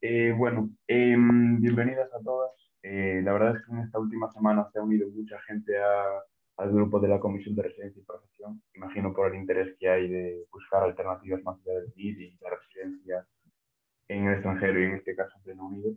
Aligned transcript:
Eh, 0.00 0.34
bueno, 0.36 0.68
em, 0.86 1.60
bienvenidas 1.60 2.12
a 2.12 2.22
todas. 2.22 2.50
Eh, 2.82 3.22
la 3.24 3.32
verdad 3.32 3.56
es 3.56 3.64
que 3.64 3.72
en 3.72 3.78
esta 3.78 3.98
última 3.98 4.30
semana 4.30 4.68
se 4.70 4.78
ha 4.78 4.82
unido 4.82 5.08
mucha 5.08 5.40
gente 5.42 5.72
al 6.56 6.72
grupo 6.72 7.00
de 7.00 7.08
la 7.08 7.20
Comisión 7.20 7.54
de 7.54 7.62
Residencia 7.62 8.00
y 8.00 8.04
Profesión. 8.04 8.62
Imagino 8.74 9.12
por 9.12 9.32
el 9.32 9.40
interés 9.40 9.76
que 9.78 9.88
hay 9.88 10.08
de 10.08 10.44
buscar 10.52 10.82
alternativas 10.82 11.42
más 11.42 11.58
allá 11.60 11.80
del 11.80 11.92
MIR 11.96 12.20
y 12.20 12.38
la 12.40 12.50
residencia 12.50 13.26
en 14.08 14.26
el 14.26 14.34
extranjero 14.34 14.80
y 14.80 14.84
en 14.84 14.94
este 14.94 15.16
caso 15.16 15.36
en 15.38 15.44
Reino 15.44 15.66
Unido. 15.66 15.92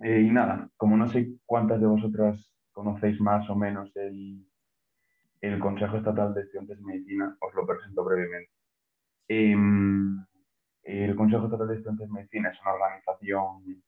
Eh, 0.00 0.20
y 0.20 0.30
nada, 0.30 0.68
como 0.76 0.96
no 0.96 1.08
sé 1.08 1.34
cuántas 1.46 1.80
de 1.80 1.86
vosotras 1.86 2.52
conocéis 2.72 3.20
más 3.20 3.48
o 3.48 3.54
menos 3.54 3.94
el, 3.96 4.44
el 5.40 5.58
Consejo 5.60 5.98
Estatal 5.98 6.34
de 6.34 6.42
Estudiantes 6.42 6.78
de 6.78 6.84
Medicina, 6.84 7.36
os 7.40 7.54
lo 7.54 7.66
presento 7.66 8.04
brevemente. 8.04 8.50
Em, 9.28 10.18
el 10.82 11.14
Consejo 11.14 11.44
Estatal 11.44 11.68
de 11.68 11.74
Estudiantes 11.76 12.08
de 12.08 12.12
Medicina 12.12 12.50
es 12.50 12.60
una 12.60 12.72
organización 12.72 13.82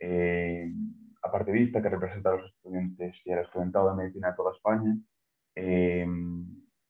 eh, 0.00 0.72
apartidista 1.24 1.82
que 1.82 1.88
representa 1.88 2.30
a 2.30 2.36
los 2.36 2.50
estudiantes 2.50 3.16
y 3.24 3.32
al 3.32 3.44
estudiantado 3.44 3.90
de 3.90 3.96
medicina 3.96 4.30
de 4.30 4.36
toda 4.36 4.52
España, 4.52 4.96
eh, 5.56 6.06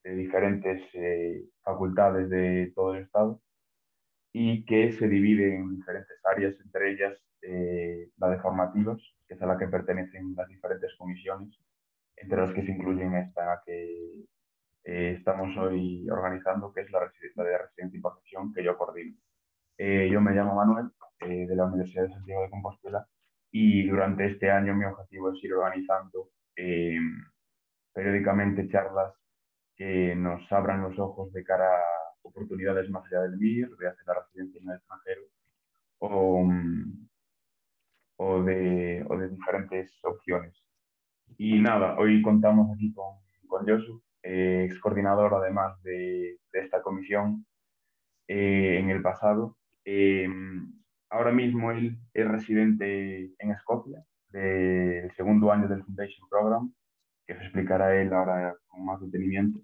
de 0.02 0.15
diferentes 0.15 0.83
eh, 0.95 1.45
facultades 1.62 2.29
de 2.29 2.73
todo 2.74 2.95
el 2.95 3.05
Estado 3.05 3.41
y 4.33 4.65
que 4.65 4.93
se 4.93 5.09
divide 5.09 5.57
en 5.57 5.77
diferentes 5.77 6.19
áreas, 6.24 6.55
entre 6.60 6.93
ellas 6.93 7.19
la 8.16 8.30
de 8.30 8.38
formativos, 8.38 9.15
que 9.29 9.35
es 9.35 9.43
a 9.43 9.46
la 9.46 9.59
que 9.59 9.68
pertenecen 9.68 10.35
las 10.35 10.48
diferentes 10.48 10.95
comisiones, 10.96 11.54
entre 12.16 12.41
las 12.41 12.54
que 12.54 12.65
se 12.65 12.73
incluyen 12.73 13.15
esta 13.16 13.63
que 13.66 14.24
estamos 14.82 15.54
hoy 15.59 16.09
organizando, 16.09 16.73
que 16.73 16.80
es 16.80 16.91
la, 16.91 17.01
la 17.01 17.45
de 17.45 17.59
residencia 17.59 17.98
y 17.98 18.01
profesión, 18.01 18.54
que 18.54 18.65
yo 18.65 18.79
coordino. 18.79 19.15
Eh, 19.76 20.09
yo 20.10 20.21
me 20.21 20.32
llamo 20.32 20.54
Manuel, 20.54 20.91
eh, 21.21 21.46
de 21.46 21.57
la 21.57 21.65
Universidad 21.65 22.04
de 22.04 22.13
Santiago 22.13 22.43
de 22.43 22.51
Compostela, 22.51 23.07
y 23.57 23.87
durante 23.87 24.27
este 24.27 24.51
año 24.51 24.74
mi 24.74 24.85
objetivo 24.85 25.30
es 25.30 25.45
ir 25.45 25.55
organizando 25.55 26.30
eh, 26.57 26.99
periódicamente 27.93 28.69
charlas 28.69 29.15
que 29.77 30.16
nos 30.16 30.51
abran 30.51 30.83
los 30.83 30.99
ojos 30.99 31.33
de 31.33 31.45
cara 31.45 31.69
a 31.69 32.19
oportunidades 32.23 32.91
más 32.91 33.05
allá 33.07 33.23
del 33.23 33.38
MIR, 33.38 33.77
de 33.77 33.88
hacer 33.88 34.05
la 34.09 34.15
residencia 34.15 34.60
en 34.60 34.71
el 34.71 34.77
extranjero, 34.77 35.23
o, 35.99 36.51
o, 38.16 38.43
de, 38.43 39.07
o 39.09 39.19
de, 39.19 39.29
diferentes 39.29 40.01
opciones. 40.02 40.60
Y 41.38 41.60
nada, 41.60 41.97
hoy 41.97 42.23
contamos 42.23 42.75
aquí 42.75 42.93
con, 42.93 43.19
con 43.47 43.69
Josu, 43.69 44.02
ex 44.21 44.80
coordinador 44.80 45.32
además 45.32 45.80
de, 45.85 46.41
de 46.52 46.60
esta 46.60 46.82
comisión 46.82 47.47
en 48.27 48.91
el 48.91 49.01
pasado 49.01 49.57
eh, 49.85 50.27
ahora 51.10 51.33
mismo 51.33 51.71
él 51.71 51.99
es 52.13 52.29
residente 52.29 53.33
en 53.38 53.51
Escocia, 53.51 54.05
del 54.29 55.13
segundo 55.15 55.51
año 55.52 55.69
del 55.69 55.85
Foundation 55.85 56.29
Program, 56.29 56.73
que 57.27 57.35
se 57.35 57.43
explicará 57.43 58.01
él 58.01 58.13
ahora 58.13 58.57
con 58.66 58.85
más 58.85 59.01
detenimiento. 59.01 59.60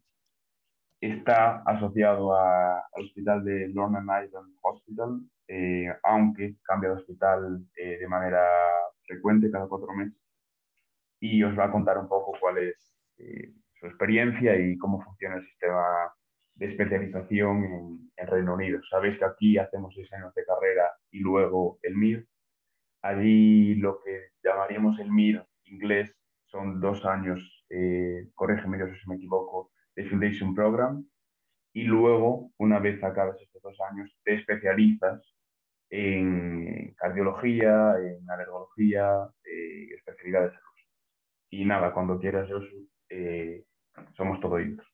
Está 1.01 1.63
asociado 1.63 2.35
al 2.37 2.83
hospital 3.05 3.45
de 3.45 3.69
Northern 3.69 4.05
Ireland 4.05 4.55
Hospital, 4.61 5.21
eh, 5.49 5.89
aunque 6.05 6.57
cambia 6.63 6.91
de 6.91 6.97
hospital 6.97 7.65
eh, 7.77 7.99
de 7.99 8.09
manera 8.09 8.45
frecuente 9.07 9.51
cada 9.51 9.67
cuatro 9.67 9.93
meses. 9.95 10.19
Y 11.21 11.43
os 11.43 11.59
va 11.59 11.65
a 11.67 11.73
contar 11.73 11.99
un 11.99 12.09
poco 12.09 12.33
cuál 12.39 12.59
es 12.59 12.95
su 13.79 13.87
experiencia 13.87 14.57
y 14.59 14.79
cómo 14.79 15.03
funciona 15.03 15.37
el 15.37 15.47
sistema 15.47 16.13
de 16.61 16.67
especialización 16.67 17.65
en, 18.17 18.27
Reino 18.27 18.55
Unido. 18.55 18.81
Sabéis 18.91 19.19
que 19.19 19.25
aquí 19.25 19.57
hacemos 19.57 19.95
seis 19.95 20.13
años 20.13 20.35
de 20.35 20.45
carrera 20.45 20.93
y 21.11 21.21
luego 21.21 21.79
el 21.83 21.97
MIR. 21.97 22.27
Allí 23.01 23.77
lo 23.77 23.99
que 24.05 24.33
llamaríamos 24.45 25.01
el 25.01 25.11
MIR 25.11 25.43
inglés 25.65 26.15
son 26.45 26.81
dos 26.83 27.03
años, 27.07 27.41
eh, 27.71 28.29
corrígeme 28.35 28.77
si 28.77 29.09
me 29.09 29.17
equivoco, 29.17 29.71
de 29.97 30.05
Foundation 30.11 30.55
Program. 30.55 31.03
Y 31.73 31.85
luego, 31.85 32.51
una 32.59 32.79
vez 32.79 33.03
acabas 33.03 33.41
estos 33.41 33.63
dos 33.63 33.79
años, 33.91 34.15
te 34.23 34.35
especializas 34.35 35.23
en 35.89 36.93
cardiología, 36.99 37.95
en 38.01 38.29
alergología, 38.29 39.31
eh, 39.45 39.95
especialidades 39.95 40.51
de 40.51 40.57
salud. 40.59 40.71
Y 41.49 41.65
nada, 41.65 41.95
cuando 41.95 42.19
quieras, 42.19 42.51
eh, 43.09 43.65
somos 44.15 44.39
todo 44.41 44.59
ellos. 44.59 44.90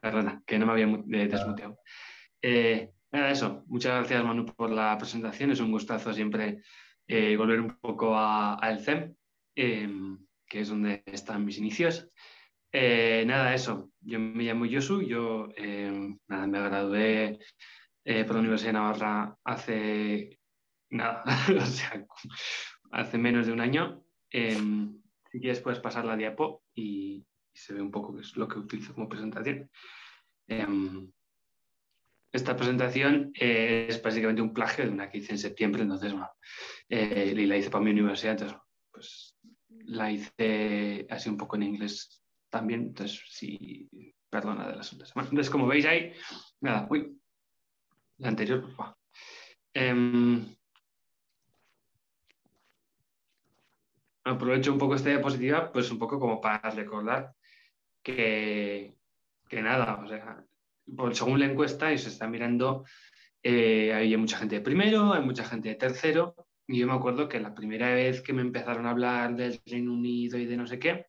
Perdona, 0.00 0.42
que 0.46 0.58
no 0.58 0.66
me 0.66 0.72
había 0.72 1.26
desmuteado. 1.26 1.78
Eh, 2.42 2.92
nada, 3.12 3.30
eso. 3.30 3.64
Muchas 3.66 3.98
gracias, 3.98 4.24
Manu, 4.24 4.46
por 4.46 4.70
la 4.70 4.96
presentación. 4.98 5.50
Es 5.50 5.60
un 5.60 5.72
gustazo 5.72 6.12
siempre 6.12 6.62
eh, 7.06 7.36
volver 7.36 7.60
un 7.60 7.76
poco 7.80 8.16
al 8.16 8.80
CEM, 8.80 9.14
em, 9.54 10.18
que 10.46 10.60
es 10.60 10.68
donde 10.68 11.02
están 11.06 11.44
mis 11.44 11.58
inicios. 11.58 12.08
Eh, 12.72 13.24
nada, 13.26 13.54
eso. 13.54 13.90
Yo 14.00 14.18
me 14.18 14.44
llamo 14.44 14.66
Yosu. 14.66 15.02
Yo 15.02 15.48
em, 15.56 16.18
nada, 16.28 16.46
me 16.46 16.60
gradué 16.60 17.38
por 18.04 18.34
la 18.34 18.40
Universidad 18.40 18.68
de 18.68 18.72
Navarra 18.74 19.36
hace 19.42 20.38
nada, 20.90 21.24
o 21.60 21.66
sea, 21.66 22.06
hace 22.92 23.18
menos 23.18 23.46
de 23.46 23.52
un 23.52 23.60
año. 23.60 24.04
Em, 24.30 25.00
si 25.30 25.40
quieres, 25.40 25.60
puedes 25.60 25.80
pasar 25.80 26.04
la 26.04 26.16
diapo 26.16 26.62
y, 26.74 27.24
se 27.56 27.72
ve 27.74 27.80
un 27.80 27.90
poco 27.90 28.14
qué 28.14 28.22
es 28.22 28.36
lo 28.36 28.46
que 28.46 28.58
utilizo 28.58 28.94
como 28.94 29.08
presentación. 29.08 29.70
Em, 30.46 31.10
esta 32.32 32.54
presentación 32.54 33.32
es 33.34 34.02
básicamente 34.02 34.42
un 34.42 34.52
plagio 34.52 34.84
de 34.84 34.90
una 34.90 35.10
que 35.10 35.18
hice 35.18 35.32
en 35.32 35.38
septiembre, 35.38 35.82
entonces, 35.82 36.12
eh, 36.88 37.34
y 37.36 37.46
la 37.46 37.56
hice 37.56 37.70
para 37.70 37.84
mi 37.84 37.90
universidad, 37.90 38.32
entonces, 38.32 38.58
pues 38.92 39.36
la 39.68 40.10
hice 40.10 41.06
así 41.08 41.28
un 41.28 41.36
poco 41.36 41.56
en 41.56 41.62
inglés 41.62 42.22
también, 42.50 42.82
entonces, 42.82 43.22
sí, 43.28 43.88
perdona 44.28 44.68
de 44.68 44.76
las. 44.76 44.94
Bueno, 45.14 45.30
entonces, 45.30 45.50
como 45.50 45.66
veis 45.66 45.86
ahí, 45.86 46.12
nada, 46.60 46.86
uy, 46.90 47.18
la 48.18 48.28
anterior, 48.28 48.70
favor. 48.70 48.96
Em, 49.72 50.44
aprovecho 54.24 54.72
un 54.72 54.78
poco 54.78 54.94
esta 54.94 55.10
diapositiva, 55.10 55.72
pues 55.72 55.90
un 55.90 55.98
poco 55.98 56.18
como 56.18 56.40
para 56.40 56.70
recordar 56.70 57.34
que, 58.06 59.62
nada, 59.62 60.00
o 60.00 60.06
sea, 60.06 60.44
según 61.12 61.40
la 61.40 61.46
encuesta 61.46 61.92
y 61.92 61.98
se 61.98 62.08
está 62.08 62.28
mirando, 62.28 62.84
eh, 63.42 63.92
hay 63.92 64.16
mucha 64.16 64.38
gente 64.38 64.56
de 64.56 64.60
primero, 64.60 65.12
hay 65.12 65.22
mucha 65.22 65.44
gente 65.44 65.70
de 65.70 65.74
tercero, 65.74 66.36
y 66.68 66.78
yo 66.78 66.86
me 66.86 66.92
acuerdo 66.92 67.28
que 67.28 67.40
la 67.40 67.54
primera 67.54 67.92
vez 67.92 68.22
que 68.22 68.32
me 68.32 68.42
empezaron 68.42 68.86
a 68.86 68.90
hablar 68.90 69.34
del 69.34 69.60
Reino 69.66 69.92
Unido 69.92 70.38
y 70.38 70.46
de 70.46 70.56
no 70.56 70.68
sé 70.68 70.78
qué, 70.78 71.06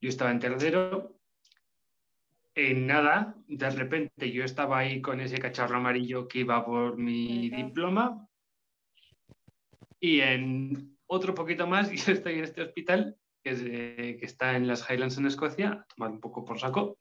yo 0.00 0.08
estaba 0.08 0.32
en 0.32 0.40
tercero, 0.40 1.16
en 2.56 2.88
nada, 2.88 3.36
de 3.46 3.70
repente 3.70 4.32
yo 4.32 4.42
estaba 4.42 4.78
ahí 4.78 5.00
con 5.00 5.20
ese 5.20 5.38
cacharro 5.38 5.76
amarillo 5.76 6.26
que 6.26 6.40
iba 6.40 6.64
por 6.64 6.96
mi 6.96 7.50
diploma, 7.50 8.26
y 10.00 10.20
en 10.22 10.98
otro 11.06 11.34
poquito 11.34 11.68
más 11.68 11.88
yo 12.06 12.12
estoy 12.12 12.34
en 12.34 12.44
este 12.44 12.62
hospital 12.62 13.16
que, 13.42 14.18
está 14.22 14.56
en 14.56 14.66
las 14.66 14.88
Highlands 14.88 15.18
en 15.18 15.26
Escocia, 15.26 15.72
a 15.72 15.86
tomar 15.94 16.10
un 16.10 16.20
poco 16.20 16.44
por 16.44 16.58
saco. 16.58 16.98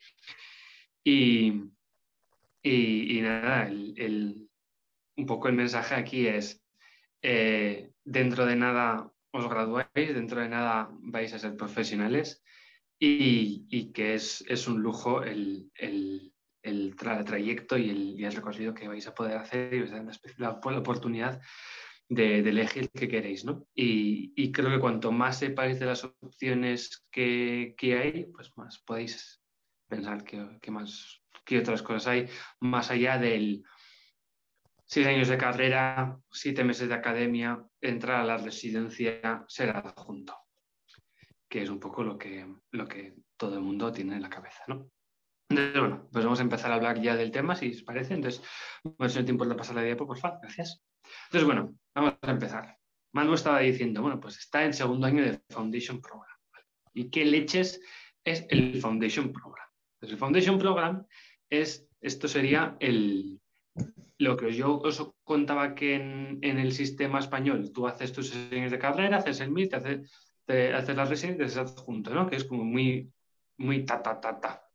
Y, 1.04 1.64
y, 2.62 3.20
nada, 3.22 3.70
un 3.70 5.26
poco 5.26 5.48
el 5.48 5.56
mensaje 5.56 5.96
aquí 5.96 6.28
es, 6.28 6.62
eh, 7.22 7.92
dentro 8.04 8.46
de 8.46 8.56
nada 8.56 9.12
os 9.32 9.48
graduáis, 9.48 10.14
dentro 10.14 10.42
de 10.42 10.50
nada 10.50 10.90
vais 10.92 11.34
a 11.34 11.40
ser 11.40 11.56
profesionales 11.56 12.42
y, 12.98 13.66
y 13.70 13.92
que 13.92 14.16
es, 14.16 14.44
es, 14.48 14.68
un 14.68 14.82
lujo 14.82 15.24
el, 15.24 15.72
el, 15.76 16.34
el 16.64 16.96
trayecto 16.96 17.78
y 17.78 17.90
el, 17.90 18.20
y 18.20 18.26
el, 18.26 18.34
recorrido 18.34 18.74
que 18.74 18.88
vais 18.88 19.08
a 19.08 19.14
poder 19.14 19.38
hacer 19.38 19.74
y 19.74 19.82
os 19.82 19.92
dan 19.92 20.10
la, 20.38 20.60
la 20.64 20.80
oportunidad 20.80 21.40
de, 22.10 22.40
elegir 22.40 22.90
qué 22.90 23.08
queréis, 23.08 23.46
¿no? 23.46 23.68
Y, 23.74 24.52
creo 24.52 24.70
que 24.72 24.80
cuanto 24.80 25.12
más 25.12 25.40
sepáis 25.40 25.80
de 25.80 25.86
las 25.86 26.04
opciones 26.04 27.06
que, 27.12 27.76
hay, 27.82 28.26
pues 28.34 28.52
más 28.58 28.80
podéis 28.80 29.42
pensar 29.88 30.24
qué 30.24 30.72
más, 30.72 31.22
qué 31.46 31.60
otras 31.60 31.82
cosas 31.82 32.08
hay, 32.08 32.28
más 32.60 32.92
allá 32.92 33.18
del 33.18 33.64
seis 34.86 35.06
años 35.06 35.28
de 35.28 35.38
carrera, 35.38 36.20
siete 36.32 36.64
meses 36.64 36.90
de 36.90 36.96
academia, 36.96 37.64
entrar 37.80 38.22
a 38.22 38.26
la 38.26 38.38
residencia, 38.38 39.46
ser 39.48 39.70
adjunto. 39.70 40.36
que 41.48 41.62
es 41.64 41.70
un 41.70 41.80
poco 41.80 42.04
lo 42.04 42.18
que, 42.18 42.46
lo 42.72 42.88
que 42.88 43.16
todo 43.38 43.56
el 43.56 43.62
mundo 43.62 43.92
tiene 43.92 44.16
en 44.16 44.22
la 44.22 44.30
cabeza, 44.30 44.64
¿no? 44.68 44.90
Entonces, 45.50 45.80
bueno, 45.80 46.08
pues 46.12 46.24
vamos 46.24 46.40
a 46.40 46.44
empezar 46.44 46.72
a 46.72 46.76
hablar 46.76 47.02
ya 47.02 47.16
del 47.16 47.32
tema, 47.32 47.56
si 47.56 47.72
os 47.72 47.82
parece. 47.82 48.14
Entonces, 48.14 48.44
no 49.00 49.10
sé 49.10 49.24
tiempo 49.24 49.46
de 49.46 49.56
pasar 49.56 49.76
la 49.76 49.82
diapo, 49.82 50.06
por 50.06 50.20
favor, 50.20 50.40
gracias. 50.42 50.84
Entonces, 51.26 51.46
bueno, 51.46 51.76
vamos 51.96 52.14
a 52.22 52.32
empezar. 52.32 52.78
Manu 53.12 53.34
estaba 53.34 53.60
diciendo, 53.60 54.02
bueno, 54.02 54.20
pues 54.20 54.38
está 54.38 54.64
en 54.64 54.74
segundo 54.74 55.08
año 55.08 55.24
de 55.24 55.40
Foundation 55.50 56.02
Program. 56.02 56.38
¿Y 56.94 57.10
qué 57.10 57.26
leches 57.26 57.82
es 58.24 58.46
el 58.50 58.80
Foundation 58.82 59.32
Program? 59.32 59.68
Pues 60.00 60.12
el 60.12 60.18
Foundation 60.18 60.60
Program 60.60 61.06
es, 61.50 61.88
esto 62.02 62.28
sería 62.28 62.78
el, 62.80 63.40
lo 64.18 64.38
que 64.38 64.54
yo 64.54 64.80
os 64.80 65.12
contaba 65.24 65.74
que 65.74 65.96
en, 65.96 66.40
el 66.42 66.72
sistema 66.74 67.20
español 67.20 67.72
tú 67.72 67.88
haces 67.88 68.12
tus 68.12 68.30
sesiones 68.30 68.72
de 68.72 68.80
carrera, 68.80 69.18
haces 69.18 69.40
el 69.40 69.50
MIT, 69.50 69.74
haces, 69.74 70.12
te, 70.46 70.74
haces 70.74 70.96
la 70.96 71.06
residencia 71.06 71.46
y 71.46 71.50
te 71.50 71.60
adjunto, 71.60 72.14
¿no? 72.14 72.30
Que 72.30 72.36
es 72.36 72.44
como 72.44 72.64
muy, 72.64 73.12
muy 73.58 73.86
ta, 73.86 74.02
ta, 74.02 74.20
ta, 74.20 74.40
ta. 74.40 74.69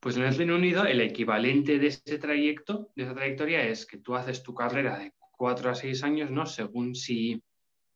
Pues 0.00 0.16
en 0.16 0.22
el 0.22 0.34
Reino 0.34 0.54
Unido 0.54 0.84
el 0.84 1.00
equivalente 1.00 1.78
de 1.78 1.88
ese 1.88 2.18
trayecto, 2.18 2.90
de 2.94 3.02
esa 3.02 3.14
trayectoria, 3.14 3.64
es 3.64 3.84
que 3.84 3.98
tú 3.98 4.14
haces 4.14 4.42
tu 4.42 4.54
carrera 4.54 4.98
de 4.98 5.12
cuatro 5.32 5.70
a 5.70 5.74
seis 5.74 6.02
años, 6.04 6.30
¿no? 6.30 6.46
Según 6.46 6.94
si, 6.94 7.42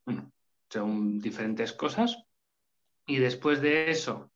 bueno, 0.05 0.33
según 0.69 1.21
diferentes 1.21 1.73
cosas. 1.73 2.17
Y 3.07 3.19
después 3.19 3.61
de 3.61 3.91
eso, 3.91 4.33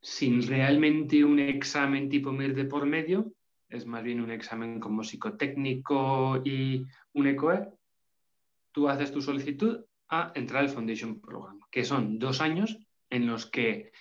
sin 0.00 0.46
realmente 0.46 1.24
un 1.24 1.38
examen 1.38 2.08
tipo 2.08 2.32
MIR 2.32 2.54
de 2.54 2.64
por 2.64 2.86
medio, 2.86 3.32
es 3.68 3.86
más 3.86 4.02
bien 4.02 4.20
un 4.20 4.30
examen 4.30 4.80
como 4.80 5.04
psicotécnico 5.04 6.40
y 6.44 6.84
un 7.12 7.26
ECOE, 7.26 7.68
tú 8.72 8.88
haces 8.88 9.12
tu 9.12 9.20
solicitud 9.20 9.84
a 10.08 10.32
entrar 10.34 10.62
al 10.62 10.70
Foundation 10.70 11.20
Program, 11.20 11.60
que 11.70 11.84
son 11.84 12.18
dos 12.18 12.40
años 12.40 12.78
en 13.10 13.26
los 13.26 13.46
que 13.46 13.92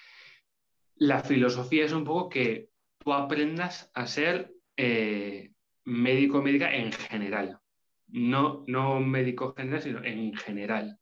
la 0.99 1.23
filosofía 1.23 1.85
es 1.85 1.93
un 1.93 2.03
poco 2.03 2.29
que 2.29 2.69
tú 2.97 3.13
aprendas 3.13 3.89
a 3.93 4.05
ser 4.05 4.53
eh, 4.75 5.53
médico 5.85 6.41
médica 6.41 6.75
en 6.75 6.91
general. 6.91 7.59
No, 8.07 8.65
no 8.67 8.99
médico 8.99 9.53
general, 9.55 9.81
sino 9.81 10.03
en 10.03 10.33
general. 10.35 10.99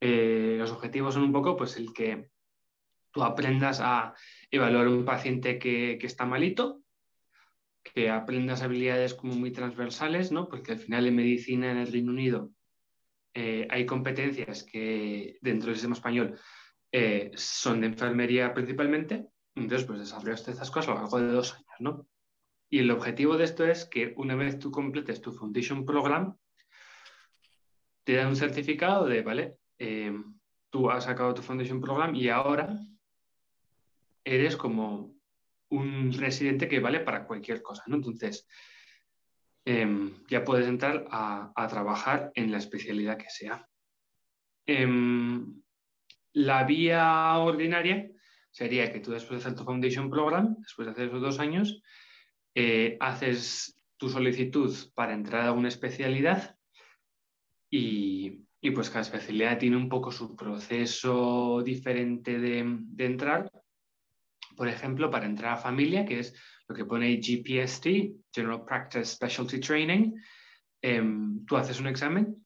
Eh, 0.00 0.54
los 0.58 0.70
objetivos 0.70 1.14
son 1.14 1.24
un 1.24 1.32
poco 1.32 1.56
pues 1.56 1.76
el 1.76 1.92
que 1.92 2.30
tú 3.10 3.24
aprendas 3.24 3.80
a 3.82 4.14
evaluar 4.50 4.86
un 4.86 5.04
paciente 5.04 5.58
que, 5.58 5.98
está 6.00 6.24
malito, 6.24 6.82
que 7.82 8.10
aprendas 8.10 8.62
habilidades 8.62 9.14
como 9.14 9.34
muy 9.34 9.50
transversales, 9.50 10.30
¿no? 10.30 10.48
Porque 10.48 10.72
al 10.72 10.78
final 10.78 11.06
en 11.06 11.16
medicina 11.16 11.72
en 11.72 11.78
el 11.78 11.90
Reino 11.90 12.12
Unido 12.12 12.52
eh, 13.34 13.66
hay 13.68 13.84
competencias 13.84 14.62
que 14.62 15.38
dentro 15.40 15.68
del 15.68 15.76
sistema 15.76 15.94
español 15.94 16.38
eh, 16.92 17.30
son 17.34 17.80
de 17.80 17.88
enfermería 17.88 18.54
principalmente, 18.54 19.26
entonces 19.54 19.86
pues 19.86 19.98
desarrollaste 19.98 20.50
estas 20.52 20.70
cosas 20.70 20.90
a 20.90 20.94
lo 20.94 21.00
largo 21.00 21.20
de 21.20 21.32
dos 21.32 21.54
años, 21.54 21.80
¿no? 21.80 22.06
Y 22.70 22.80
el 22.80 22.90
objetivo 22.90 23.36
de 23.36 23.44
esto 23.44 23.64
es 23.66 23.86
que 23.86 24.12
una 24.16 24.34
vez 24.34 24.58
tú 24.58 24.70
completes 24.70 25.20
tu 25.20 25.32
Foundation 25.32 25.84
Program, 25.84 26.36
te 28.04 28.14
dan 28.14 28.28
un 28.28 28.36
certificado 28.36 29.06
de, 29.06 29.22
¿vale? 29.22 29.58
Eh, 29.78 30.12
tú 30.70 30.90
has 30.90 31.04
sacado 31.04 31.34
tu 31.34 31.42
Foundation 31.42 31.80
Program 31.80 32.14
y 32.14 32.28
ahora 32.28 32.78
eres 34.24 34.56
como 34.56 35.14
un 35.70 36.12
residente 36.12 36.68
que 36.68 36.80
vale 36.80 37.00
para 37.00 37.26
cualquier 37.26 37.62
cosa, 37.62 37.82
¿no? 37.86 37.96
Entonces, 37.96 38.46
em, 39.64 40.24
ya 40.28 40.44
puedes 40.44 40.66
entrar 40.66 41.06
a, 41.10 41.66
trabajar 41.68 42.32
en 42.34 42.50
la 42.50 42.58
especialidad 42.58 43.18
que 43.18 43.28
sea. 43.28 43.66
Em, 44.66 45.62
la 46.38 46.62
vía 46.62 47.36
ordinaria 47.38 48.08
sería 48.50 48.92
que 48.92 49.00
tú 49.00 49.10
después 49.10 49.40
de 49.40 49.46
hacer 49.48 49.58
tu 49.58 49.64
Foundation 49.64 50.08
Program, 50.08 50.54
después 50.60 50.86
de 50.86 50.92
hacer 50.92 51.08
esos 51.08 51.20
dos 51.20 51.40
años, 51.40 51.82
eh, 52.54 52.96
haces 53.00 53.76
tu 53.96 54.08
solicitud 54.08 54.72
para 54.94 55.14
entrar 55.14 55.48
a 55.48 55.52
una 55.52 55.66
especialidad 55.66 56.56
y, 57.68 58.44
pues 58.72 58.88
cada 58.88 59.00
especialidad 59.00 59.58
tiene 59.58 59.76
un 59.76 59.88
poco 59.88 60.12
su 60.12 60.36
proceso 60.36 61.60
diferente 61.64 62.38
de, 62.38 62.58
entrar. 62.98 63.50
Por 64.56 64.68
ejemplo, 64.68 65.10
para 65.10 65.26
entrar 65.26 65.54
a 65.54 65.56
familia, 65.56 66.04
que 66.04 66.20
es 66.20 66.34
lo 66.68 66.74
que 66.76 66.84
pone 66.84 67.16
GPST, 67.16 67.86
General 68.32 68.64
Practice 68.64 69.06
Specialty 69.06 69.58
Training, 69.58 70.14
em, 70.82 71.44
tú 71.46 71.56
haces 71.56 71.80
un 71.80 71.88
examen 71.88 72.36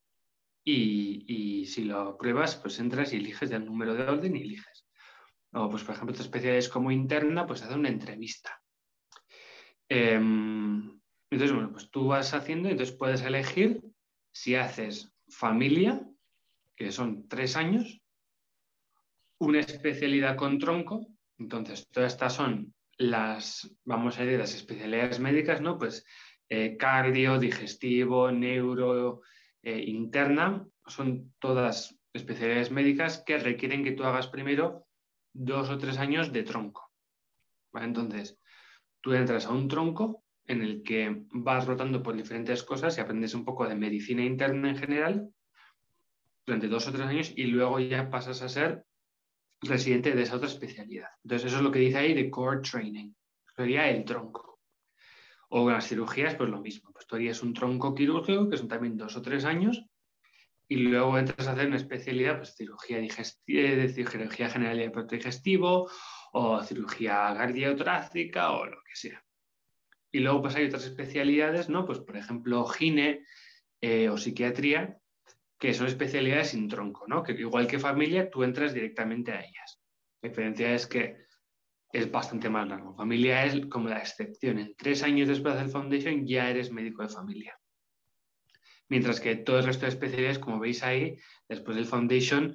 y, 0.64 1.66
si 1.66 1.84
lo 1.84 2.16
pruebas, 2.16 2.56
pues 2.56 2.78
entras 2.78 3.12
y 3.12 3.16
eliges 3.16 3.50
el 3.50 3.64
número 3.64 3.94
de 3.94 4.04
orden 4.04 4.36
y 4.36 4.42
eliges. 4.42 4.86
O, 5.52 5.68
pues, 5.68 5.82
por 5.84 5.94
ejemplo, 5.94 6.14
tu 6.14 6.22
especialidad 6.22 6.70
como 6.70 6.90
interna, 6.90 7.46
pues 7.46 7.62
hace 7.62 7.74
una 7.74 7.88
entrevista. 7.88 8.60
Em, 9.88 11.00
entonces, 11.30 11.54
bueno, 11.54 11.72
pues 11.72 11.90
tú 11.90 12.08
vas 12.08 12.32
haciendo 12.34 12.68
y 12.68 12.72
entonces 12.72 12.96
puedes 12.96 13.22
elegir 13.22 13.82
si 14.32 14.54
haces 14.54 15.12
familia, 15.28 16.06
que 16.76 16.92
son 16.92 17.28
tres 17.28 17.56
años, 17.56 18.00
una 19.38 19.60
especialidad 19.60 20.36
con 20.36 20.58
tronco, 20.58 21.06
entonces 21.38 21.88
todas 21.90 22.12
estas 22.12 22.34
son 22.34 22.74
las, 22.96 23.76
vamos 23.84 24.18
a 24.18 24.24
decir, 24.24 24.38
las 24.38 24.54
especialidades 24.54 25.18
médicas, 25.20 25.60
¿no? 25.60 25.78
Pues 25.78 26.04
eh, 26.48 26.76
cardio, 26.76 27.38
digestivo, 27.38 28.30
neuro, 28.30 29.22
eh, 29.62 29.84
interna, 29.86 30.66
son 30.86 31.32
todas 31.38 31.96
especialidades 32.12 32.70
médicas 32.70 33.22
que 33.24 33.38
requieren 33.38 33.84
que 33.84 33.92
tú 33.92 34.04
hagas 34.04 34.28
primero 34.28 34.86
dos 35.32 35.70
o 35.70 35.78
tres 35.78 35.98
años 35.98 36.32
de 36.32 36.42
tronco. 36.42 36.90
Entonces, 37.74 38.38
tú 39.00 39.14
entras 39.14 39.46
a 39.46 39.52
un 39.52 39.68
tronco 39.68 40.24
en 40.46 40.62
el 40.62 40.82
que 40.82 41.24
vas 41.30 41.66
rotando 41.66 42.02
por 42.02 42.16
diferentes 42.16 42.62
cosas 42.62 42.96
y 42.98 43.00
aprendes 43.00 43.34
un 43.34 43.44
poco 43.44 43.66
de 43.66 43.74
medicina 43.74 44.24
interna 44.24 44.70
en 44.70 44.76
general 44.76 45.30
durante 46.44 46.68
dos 46.68 46.86
o 46.88 46.92
tres 46.92 47.06
años 47.06 47.32
y 47.34 47.44
luego 47.44 47.78
ya 47.78 48.10
pasas 48.10 48.42
a 48.42 48.48
ser 48.48 48.84
residente 49.60 50.14
de 50.14 50.22
esa 50.22 50.36
otra 50.36 50.48
especialidad. 50.48 51.08
Entonces, 51.22 51.48
eso 51.48 51.58
es 51.58 51.62
lo 51.62 51.70
que 51.70 51.78
dice 51.78 51.98
ahí 51.98 52.14
de 52.14 52.30
core 52.30 52.60
training. 52.60 53.12
Sería 53.56 53.88
el 53.88 54.04
tronco. 54.04 54.51
O 55.54 55.68
las 55.68 55.86
cirugías, 55.86 56.34
pues 56.34 56.48
lo 56.48 56.62
mismo. 56.62 56.90
Pues 56.92 57.06
tú 57.06 57.16
harías 57.16 57.42
un 57.42 57.52
tronco 57.52 57.94
quirúrgico, 57.94 58.48
que 58.48 58.56
son 58.56 58.68
también 58.68 58.96
dos 58.96 59.16
o 59.16 59.20
tres 59.20 59.44
años, 59.44 59.84
y 60.66 60.76
luego 60.76 61.18
entras 61.18 61.46
a 61.46 61.52
hacer 61.52 61.66
una 61.66 61.76
especialidad, 61.76 62.38
pues 62.38 62.54
cirugía, 62.56 62.96
digestiva, 62.96 63.88
cirugía 63.88 64.48
general 64.48 64.78
de 64.78 64.86
aparato 64.86 65.14
digestivo, 65.14 65.90
o 66.32 66.62
cirugía 66.62 67.34
cardiotorácica, 67.36 68.52
o 68.52 68.64
lo 68.64 68.78
que 68.82 68.96
sea. 68.96 69.22
Y 70.10 70.20
luego 70.20 70.40
pues 70.40 70.54
hay 70.56 70.64
otras 70.64 70.86
especialidades, 70.86 71.68
¿no? 71.68 71.84
Pues 71.84 71.98
por 71.98 72.16
ejemplo, 72.16 72.64
gine 72.64 73.26
eh, 73.82 74.08
o 74.08 74.16
psiquiatría, 74.16 74.96
que 75.58 75.74
son 75.74 75.86
especialidades 75.86 76.48
sin 76.48 76.66
tronco, 76.66 77.04
¿no? 77.06 77.22
Que 77.22 77.32
igual 77.32 77.66
que 77.66 77.78
familia, 77.78 78.30
tú 78.30 78.42
entras 78.42 78.72
directamente 78.72 79.32
a 79.32 79.40
ellas. 79.40 79.82
La 80.22 80.30
diferencia 80.30 80.72
es 80.72 80.86
que 80.86 81.21
es 81.92 82.10
bastante 82.10 82.48
más 82.48 82.66
largo. 82.66 82.94
Familia 82.96 83.44
es 83.44 83.66
como 83.66 83.88
la 83.88 83.98
excepción. 83.98 84.58
En 84.58 84.74
tres 84.74 85.02
años 85.02 85.28
después 85.28 85.54
del 85.54 85.68
Foundation 85.68 86.26
ya 86.26 86.48
eres 86.48 86.72
médico 86.72 87.02
de 87.02 87.10
familia. 87.10 87.58
Mientras 88.88 89.20
que 89.20 89.36
todo 89.36 89.58
el 89.58 89.66
resto 89.66 89.86
de 89.86 89.90
especialidades, 89.90 90.38
como 90.38 90.58
veis 90.58 90.82
ahí, 90.82 91.18
después 91.48 91.76
del 91.76 91.86
Foundation, 91.86 92.54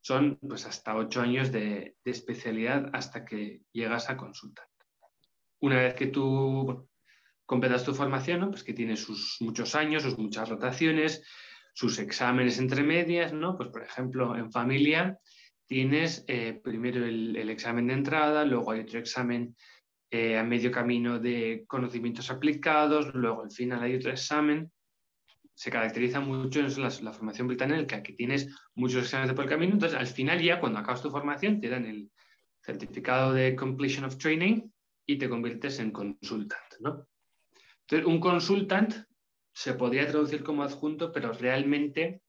son 0.00 0.38
pues 0.40 0.64
hasta 0.66 0.96
ocho 0.96 1.20
años 1.20 1.52
de, 1.52 1.96
especialidad 2.04 2.90
hasta 2.94 3.24
que 3.24 3.62
llegas 3.72 4.08
a 4.08 4.16
consulta. 4.16 4.66
Una 5.60 5.76
vez 5.76 5.94
que 5.94 6.06
tú 6.06 6.88
completas 7.44 7.84
tu 7.84 7.94
formación, 7.94 8.50
pues 8.50 8.64
que 8.64 8.72
tiene 8.72 8.96
sus 8.96 9.36
muchos 9.40 9.74
años, 9.74 10.02
sus 10.02 10.18
muchas 10.18 10.48
rotaciones, 10.48 11.26
sus 11.74 11.98
exámenes 11.98 12.58
entre 12.58 12.82
medias, 12.82 13.32
¿no? 13.32 13.56
Pues 13.56 13.68
por 13.68 13.82
ejemplo, 13.82 14.36
en 14.36 14.50
familia 14.50 15.18
tienes 15.68 16.24
eh, 16.26 16.58
primero 16.64 17.04
el, 17.04 17.48
examen 17.50 17.86
de 17.86 17.94
entrada, 17.94 18.44
luego 18.44 18.72
hay 18.72 18.80
otro 18.80 18.98
examen 18.98 19.54
eh, 20.10 20.38
a 20.38 20.42
medio 20.42 20.72
camino 20.72 21.18
de 21.18 21.64
conocimientos 21.68 22.30
aplicados, 22.30 23.14
luego 23.14 23.42
al 23.42 23.52
final 23.52 23.82
hay 23.82 23.94
otro 23.94 24.10
examen. 24.10 24.72
Se 25.54 25.70
caracteriza 25.70 26.20
mucho 26.20 26.60
en 26.60 26.82
la, 26.82 27.12
formación 27.12 27.48
británica, 27.48 28.02
que 28.02 28.14
tienes 28.14 28.48
muchos 28.74 29.04
exámenes 29.04 29.34
por 29.34 29.44
el 29.44 29.50
camino, 29.50 29.74
entonces 29.74 29.98
al 29.98 30.06
final 30.06 30.40
ya 30.40 30.58
cuando 30.58 30.78
acabas 30.78 31.02
tu 31.02 31.10
formación 31.10 31.60
te 31.60 31.68
dan 31.68 31.84
el 31.84 32.10
certificado 32.62 33.34
de 33.34 33.54
completion 33.54 34.04
of 34.04 34.16
training 34.16 34.70
y 35.06 35.18
te 35.18 35.28
conviertes 35.28 35.78
en 35.80 35.90
consultant. 35.90 36.62
Entonces, 36.80 38.06
un 38.06 38.20
consultant 38.20 38.94
se 39.52 39.74
podría 39.74 40.06
traducir 40.06 40.42
como 40.42 40.62
adjunto, 40.62 41.12
pero 41.12 41.32
realmente 41.32 42.22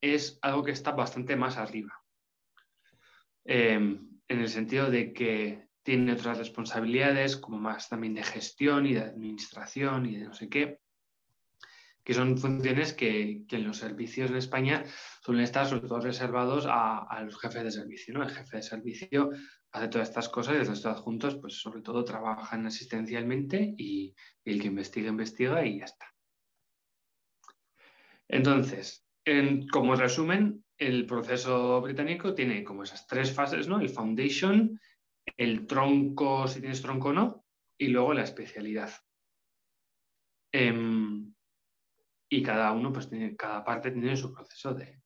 es 0.00 0.38
algo 0.40 0.62
que 0.62 0.72
está 0.72 0.92
bastante 0.92 1.36
más 1.36 1.56
arriba. 1.56 2.05
Em, 3.46 4.20
en 4.28 4.40
el 4.40 4.48
sentido 4.48 4.90
de 4.90 5.12
que 5.12 5.68
tiene 5.84 6.12
otras 6.12 6.38
responsabilidades, 6.38 7.36
como 7.36 7.58
más 7.58 7.88
también 7.88 8.14
de 8.14 8.24
gestión 8.24 8.86
y 8.86 8.94
de 8.94 9.02
administración 9.02 10.06
y 10.06 10.16
de 10.16 10.24
no 10.24 10.34
sé 10.34 10.48
qué, 10.48 10.80
que 12.02 12.12
son 12.12 12.38
funciones 12.38 12.92
que, 12.92 13.44
en 13.48 13.64
los 13.64 13.78
servicios 13.78 14.30
en 14.30 14.36
España 14.36 14.84
suelen 15.22 15.44
estar 15.44 15.66
sobre 15.66 15.86
todo 15.86 16.00
reservados 16.00 16.66
a, 16.68 17.22
los 17.24 17.38
jefes 17.40 17.62
de 17.62 17.70
servicio. 17.70 18.14
¿no? 18.14 18.24
El 18.24 18.30
jefe 18.30 18.56
de 18.56 18.62
servicio 18.62 19.30
hace 19.70 19.88
todas 19.88 20.08
estas 20.08 20.28
cosas 20.28 20.56
y 20.56 20.68
los 20.68 20.86
adjuntos, 20.86 21.36
pues 21.36 21.60
sobre 21.60 21.82
todo 21.82 22.04
trabajan 22.04 22.66
asistencialmente 22.66 23.74
y, 23.76 24.14
el 24.44 24.60
que 24.60 24.68
investiga, 24.68 25.08
investiga 25.08 25.64
y 25.64 25.78
ya 25.78 25.84
está. 25.84 26.06
Entonces, 28.28 29.04
como 29.70 29.94
resumen, 29.94 30.64
el 30.78 31.06
proceso 31.06 31.80
británico 31.80 32.34
tiene 32.34 32.62
como 32.62 32.82
esas 32.82 33.06
tres 33.06 33.32
fases, 33.32 33.68
¿no? 33.68 33.80
El 33.80 33.88
foundation, 33.88 34.78
el 35.36 35.66
tronco, 35.66 36.46
si 36.46 36.60
tienes 36.60 36.82
tronco 36.82 37.08
o 37.08 37.12
no, 37.12 37.44
y 37.78 37.88
luego 37.88 38.14
la 38.14 38.24
especialidad. 38.24 38.90
Em, 40.52 41.34
y 42.28 42.42
cada 42.42 42.72
uno, 42.72 42.92
pues 42.92 43.08
tiene, 43.08 43.36
cada 43.36 43.64
parte 43.64 43.90
tiene 43.90 44.16
su 44.16 44.32
proceso 44.32 44.74
de, 44.74 45.02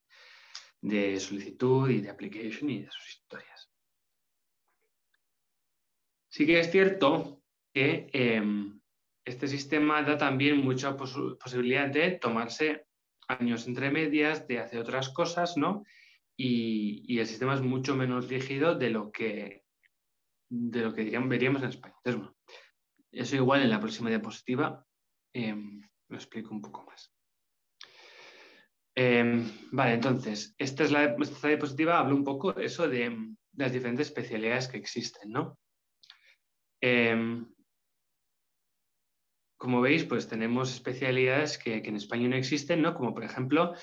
solicitud 1.21 1.89
y 1.91 2.01
de 2.01 2.11
application 2.11 2.71
y 2.71 2.83
de 2.83 2.91
sus 2.91 3.09
historias. 3.09 3.71
Sí 6.29 6.47
que 6.47 6.61
es 6.61 6.71
cierto 6.71 7.43
que 7.73 8.09
em, 8.13 8.81
este 9.25 9.49
sistema 9.49 10.03
da 10.03 10.17
también 10.17 10.59
mucha 10.59 10.97
posibilidad 10.97 11.89
de 11.89 12.13
tomarse 12.13 12.87
años 13.31 13.67
entre 13.67 13.91
medias, 13.91 14.47
de 14.47 14.59
hacer 14.59 14.81
otras 14.81 15.09
cosas, 15.11 15.57
¿no? 15.57 15.85
Y, 16.37 17.19
el 17.19 17.27
sistema 17.27 17.55
es 17.55 17.61
mucho 17.61 17.95
menos 17.95 18.29
rígido 18.29 18.75
de 18.75 18.91
lo 18.91 19.13
que, 19.13 19.65
de 20.49 20.81
lo 20.81 20.95
que 20.95 21.19
veríamos 21.19 21.63
en 21.63 21.69
España. 21.69 21.95
Eso 23.13 23.37
igual 23.37 23.63
en 23.63 23.71
la 23.71 23.81
próxima 23.81 24.09
diapositiva 24.09 24.87
em, 25.35 25.83
lo 26.09 26.17
explico 26.17 26.55
un 26.55 26.63
poco 26.63 26.85
más. 26.85 27.13
Em, 28.95 29.51
vale, 29.73 29.95
entonces, 29.95 30.55
esta 30.59 30.85
es 30.85 30.91
la 30.91 31.05
esta 31.05 31.49
diapositiva, 31.49 31.99
hablo 31.99 32.17
un 32.17 32.25
poco 32.25 32.59
eso 32.59 32.89
de, 32.89 33.35
las 33.55 33.73
diferentes 33.73 34.09
especialidades 34.09 34.69
que 34.69 34.79
existen, 34.79 35.31
¿no? 35.31 35.59
Em, 36.81 37.47
como 39.61 39.83
veis, 39.83 40.05
pues 40.05 40.27
tenemos 40.27 40.73
especialidades 40.73 41.59
que, 41.59 41.83
en 41.85 41.95
España 41.95 42.27
no 42.29 42.37
existen, 42.37 42.81
¿no? 42.81 42.95
Como 42.95 43.13
por 43.13 43.25
ejemplo, 43.25 43.75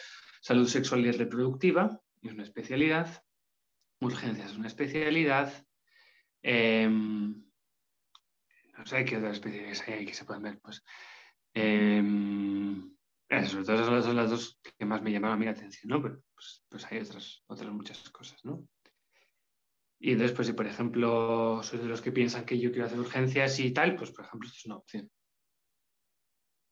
salud 0.42 0.68
sexual 0.68 1.06
y 1.06 1.12
reproductiva, 1.12 2.02
es 2.24 2.34
una 2.34 2.42
especialidad, 2.42 3.24
urgencias 4.02 4.50
es 4.50 4.58
una 4.58 4.70
especialidad, 4.70 5.54
no 6.44 7.44
sé 8.86 9.06
qué 9.06 9.18
otras 9.18 9.34
especialidades 9.34 9.88
hay 9.88 10.08
que 10.08 10.16
se 10.16 10.26
pueden 10.26 10.42
ver, 10.42 10.60
pues 10.64 10.84
eh, 11.54 12.02
sobre 13.46 13.64
todo 13.64 13.76
esas 13.76 14.06
son 14.06 14.16
las 14.16 14.32
dos 14.32 14.60
que 14.80 14.86
más 14.86 15.04
me 15.04 15.12
llamaron 15.12 15.36
a 15.36 15.40
mí 15.40 15.46
la 15.46 15.52
atención, 15.52 15.90
¿no? 15.90 16.02
Pero 16.02 16.24
pues, 16.34 16.64
pues, 16.70 16.86
hay 16.92 16.98
otras, 17.02 17.44
otras 17.46 17.72
muchas 17.72 18.10
cosas, 18.10 18.44
¿no? 18.44 18.68
Y 20.00 20.14
entonces, 20.14 20.36
pues 20.36 20.48
si 20.48 20.54
por 20.54 20.66
ejemplo 20.66 21.62
soy 21.62 21.78
de 21.78 21.86
los 21.86 22.02
que 22.02 22.12
piensan 22.12 22.46
que 22.46 22.58
yo 22.58 22.72
quiero 22.72 22.88
hacer 22.88 23.00
urgencias 23.00 23.60
y 23.60 23.72
tal, 23.72 23.96
pues 23.96 24.10
por 24.10 24.26
ejemplo 24.26 24.48
esto 24.48 24.58
es 24.58 24.66
una 24.66 24.78
opción. 24.78 25.12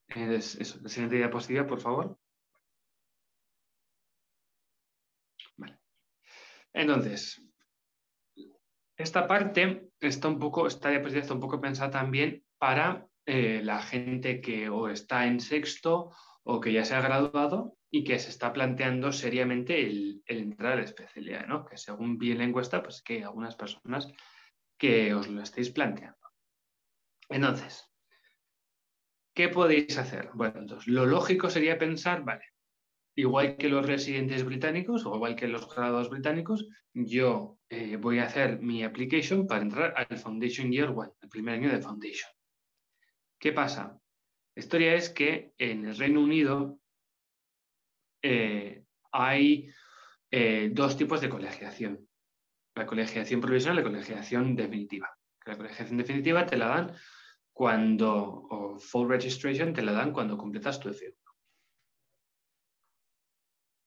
Es, 0.08 0.56
eso, 0.56 0.80
la 0.82 0.90
siguiente 0.90 1.18
diapositiva, 1.18 1.66
por 1.66 1.82
favor. 1.82 2.18
Vale. 5.58 5.80
Entonces, 6.74 7.42
esta 8.98 9.28
parte 9.28 9.90
está 10.00 10.28
un 10.28 10.40
poco, 10.40 10.68
esta 10.68 10.90
diapositiva 10.90 11.34
un 11.34 11.40
poco 11.42 11.60
pensada 11.60 11.92
también 11.92 12.44
para 12.58 13.08
eh, 13.26 13.62
la 13.64 13.82
gente 13.82 14.40
que 14.40 14.70
o 14.70 14.88
está 14.88 15.26
en 15.26 15.40
sexto 15.40 16.12
o 16.44 16.60
que 16.60 16.72
ya 16.72 16.86
se 16.86 16.96
ha 16.96 17.02
graduado 17.02 17.78
y 17.90 18.04
que 18.04 18.20
se 18.20 18.30
está 18.30 18.54
planteando 18.54 19.12
seriamente 19.12 19.82
el, 19.82 20.24
entrar 20.28 20.74
a 20.74 20.76
la 20.76 20.84
especialidad, 20.84 21.48
¿no? 21.48 21.66
Que 21.66 21.78
según 21.78 22.18
vi 22.18 22.32
en 22.32 22.38
la 22.40 22.44
encuesta, 22.44 22.84
pues 22.84 23.02
que 23.02 23.16
hay 23.16 23.22
algunas 23.24 23.56
personas 23.56 24.12
que 24.78 25.14
os 25.14 25.28
lo 25.28 25.42
estáis 25.42 25.72
planteando. 25.72 26.20
Entonces, 27.30 27.90
¿qué 29.36 29.50
podéis 29.50 29.98
hacer? 29.98 30.30
Bueno, 30.34 30.62
entonces, 30.62 30.88
lo 30.88 31.06
lógico 31.06 31.50
sería 31.50 31.78
pensar, 31.78 32.24
vale, 32.24 32.46
igual 33.16 33.58
que 33.58 33.70
los 33.70 33.86
residentes 33.86 34.44
británicos 34.44 35.06
o 35.06 35.16
igual 35.16 35.36
que 35.36 35.48
los 35.48 35.74
graduados 35.74 36.10
británicos, 36.10 36.68
yo 36.94 37.60
eh, 37.70 37.98
voy 37.98 38.20
a 38.20 38.26
hacer 38.26 38.60
mi 38.60 38.84
application 38.84 39.46
para 39.46 39.62
entrar 39.62 39.94
al 39.96 40.18
Foundation 40.18 40.72
Year 40.72 40.90
One, 40.90 41.12
el 41.22 41.30
primer 41.30 41.56
año 41.56 41.70
de 41.70 41.82
Foundation. 41.82 42.32
¿Qué 43.38 43.52
pasa? 43.52 44.00
La 44.56 44.60
historia 44.60 44.96
es 44.96 45.10
que 45.10 45.54
en 45.58 45.86
el 45.86 45.98
Reino 45.98 46.22
Unido 46.22 46.80
eh, 48.22 48.86
hay 49.12 49.70
eh, 50.32 50.70
dos 50.72 50.98
tipos 50.98 51.20
de 51.20 51.30
colegiación. 51.30 52.08
La 52.74 52.86
colegiación 52.86 53.42
provisional 53.42 53.80
y 53.80 53.84
la 53.84 53.90
colegiación 53.90 54.56
definitiva. 54.56 55.10
La 55.46 55.58
colegiación 55.58 55.98
definitiva 55.98 56.46
te 56.46 56.58
la 56.58 56.68
dan 56.68 56.96
cuando, 57.56 58.12
o 58.50 58.78
full 58.78 59.08
registration 59.08 59.72
te 59.74 59.82
la 59.82 59.94
dan 59.94 60.12
cuando 60.12 60.38
completas 60.38 60.78
tu 60.78 60.90
F1. 60.90 61.16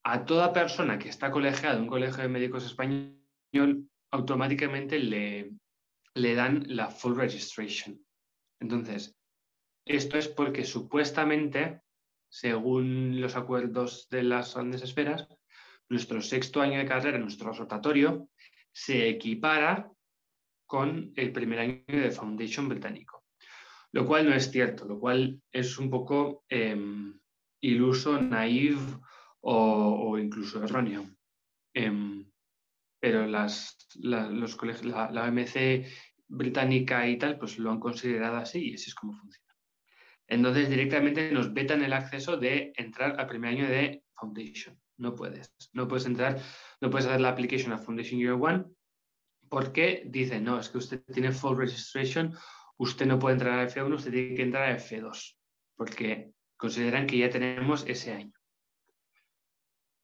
A 0.04 0.24
toda 0.24 0.54
persona 0.54 0.98
que 0.98 1.10
está 1.10 1.30
colegiada 1.30 1.76
en 1.76 1.82
un 1.82 1.86
colegio 1.86 2.22
de 2.22 2.30
médicos 2.30 2.64
español, 2.64 3.90
automáticamente 4.10 4.98
le, 4.98 5.52
le 6.14 6.34
dan 6.34 6.64
la 6.68 6.88
full 6.88 7.14
registration. 7.14 8.00
Entonces, 8.58 9.14
esto 9.84 10.16
es 10.16 10.28
porque 10.28 10.64
supuestamente, 10.64 11.82
según 12.30 13.20
los 13.20 13.36
acuerdos 13.36 14.08
de 14.08 14.22
las 14.22 14.54
grandes 14.54 14.80
esferas, 14.80 15.28
nuestro 15.90 16.22
sexto 16.22 16.62
año 16.62 16.78
de 16.78 16.86
carrera, 16.86 17.18
nuestro 17.18 17.52
rotatorio, 17.52 18.30
se 18.72 19.10
equipara 19.10 19.90
con 20.64 21.12
el 21.16 21.32
primer 21.32 21.58
año 21.58 21.84
de 21.86 22.10
Foundation 22.10 22.66
británico. 22.66 23.17
Lo 23.92 24.06
cual 24.06 24.28
no 24.28 24.34
es 24.34 24.50
cierto, 24.50 24.84
lo 24.84 24.98
cual 24.98 25.40
es 25.52 25.78
un 25.78 25.88
poco 25.90 26.44
em, 26.48 27.18
iluso, 27.60 28.20
naive 28.20 28.80
o, 29.40 30.18
incluso 30.18 30.62
erróneo. 30.62 31.06
Em, 31.74 32.30
pero 33.00 33.26
las, 33.26 33.76
los 33.94 34.56
colegios, 34.56 34.86
la, 34.86 35.10
la 35.10 35.24
OMC 35.24 35.86
británica 36.28 37.08
y 37.08 37.16
tal, 37.16 37.38
pues 37.38 37.58
lo 37.58 37.70
han 37.70 37.80
considerado 37.80 38.36
así 38.36 38.70
y 38.70 38.74
así 38.74 38.90
es 38.90 38.94
como 38.94 39.14
funciona. 39.14 39.48
Entonces 40.26 40.68
directamente 40.68 41.32
nos 41.32 41.54
vetan 41.54 41.82
el 41.82 41.94
acceso 41.94 42.36
de 42.36 42.72
entrar 42.76 43.18
al 43.18 43.26
primer 43.26 43.50
año 43.54 43.66
de 43.66 44.04
Foundation. 44.14 44.78
No 44.98 45.14
puedes. 45.14 45.54
No 45.72 45.88
puedes 45.88 46.06
entrar, 46.06 46.38
no 46.80 46.90
puedes 46.90 47.06
hacer 47.06 47.20
la 47.20 47.30
application 47.30 47.72
a 47.72 47.78
Foundation 47.78 48.20
Year 48.20 48.34
One 48.34 48.64
porque 49.48 50.02
dice, 50.06 50.40
no, 50.40 50.58
es 50.58 50.68
que 50.68 50.78
usted 50.78 51.02
tiene 51.12 51.32
full 51.32 51.56
registration, 51.56 52.34
usted 52.78 53.06
no 53.06 53.18
puede 53.18 53.34
entrar 53.34 53.58
a 53.58 53.68
F1, 53.68 53.94
usted 53.94 54.12
tiene 54.12 54.34
que 54.34 54.42
entrar 54.42 54.70
a 54.70 54.76
F2, 54.76 55.36
porque 55.76 56.32
consideran 56.56 57.06
que 57.06 57.18
ya 57.18 57.30
tenemos 57.30 57.84
ese 57.86 58.12
año. 58.12 58.32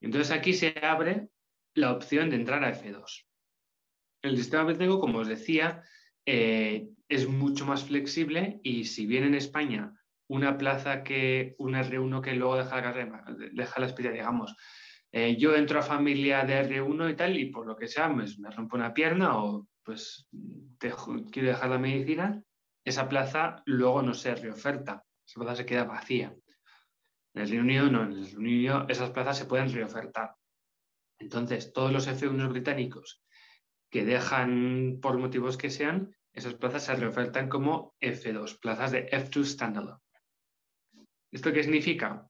Entonces 0.00 0.32
aquí 0.32 0.52
se 0.52 0.74
abre 0.82 1.28
la 1.74 1.92
opción 1.92 2.30
de 2.30 2.36
entrar 2.36 2.62
a 2.64 2.72
F2. 2.72 3.24
El 4.22 4.36
sistema 4.36 4.64
británico, 4.64 5.00
como 5.00 5.18
os 5.18 5.28
decía, 5.28 5.82
eh, 6.26 6.88
es 7.08 7.28
mucho 7.28 7.64
más 7.66 7.84
flexible 7.84 8.60
y 8.62 8.84
si 8.84 9.06
bien 9.06 9.24
en 9.24 9.34
España 9.34 9.92
una 10.26 10.56
plaza 10.56 11.02
que, 11.02 11.54
un 11.58 11.74
R1 11.74 12.22
que 12.22 12.34
luego 12.34 12.56
deja 12.56 12.76
la 12.76 12.82
carrera, 12.82 13.24
deja 13.52 13.80
la 13.80 13.86
especialidad, 13.86 14.22
digamos. 14.22 14.56
Eh, 15.12 15.36
yo 15.36 15.54
entro 15.54 15.78
a 15.78 15.82
familia 15.82 16.44
de 16.44 16.60
R1 16.68 17.12
y 17.12 17.16
tal, 17.16 17.38
y 17.38 17.50
por 17.50 17.66
lo 17.66 17.76
que 17.76 17.86
sea, 17.86 18.08
me, 18.08 18.24
me 18.38 18.50
rompo 18.50 18.76
una 18.76 18.92
pierna 18.92 19.38
o 19.38 19.68
pues 19.84 20.26
quiero 20.78 21.48
dejar 21.48 21.70
la 21.70 21.78
medicina, 21.78 22.42
esa 22.84 23.08
plaza 23.08 23.62
luego 23.66 24.02
no 24.02 24.14
se 24.14 24.34
reoferta, 24.34 25.04
esa 25.26 25.40
plaza 25.40 25.56
se 25.56 25.66
queda 25.66 25.84
vacía. 25.84 26.34
En 27.34 27.42
el 27.42 27.48
Reino 27.48 27.64
Unido 27.64 27.90
no, 27.90 28.02
en 28.04 28.12
el 28.12 28.24
Reino 28.24 28.38
Unido 28.38 28.86
esas 28.88 29.10
plazas 29.10 29.38
se 29.38 29.46
pueden 29.46 29.72
reofertar. 29.72 30.34
Entonces, 31.18 31.72
todos 31.72 31.92
los 31.92 32.08
F1 32.08 32.48
británicos 32.50 33.22
que 33.90 34.04
dejan 34.04 34.98
por 35.00 35.18
motivos 35.18 35.56
que 35.56 35.70
sean, 35.70 36.14
esas 36.32 36.54
plazas 36.54 36.84
se 36.84 36.96
reofertan 36.96 37.48
como 37.48 37.94
F2, 38.00 38.58
plazas 38.60 38.90
de 38.90 39.08
F2 39.08 39.44
Standalone. 39.44 40.00
¿Esto 41.30 41.52
qué 41.52 41.62
significa? 41.62 42.28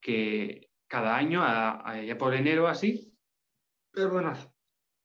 Que 0.00 0.70
cada 0.88 1.16
año, 1.16 1.42
ya 2.02 2.18
por 2.18 2.34
enero 2.34 2.68
así, 2.68 3.14
perdonad, 3.92 4.38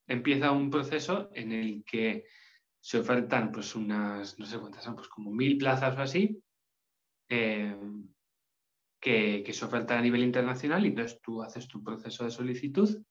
empieza 0.07 0.51
un 0.51 0.69
proceso 0.69 1.29
en 1.33 1.51
el 1.51 1.83
que 1.85 2.25
se 2.87 2.99
ofertan 2.99 3.51
pues 3.51 3.75
unas, 3.75 4.39
no 4.39 4.45
sé 4.45 4.57
cuántas 4.57 4.85
son, 4.85 4.95
pues 4.95 5.09
como 5.09 5.29
mil 5.29 5.57
plazas 5.57 5.97
o 5.97 6.01
así, 6.01 6.41
eh, 7.27 7.75
que, 8.97 9.43
se 9.51 9.65
ofertan 9.65 9.97
a 9.97 10.01
nivel 10.01 10.23
internacional 10.23 10.85
y 10.85 10.89
entonces 10.89 11.19
tú 11.21 11.43
haces 11.43 11.67
tu 11.67 11.83
proceso 11.83 12.23
de 12.23 12.31
solicitud 12.31 13.03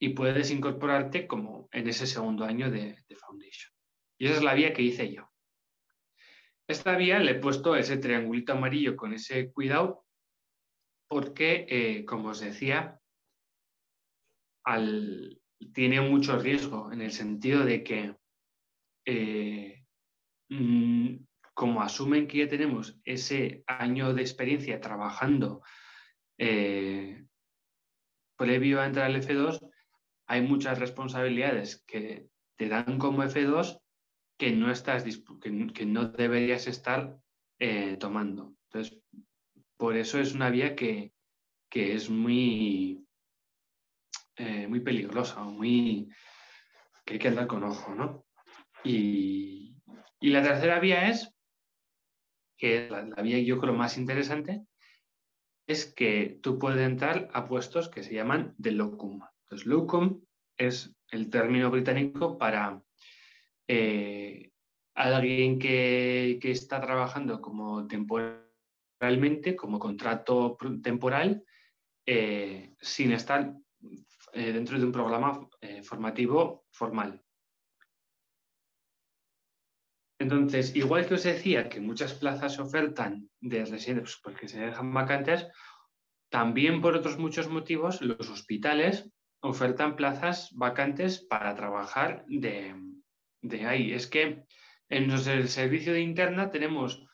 y 0.00 0.08
puedes 0.14 0.50
incorporarte 0.50 1.26
como 1.26 1.68
en 1.70 1.86
ese 1.86 2.06
segundo 2.06 2.46
año 2.46 2.70
de, 2.70 2.96
Foundation. 3.14 3.70
Y 4.16 4.24
esa 4.24 4.36
es 4.36 4.42
la 4.42 4.54
vía 4.54 4.72
que 4.72 4.80
hice 4.80 5.12
yo. 5.12 5.30
Esta 6.66 6.96
vía 6.96 7.18
le 7.18 7.32
he 7.32 7.34
puesto 7.34 7.76
ese 7.76 7.98
triangulito 7.98 8.54
amarillo 8.54 8.96
con 8.96 9.12
ese 9.12 9.52
cuidado 9.52 10.06
porque, 11.10 11.66
eh, 11.68 12.06
como 12.06 12.30
os 12.30 12.40
decía, 12.40 12.98
tiene 15.74 16.00
mucho 16.00 16.38
riesgo 16.38 16.90
en 16.90 17.02
el 17.02 17.12
sentido 17.12 17.66
de 17.66 17.84
que 17.84 18.16
eh, 19.10 19.86
mm, 20.50 21.14
como 21.54 21.80
asumen 21.80 22.28
que 22.28 22.38
ya 22.38 22.48
tenemos 22.48 23.00
ese 23.04 23.64
año 23.66 24.12
de 24.12 24.20
experiencia 24.20 24.82
trabajando 24.82 25.62
eh, 26.36 27.24
previo 28.36 28.82
a 28.82 28.86
entrar 28.86 29.06
al 29.06 29.16
F2, 29.16 29.66
hay 30.26 30.42
muchas 30.42 30.78
responsabilidades 30.78 31.82
que 31.86 32.28
te 32.56 32.68
dan 32.68 32.98
como 32.98 33.22
F2 33.22 33.80
que 34.36 34.52
no, 34.52 34.70
estás, 34.70 35.04
que, 35.40 35.86
no 35.86 36.08
deberías 36.08 36.66
estar 36.66 37.16
eh, 37.58 37.96
tomando. 37.96 38.54
Entonces, 38.64 39.00
por 39.78 39.96
eso 39.96 40.20
es 40.20 40.34
una 40.34 40.50
vía 40.50 40.76
que, 40.76 41.14
es 41.70 42.10
muy, 42.10 43.06
muy 44.68 44.80
peligrosa, 44.80 45.42
muy, 45.44 46.08
que 47.06 47.14
hay 47.14 47.18
que 47.18 47.28
andar 47.28 47.46
con 47.46 47.64
ojo, 47.64 47.94
¿no? 47.94 48.27
Y, 48.88 49.74
la 50.20 50.42
tercera 50.42 50.80
vía 50.80 51.10
es, 51.10 51.34
que 52.56 52.88
la, 52.88 53.02
vía 53.22 53.38
yo 53.38 53.60
creo 53.60 53.74
más 53.74 53.98
interesante, 53.98 54.64
es 55.66 55.92
que 55.92 56.38
tú 56.42 56.58
puedes 56.58 56.80
entrar 56.80 57.28
a 57.34 57.44
puestos 57.44 57.90
que 57.90 58.02
se 58.02 58.14
llaman 58.14 58.54
de 58.56 58.72
locum. 58.72 59.20
Entonces, 59.42 59.66
locum 59.66 60.22
es 60.56 60.96
el 61.10 61.28
término 61.28 61.70
británico 61.70 62.38
para 62.38 62.82
eh, 63.68 64.52
alguien 64.94 65.58
que, 65.58 66.40
está 66.42 66.80
trabajando 66.80 67.42
como 67.42 67.86
temporalmente, 67.86 69.54
como 69.54 69.78
contrato 69.78 70.56
temporal, 70.82 71.44
eh, 72.06 72.74
sin 72.80 73.12
estar 73.12 73.54
eh, 74.32 74.52
dentro 74.52 74.78
de 74.78 74.86
un 74.86 74.92
programa 74.92 75.46
formativo 75.82 76.64
formal. 76.70 77.22
Entonces, 80.30 80.76
igual 80.76 81.06
que 81.06 81.14
os 81.14 81.22
decía 81.22 81.70
que 81.70 81.80
muchas 81.80 82.12
plazas 82.12 82.54
se 82.54 82.60
ofertan 82.60 83.30
de 83.40 83.64
residentes 83.64 84.20
porque 84.22 84.46
se 84.46 84.60
dejan 84.60 84.92
vacantes, 84.92 85.46
también 86.28 86.82
por 86.82 86.94
otros 86.94 87.18
muchos 87.18 87.48
motivos 87.48 88.02
los 88.02 88.28
hospitales 88.28 89.10
ofertan 89.40 89.96
plazas 89.96 90.50
vacantes 90.52 91.20
para 91.20 91.54
trabajar 91.54 92.26
de, 92.28 92.74
ahí. 93.66 93.94
Es 93.94 94.06
que 94.06 94.44
en 94.90 95.10
el 95.10 95.48
servicio 95.48 95.94
de 95.94 96.02
interna 96.02 96.50
tenemos 96.50 97.06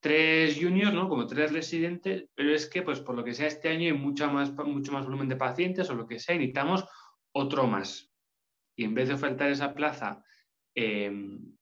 tres 0.00 0.58
juniors, 0.60 0.92
¿no? 0.92 1.08
Como 1.08 1.26
tres 1.26 1.52
residentes, 1.52 2.26
pero 2.34 2.54
es 2.54 2.68
que, 2.68 2.82
pues 2.82 3.00
por 3.00 3.14
lo 3.16 3.24
que 3.24 3.32
sea, 3.32 3.46
este 3.46 3.70
año 3.70 3.86
hay 3.86 3.98
mucho 3.98 4.30
más, 4.30 4.52
mucho 4.52 4.92
más 4.92 5.06
volumen 5.06 5.30
de 5.30 5.36
pacientes 5.36 5.88
o 5.88 5.94
lo 5.94 6.06
que 6.06 6.18
sea, 6.18 6.36
necesitamos 6.36 6.84
otro 7.32 7.66
más. 7.66 8.12
Y 8.76 8.84
en 8.84 8.92
vez 8.92 9.08
de 9.08 9.14
ofertar 9.14 9.48
esa 9.48 9.72
plaza 9.72 10.22
em, 10.74 11.56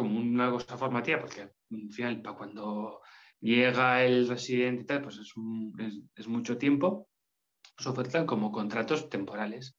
como 0.00 0.18
una 0.18 0.50
cosa 0.50 0.78
formativa, 0.78 1.20
porque 1.20 1.42
al 1.42 1.92
final, 1.92 2.22
para 2.22 2.36
cuando 2.36 3.02
llega 3.38 4.02
el 4.02 4.26
residente 4.26 4.82
y 4.82 4.86
tal, 4.86 5.02
pues 5.02 5.18
es, 5.18 6.26
mucho 6.26 6.56
tiempo, 6.56 7.08
se 7.76 7.88
ofertan 7.90 8.24
como 8.24 8.50
contratos 8.50 9.10
temporales. 9.10 9.76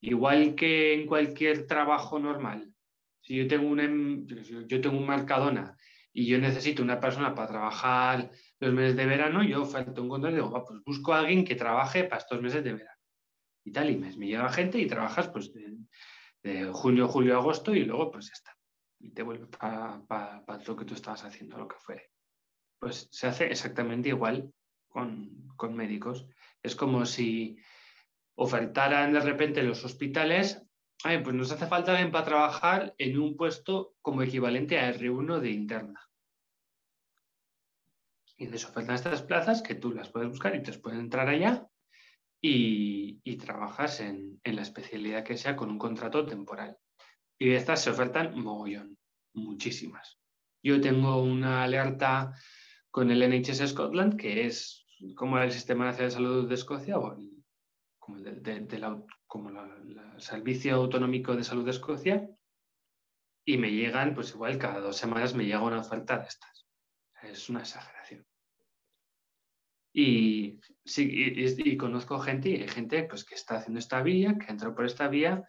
Igual 0.00 0.54
que 0.54 0.94
en 0.94 1.06
cualquier 1.06 1.66
trabajo 1.66 2.20
normal, 2.20 2.72
si 3.22 3.34
yo 3.36 3.48
tengo 3.48 3.68
un, 3.68 3.80
em, 3.80 4.26
yo 4.68 4.80
tengo 4.80 4.98
un 4.98 5.06
Mercadona 5.06 5.76
y 6.12 6.26
yo 6.26 6.38
necesito 6.38 6.82
una 6.84 7.00
persona 7.00 7.34
para 7.34 7.48
trabajar 7.48 8.30
los 8.60 8.72
meses 8.72 8.96
de 8.96 9.06
verano, 9.06 9.42
yo 9.42 9.62
oferto 9.62 10.00
un 10.00 10.08
contrato 10.08 10.36
y 10.36 10.40
digo, 10.40 10.64
pues 10.64 10.80
busco 10.84 11.12
a 11.12 11.18
alguien 11.18 11.44
que 11.44 11.56
trabaje 11.56 12.04
para 12.04 12.22
estos 12.22 12.40
meses 12.40 12.62
de 12.62 12.72
verano. 12.72 13.00
Y 13.64 13.72
tal, 13.72 13.90
y 13.90 13.96
me, 13.96 14.16
me 14.16 14.28
llega 14.28 14.48
gente 14.48 14.78
y 14.78 14.86
trabajas 14.86 15.28
pues 15.28 15.52
de, 15.52 15.76
de 16.44 16.66
junio, 16.72 17.08
julio, 17.08 17.36
agosto 17.36 17.74
y 17.74 17.84
luego 17.84 18.12
pues 18.12 18.26
ya 18.26 18.34
está 18.34 18.55
y 18.98 19.10
te 19.10 19.22
vuelve 19.22 19.46
para 19.46 20.02
lo 20.66 20.76
que 20.76 20.84
tú 20.84 20.94
estabas 20.94 21.24
haciendo, 21.24 21.58
lo 21.58 21.68
que 21.68 21.76
fuere. 21.76 22.10
Pues 22.78 23.08
se 23.10 23.26
hace 23.26 23.46
exactamente 23.46 24.10
igual 24.10 24.52
con, 24.88 25.74
médicos. 25.74 26.26
Es 26.62 26.74
como 26.76 27.04
si 27.06 27.56
ofertaran 28.34 29.12
de 29.12 29.20
repente 29.20 29.62
los 29.62 29.84
hospitales, 29.84 30.62
pues 31.02 31.34
nos 31.34 31.52
hace 31.52 31.66
falta 31.66 31.92
alguien 31.92 32.10
para 32.10 32.24
trabajar 32.24 32.94
en 32.98 33.18
un 33.18 33.36
puesto 33.36 33.94
como 34.00 34.22
equivalente 34.22 34.78
a 34.78 34.92
R1 34.92 35.40
de 35.40 35.50
interna. 35.50 36.00
Y 38.38 38.48
les 38.48 38.64
ofertan 38.66 38.96
estas 38.96 39.22
plazas 39.22 39.62
que 39.62 39.74
tú 39.74 39.92
las 39.92 40.10
puedes 40.10 40.28
buscar 40.28 40.54
y 40.54 40.62
te 40.62 40.72
puedes 40.78 41.00
entrar 41.00 41.28
allá 41.28 41.66
y, 42.40 43.36
trabajas 43.38 44.00
en, 44.00 44.40
la 44.44 44.62
especialidad 44.62 45.24
que 45.24 45.36
sea 45.36 45.56
con 45.56 45.70
un 45.70 45.78
contrato 45.78 46.26
temporal. 46.26 46.78
Y 47.38 47.48
de 47.50 47.56
estas 47.56 47.82
se 47.82 47.90
ofertan 47.90 48.38
mogollón, 48.38 48.96
muchísimas. 49.34 50.18
Yo 50.62 50.80
tengo 50.80 51.22
una 51.22 51.62
alerta 51.62 52.34
con 52.90 53.10
el 53.10 53.20
NHS 53.28 53.70
Scotland, 53.70 54.16
que 54.16 54.46
es 54.46 54.86
como 55.14 55.38
el 55.38 55.52
Sistema 55.52 55.84
Nacional 55.84 56.08
de 56.08 56.14
Salud 56.14 56.48
de 56.48 56.54
Escocia, 56.54 56.98
o 56.98 57.16
como, 57.98 58.18
el, 58.18 58.42
Servicio 60.18 60.76
Autonómico 60.76 61.36
de 61.36 61.44
Salud 61.44 61.64
de 61.64 61.72
Escocia, 61.72 62.28
y 63.44 63.58
me 63.58 63.70
llegan, 63.70 64.14
pues 64.14 64.30
igual 64.30 64.58
cada 64.58 64.80
dos 64.80 64.96
semanas 64.96 65.34
me 65.34 65.44
llega 65.44 65.62
una 65.62 65.80
oferta 65.80 66.18
de 66.18 66.26
estas. 66.26 66.66
Es 67.22 67.48
una 67.48 67.60
exageración. 67.60 68.26
Y, 69.92 70.60
sí, 70.84 71.08
y, 71.08 71.76
conozco 71.76 72.18
gente, 72.18 72.50
y 72.50 72.62
hay 72.62 72.68
gente 72.68 73.04
pues, 73.04 73.24
que 73.24 73.34
está 73.34 73.56
haciendo 73.56 73.78
esta 73.78 74.02
vía, 74.02 74.36
que 74.38 74.50
entró 74.50 74.74
por 74.74 74.84
esta 74.84 75.08
vía 75.08 75.46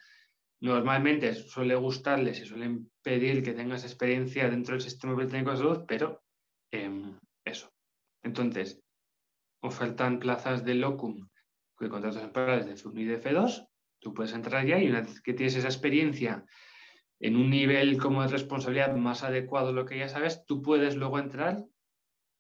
Normalmente 0.60 1.34
suele 1.36 1.76
gustarles 1.76 2.40
y 2.40 2.46
suelen 2.46 2.90
pedir 3.04 3.44
que 3.44 3.54
tengas 3.54 3.84
experiencia 3.84 4.50
dentro 4.50 4.74
del 4.74 4.82
sistema 4.82 5.14
británico 5.14 5.52
de 5.52 5.58
salud, 5.58 5.86
pero 5.88 6.24
em, 6.72 7.18
eso. 7.46 7.72
Entonces, 8.24 8.80
ofertan 9.62 10.20
plazas 10.20 10.64
de 10.64 10.76
locum 10.76 11.28
con 11.76 11.90
contratos 11.90 12.22
temporales 12.22 12.66
de 12.66 12.74
F1 12.76 13.02
y 13.02 13.06
de 13.06 13.22
F2, 13.22 13.68
tú 14.00 14.14
puedes 14.14 14.34
entrar 14.34 14.66
ya 14.66 14.80
y 14.80 14.90
una 14.90 15.02
vez 15.02 15.22
que 15.22 15.34
tienes 15.34 15.56
esa 15.56 15.68
experiencia 15.68 16.44
en 17.20 17.36
un 17.36 17.50
nivel 17.50 17.98
como 17.98 18.24
de 18.24 18.30
responsabilidad 18.30 18.96
más 18.96 19.24
adecuado 19.24 19.70
a 19.70 19.74
lo 19.74 19.86
que 19.86 19.98
ya 19.98 20.10
sabes, 20.10 20.44
tú 20.46 20.62
puedes 20.62 20.96
luego 20.96 21.20
entrar 21.20 21.64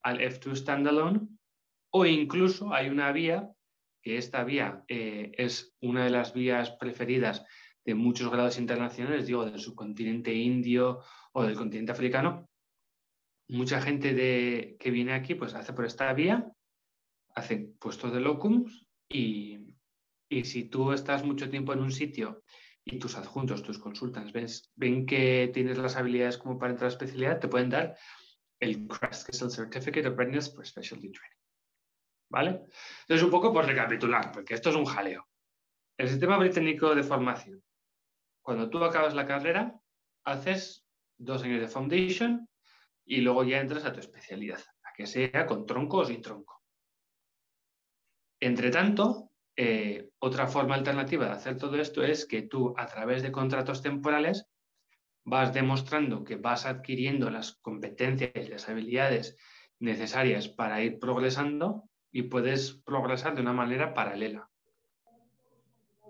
al 0.02 0.20
F2 0.20 0.56
standalone 0.56 1.22
o 1.92 2.06
incluso 2.06 2.74
hay 2.74 2.90
una 2.90 3.12
vía, 3.12 3.50
que 4.02 4.18
esta 4.18 4.44
vía 4.44 4.84
eh, 4.88 5.32
es 5.38 5.76
una 5.82 6.04
de 6.04 6.12
las 6.12 6.34
vías 6.34 6.72
preferidas 6.72 7.46
de 7.88 7.96
muchos 7.96 8.30
grados 8.30 8.60
internacionales, 8.60 9.26
digo, 9.26 9.46
del 9.46 9.62
subcontinente 9.62 10.34
indio 10.34 11.00
o 11.32 11.44
del 11.44 11.56
continente 11.56 11.94
africano, 11.94 12.50
mucha 13.48 13.82
gente 13.82 14.14
de, 14.14 14.76
que 14.78 14.92
viene 14.92 15.14
aquí 15.14 15.36
pues 15.36 15.54
hace 15.54 15.72
por 15.72 15.86
esta 15.86 16.12
vía, 16.12 16.52
hace 17.34 17.72
puestos 17.80 18.12
de 18.12 18.20
locums 18.20 18.86
y, 19.08 19.74
si 20.44 20.66
tú 20.66 20.92
estás 20.92 21.24
mucho 21.24 21.50
tiempo 21.50 21.72
en 21.72 21.80
un 21.80 21.94
sitio 21.94 22.44
y 22.84 23.00
tus 23.00 23.16
adjuntos, 23.16 23.64
tus 23.64 23.80
consultas, 23.80 24.34
ven 24.76 25.06
que 25.06 25.50
tienes 25.54 25.78
las 25.78 25.96
habilidades 25.96 26.38
como 26.38 26.60
para 26.60 26.74
entrar 26.74 26.90
a 26.90 26.94
especialidad, 26.94 27.40
te 27.40 27.48
pueden 27.48 27.70
dar 27.70 27.98
el 28.60 28.86
CREST, 28.86 29.28
que 29.28 29.32
es 29.32 29.42
el 29.42 29.52
Certificate 29.52 30.10
of 30.10 30.18
Readiness 30.18 30.54
for 30.54 30.68
Specialty 30.68 31.10
Training. 31.10 31.38
¿Vale? 32.30 32.50
Entonces, 33.04 33.24
un 33.24 33.32
poco 33.32 33.54
por 33.54 33.66
recapitular, 33.66 34.34
porque 34.34 34.56
esto 34.56 34.72
es 34.72 34.76
un 34.76 34.84
jaleo. 34.84 35.26
El 35.98 36.10
sistema 36.10 36.38
británico 36.38 36.94
de 36.94 37.04
formación 37.04 37.64
cuando 38.48 38.70
tú 38.70 38.82
acabas 38.82 39.14
la 39.14 39.26
carrera, 39.26 39.78
haces 40.24 40.86
dos 41.18 41.44
años 41.44 41.60
de 41.60 41.68
foundation 41.68 42.48
y 43.04 43.20
luego 43.20 43.44
ya 43.44 43.60
entras 43.60 43.84
a 43.84 43.92
tu 43.92 44.00
especialidad, 44.00 44.62
a 44.84 44.94
que 44.96 45.06
sea 45.06 45.46
con 45.46 45.66
tronco 45.66 45.98
o 45.98 46.06
sin 46.06 46.22
tronco. 46.22 46.64
Entre 48.40 48.72
tanto, 48.72 49.32
eh, 49.58 50.12
otra 50.20 50.48
forma 50.48 50.76
alternativa 50.76 51.26
de 51.26 51.34
hacer 51.34 51.58
todo 51.58 51.76
esto 51.76 52.04
es 52.04 52.26
que 52.26 52.44
tú, 52.44 52.74
a 52.78 52.86
través 52.86 53.22
de 53.22 53.34
contratos 53.34 53.82
temporales, 53.82 54.46
vas 55.26 55.54
demostrando 55.54 56.24
que 56.24 56.38
vas 56.38 56.66
adquiriendo 56.66 57.30
las 57.30 57.58
competencias 57.62 58.32
y 58.34 58.48
las 58.48 58.70
habilidades 58.70 59.36
necesarias 59.80 60.48
para 60.48 60.82
ir 60.82 61.00
progresando 61.00 61.90
y 62.14 62.22
puedes 62.22 62.82
progresar 62.86 63.36
de 63.36 63.42
una 63.42 63.52
manera 63.52 63.94
paralela. 63.94 64.50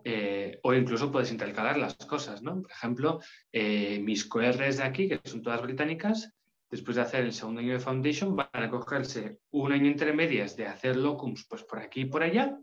Eh, 0.10 0.58
o 0.63 0.74
incluso 0.74 1.12
puedes 1.12 1.34
intercalar 1.34 1.78
las 1.78 1.98
cosas, 1.98 2.41
¿no? 2.41 2.62
Por 2.62 2.72
ejemplo, 2.72 3.20
eh, 3.52 4.00
mis 4.00 4.24
QRs 4.24 4.78
de 4.78 4.84
aquí, 4.84 5.10
que 5.10 5.20
son 5.26 5.41
todas 5.41 5.62
británicas, 5.62 6.34
después 6.72 6.96
de 6.96 7.02
hacer 7.02 7.26
el 7.26 7.34
segundo 7.34 7.60
año 7.60 7.74
de 7.74 7.82
Foundation, 7.82 8.34
van 8.34 8.48
a 8.54 8.70
cogerse 8.70 9.39
un 9.52 9.74
año 9.74 9.88
entre 9.88 10.13
medias 10.13 10.56
de 10.56 10.65
hacer 10.65 10.96
locums 10.96 11.46
pues 11.50 11.63
por 11.63 11.80
aquí 11.80 12.02
y 12.02 12.06
por 12.06 12.24
allá, 12.24 12.58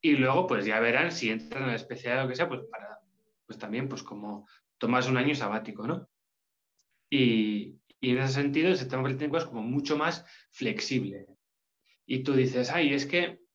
y 0.00 0.12
luego 0.12 0.46
pues 0.46 0.64
ya 0.64 0.80
verán 0.80 1.12
si 1.12 1.28
entran 1.28 1.64
a 1.64 1.66
la 1.66 1.74
especialidad 1.74 2.22
o 2.22 2.24
lo 2.24 2.30
que 2.30 2.36
sea, 2.36 2.48
pues 2.48 2.62
para, 2.70 3.00
pues 3.44 3.58
también 3.58 3.86
pues 3.86 4.02
como 4.02 4.48
tomas 4.78 5.10
un 5.10 5.18
año 5.18 5.34
sabático, 5.34 5.86
¿no? 5.86 6.08
Y, 7.10 7.76
y 8.00 8.10
en 8.12 8.18
ese 8.18 8.32
sentido 8.32 8.68
el 8.70 8.78
sistema 8.78 9.02
británico 9.02 9.36
es 9.36 9.44
como 9.44 9.60
mucho 9.60 9.98
más 9.98 10.24
flexible. 10.52 11.26
y 12.06 12.22
tú 12.22 12.32
dices, 12.32 12.70
ay, 12.70 12.94
es 12.94 13.04
que 13.04 13.45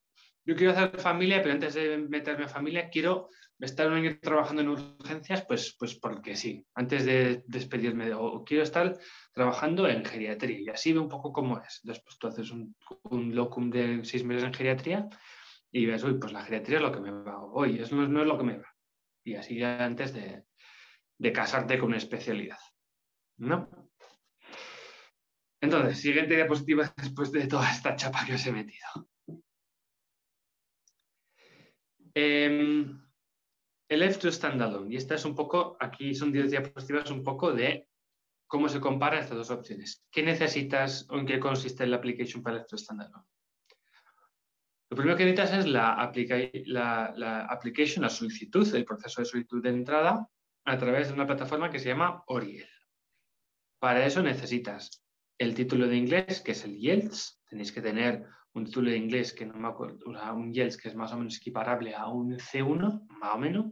yo 0.52 0.58
quiero 0.58 0.74
hacer 0.74 1.00
familia, 1.00 1.42
pero 1.42 1.54
antes 1.54 1.74
de 1.76 1.98
meterme 1.98 2.44
a 2.44 2.50
familia 2.50 2.90
quiero 2.90 3.30
estar 3.58 3.88
un 3.88 3.94
año 3.94 4.20
trabajando 4.20 4.62
en 4.62 4.70
urgencias, 4.70 5.46
pues, 5.46 5.78
pues 5.80 5.96
porque 5.96 6.36
sí, 6.36 6.66
antes 6.76 7.06
de 7.06 7.44
despedirme, 7.48 8.14
o 8.14 8.44
quiero 8.44 8.64
estar 8.64 8.98
trabajando 9.32 9.88
en 9.88 10.04
geriatría 10.04 10.60
y 10.60 10.68
así 10.68 10.92
ve 10.92 11.00
un 11.00 11.08
poco 11.08 11.32
cómo 11.32 11.62
es. 11.62 11.80
Después 11.84 12.18
tú 12.18 12.28
haces 12.28 12.52
un, 12.52 12.76
locum 13.34 13.70
de 13.70 14.04
seis 14.04 14.26
meses 14.26 14.44
en 14.44 14.54
geriatría 14.54 15.08
y 15.72 15.86
ves, 15.86 16.04
uy, 16.04 16.16
pues 16.20 16.34
la 16.34 16.44
geriatría 16.44 16.78
es 16.78 16.84
lo 16.84 16.92
que 16.92 17.00
me 17.00 17.12
va, 17.12 17.42
hoy 17.42 17.80
eso 17.80 17.96
no, 17.96 18.08
no, 18.10 18.22
es 18.22 18.28
lo 18.28 18.38
que 18.38 18.44
me 18.44 18.58
va. 18.58 18.76
Y 19.24 19.36
así 19.36 19.58
ya 19.58 19.86
antes 19.86 20.14
de, 20.14 20.44
de 21.18 21.32
casarte 21.32 21.80
con 21.80 21.90
una 21.90 21.98
especialidad. 21.98 22.60
¿No? 23.38 23.70
Entonces, 25.62 26.02
siguiente 26.02 26.36
diapositiva 26.36 26.94
después 26.98 27.32
de 27.32 27.48
toda 27.48 27.72
esta 27.72 27.96
chapa 27.96 28.26
que 28.26 28.34
os 28.34 28.46
he 28.46 28.52
metido. 28.52 29.08
Eh, 32.14 32.86
el 33.92 34.04
F2 34.04 34.32
Standalone. 34.32 34.94
Y 34.94 34.98
esta 34.98 35.16
es 35.16 35.26
un 35.26 35.36
poco, 35.36 35.76
aquí 35.80 36.16
son 36.16 36.32
10 36.32 36.52
diapositivas 36.52 37.12
un 37.12 37.24
poco 37.24 37.52
de 37.52 37.90
cómo 38.48 38.70
se 38.70 38.80
comparan 38.80 39.20
estas 39.20 39.38
dos 39.38 39.52
opciones. 39.52 40.06
¿Qué 40.10 40.24
necesitas 40.24 41.06
o 41.10 41.18
en 41.18 41.26
qué 41.26 41.40
consiste 41.40 41.86
la 41.86 41.98
application 41.98 42.42
para 42.42 42.58
el 42.58 42.64
F2 42.64 42.78
Standalone? 42.78 43.26
Lo 44.90 44.98
primero 44.98 45.18
que 45.18 45.26
necesitas 45.26 45.60
es 45.60 45.68
la, 45.68 46.12
la, 46.66 47.14
la 47.16 47.46
application, 47.46 48.04
la 48.04 48.10
solicitud, 48.10 48.76
el 48.76 48.86
proceso 48.86 49.22
de 49.22 49.26
solicitud 49.26 49.62
de 49.62 49.70
entrada 49.70 50.28
a 50.66 50.78
través 50.78 51.08
de 51.08 51.14
una 51.14 51.26
plataforma 51.26 51.70
que 51.70 51.80
se 51.80 51.90
llama 51.90 52.24
Oriel. 52.28 52.70
Para 53.80 54.06
eso 54.06 54.22
necesitas 54.22 55.04
el 55.38 55.56
título 55.56 55.88
de 55.88 55.98
inglés, 55.98 56.42
que 56.42 56.52
es 56.52 56.64
el 56.64 56.76
IELTS. 56.76 57.42
Tenéis 57.50 57.72
que 57.72 57.82
tener 57.82 58.26
un 58.54 58.66
título 58.66 58.90
de 58.90 58.98
inglés 58.98 59.34
que 59.34 59.46
no 59.46 59.54
me 59.54 59.68
acuerdo, 59.68 60.00
un 60.06 60.54
IELTS 60.54 60.78
que 60.78 60.90
es 60.90 60.96
más 60.96 61.14
o 61.14 61.18
menos 61.18 61.38
equiparable 61.38 61.96
a 61.96 62.08
un 62.08 62.38
C1, 62.38 63.08
más 63.08 63.36
o 63.36 63.38
menos. 63.38 63.66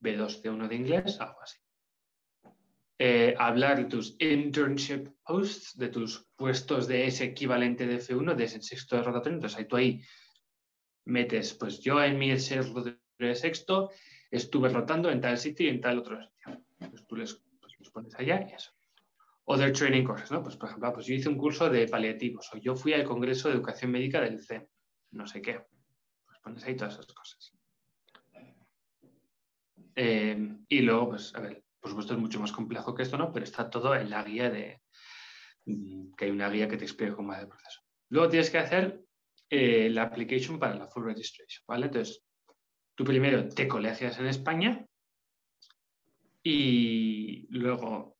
B2, 0.00 0.42
C1 0.42 0.68
de 0.68 0.74
inglés, 0.74 1.20
algo 1.20 1.40
así. 1.42 1.58
Eh, 2.98 3.34
hablar 3.38 3.78
de 3.78 3.84
tus 3.86 4.16
internship 4.20 5.08
posts, 5.24 5.76
de 5.76 5.88
tus 5.88 6.28
puestos 6.36 6.86
de 6.86 7.06
ese 7.06 7.24
equivalente 7.24 7.86
de 7.86 7.96
F1, 7.96 8.34
de 8.34 8.44
ese 8.44 8.62
sexto 8.62 8.96
de 8.96 9.02
rotatorio. 9.02 9.36
Entonces 9.36 9.58
ahí 9.58 9.66
tú 9.66 9.76
ahí 9.76 10.02
metes, 11.04 11.54
pues 11.54 11.80
yo 11.80 12.02
en 12.02 12.18
mi 12.18 12.32
rotatorio 12.36 13.00
de 13.18 13.34
sexto 13.34 13.90
estuve 14.30 14.68
rotando 14.68 15.10
en 15.10 15.20
tal 15.20 15.38
sitio 15.38 15.66
y 15.66 15.70
en 15.70 15.80
tal 15.80 15.98
otro 15.98 16.20
sitio. 16.20 16.64
Pues 16.78 17.06
tú 17.06 17.16
les, 17.16 17.34
pues, 17.60 17.74
los 17.78 17.90
pones 17.90 18.14
allá 18.14 18.46
y 18.48 18.54
eso. 18.54 18.71
Other 19.52 19.70
training 19.70 20.04
courses, 20.04 20.30
¿no? 20.30 20.42
Pues 20.42 20.56
por 20.56 20.70
ejemplo, 20.70 20.90
pues 20.94 21.04
yo 21.04 21.14
hice 21.14 21.28
un 21.28 21.36
curso 21.36 21.68
de 21.68 21.86
paliativos 21.86 22.48
o 22.54 22.56
yo 22.56 22.74
fui 22.74 22.94
al 22.94 23.04
Congreso 23.04 23.48
de 23.48 23.54
Educación 23.56 23.90
Médica 23.90 24.18
del 24.22 24.42
CEN, 24.42 24.66
no 25.10 25.26
sé 25.26 25.42
qué. 25.42 25.60
Pues 26.24 26.38
pones 26.40 26.64
ahí 26.64 26.74
todas 26.74 26.94
esas 26.94 27.12
cosas. 27.12 27.52
Eh, 29.94 30.56
y 30.68 30.80
luego, 30.80 31.10
pues, 31.10 31.34
a 31.34 31.40
ver, 31.40 31.62
por 31.78 31.90
supuesto 31.90 32.14
es 32.14 32.18
mucho 32.18 32.40
más 32.40 32.50
complejo 32.50 32.94
que 32.94 33.02
esto, 33.02 33.18
¿no? 33.18 33.30
Pero 33.30 33.44
está 33.44 33.68
todo 33.68 33.94
en 33.94 34.08
la 34.08 34.24
guía 34.24 34.48
de, 34.48 34.80
mm, 35.66 36.14
que 36.14 36.24
hay 36.24 36.30
una 36.30 36.48
guía 36.48 36.66
que 36.66 36.78
te 36.78 36.84
explica 36.84 37.14
cómo 37.14 37.32
va 37.32 37.40
el 37.40 37.48
proceso. 37.48 37.82
Luego 38.08 38.30
tienes 38.30 38.48
que 38.48 38.58
hacer 38.58 39.02
eh, 39.50 39.90
la 39.90 40.04
application 40.04 40.58
para 40.58 40.76
la 40.76 40.86
full 40.86 41.04
registration, 41.04 41.62
¿vale? 41.68 41.86
Entonces, 41.86 42.24
tú 42.94 43.04
primero 43.04 43.46
te 43.50 43.68
colegias 43.68 44.18
en 44.18 44.28
España 44.28 44.86
y 46.42 47.46
luego 47.50 48.16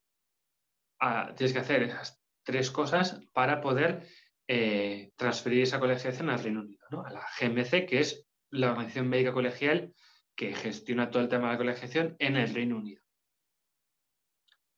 tienes 1.37 1.53
que 1.53 1.59
hacer 1.59 1.83
esas 1.83 2.23
tres 2.45 2.71
cosas 2.71 3.21
para 3.33 3.61
poder 3.61 4.07
eh, 4.49 5.13
transferir 5.17 5.63
esa 5.63 5.81
colegiación 5.81 6.31
al 6.31 6.43
Reino 6.43 6.61
Unido, 6.61 6.87
¿no? 6.91 7.05
A 7.05 7.11
la 7.11 7.27
GMC, 7.41 7.87
que 7.87 8.01
es 8.01 8.27
la 8.51 8.71
Organización 8.71 9.09
Médica 9.09 9.33
Colegial 9.33 9.95
que 10.37 10.55
gestiona 10.55 11.11
todo 11.11 11.23
el 11.23 11.29
tema 11.29 11.47
de 11.47 11.53
la 11.53 11.59
colegiación 11.59 12.17
en 12.19 12.37
el 12.37 12.53
Reino 12.55 12.77
Unido. 12.77 13.03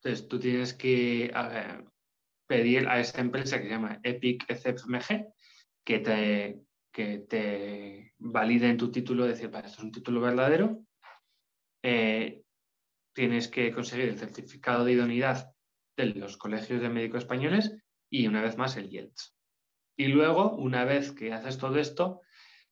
Entonces, 0.03 0.29
tú 0.29 0.39
tienes 0.39 0.75
que 0.75 1.33
pedir 2.47 2.89
a 2.89 3.01
esa 3.01 3.21
empresa 3.21 3.59
que 3.59 3.65
se 3.65 3.71
llama 3.71 4.01
Epic 4.03 4.45
ECFMG 4.49 5.33
que 5.85 5.99
te, 6.01 6.61
que 6.93 7.19
te 7.21 8.15
valide 8.19 8.69
en 8.69 8.77
tu 8.77 8.91
título, 8.91 9.27
decir, 9.27 9.51
para 9.51 9.67
esto 9.67 9.79
es 9.79 9.85
un 9.85 9.93
título 9.93 10.21
verdadero. 10.21 10.85
Eh, 11.83 12.43
tienes 13.15 13.49
que 13.49 13.73
conseguir 13.73 14.09
el 14.09 14.19
certificado 14.19 14.85
de 14.85 14.93
idoneidad 14.93 15.54
de 15.97 16.07
los 16.07 16.37
colegios 16.37 16.81
de 16.81 16.89
médicos 16.89 17.23
españoles 17.23 17.77
y 18.11 18.27
una 18.27 18.43
vez 18.43 18.57
más 18.57 18.77
el 18.77 18.93
IELTS. 18.93 19.35
Y 19.97 20.09
luego, 20.09 20.57
una 20.57 20.85
vez 20.85 21.13
que 21.13 21.33
haces 21.33 21.59
todo 21.59 21.79
esto, 21.79 22.21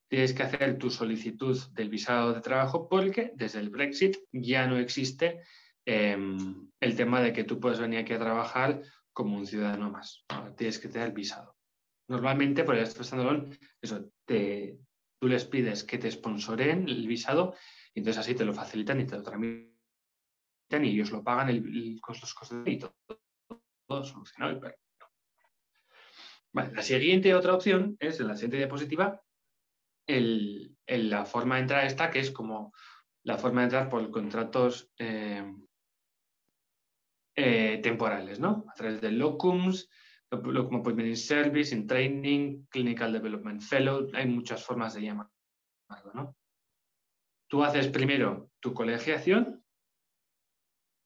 tienes 0.08 0.34
que 0.34 0.42
hacer 0.42 0.78
tu 0.78 0.90
solicitud 0.90 1.58
del 1.72 1.88
visado 1.88 2.34
de 2.34 2.40
trabajo 2.40 2.88
porque 2.88 3.32
desde 3.34 3.60
el 3.60 3.70
Brexit 3.70 4.16
ya 4.32 4.66
no 4.66 4.76
existe 4.76 5.40
em, 5.86 6.70
el 6.80 6.96
tema 6.96 7.20
de 7.20 7.32
que 7.32 7.44
tú 7.44 7.58
puedes 7.60 7.80
venir 7.80 8.00
aquí 8.00 8.12
a 8.12 8.18
trabajar 8.18 8.82
como 9.12 9.36
un 9.36 9.46
ciudadano 9.46 9.90
más. 9.90 10.24
tienes 10.56 10.78
que 10.78 10.88
tener 10.88 11.08
el 11.08 11.14
visado. 11.14 11.56
Normalmente, 12.08 12.64
por 12.64 12.76
el 12.76 12.86
standalone, 12.86 13.56
eso, 13.80 14.10
te, 14.26 14.78
tú 15.20 15.28
les 15.28 15.44
pides 15.44 15.84
que 15.84 15.98
te 15.98 16.10
sponsoren 16.10 16.88
el 16.88 17.06
visado 17.06 17.54
y 17.94 18.00
entonces 18.00 18.20
así 18.20 18.34
te 18.34 18.44
lo 18.44 18.52
facilitan 18.52 19.00
y 19.00 19.06
te 19.06 19.16
lo 19.16 19.22
tramitan 19.22 19.71
y 20.80 20.90
ellos 20.90 21.10
lo 21.10 21.22
pagan 21.22 21.50
el, 21.50 22.00
los 22.00 22.00
costos 22.00 22.34
y 22.66 22.78
todo, 22.78 24.04
solucionado 24.04 24.60
la 26.52 26.82
siguiente 26.82 27.34
otra 27.34 27.54
opción 27.54 27.96
es 27.98 28.20
en 28.20 28.28
la 28.28 28.34
siguiente 28.34 28.58
diapositiva 28.58 29.20
el, 30.06 30.76
la 30.86 31.24
forma 31.24 31.56
de 31.56 31.62
entrar 31.62 31.86
esta, 31.86 32.10
que 32.10 32.20
es 32.20 32.30
como 32.30 32.72
la 33.24 33.38
forma 33.38 33.60
de 33.60 33.64
entrar 33.66 33.88
por 33.88 34.10
contratos 34.10 34.90
eh, 34.98 35.44
eh, 37.36 37.80
temporales, 37.82 38.40
¿no? 38.40 38.64
A 38.68 38.74
través 38.74 39.00
de 39.00 39.12
locums, 39.12 39.88
locum 40.30 40.80
appointment 40.80 41.08
in 41.08 41.16
service, 41.16 41.74
in 41.74 41.86
training, 41.86 42.66
clinical 42.68 43.12
development 43.12 43.62
fellow, 43.62 44.08
hay 44.12 44.26
muchas 44.26 44.62
formas 44.64 44.94
de 44.94 45.02
llamarlo, 45.02 45.32
¿no? 46.14 46.36
Tú 47.48 47.62
haces 47.62 47.88
primero 47.88 48.50
tu 48.60 48.74
colegiación, 48.74 49.64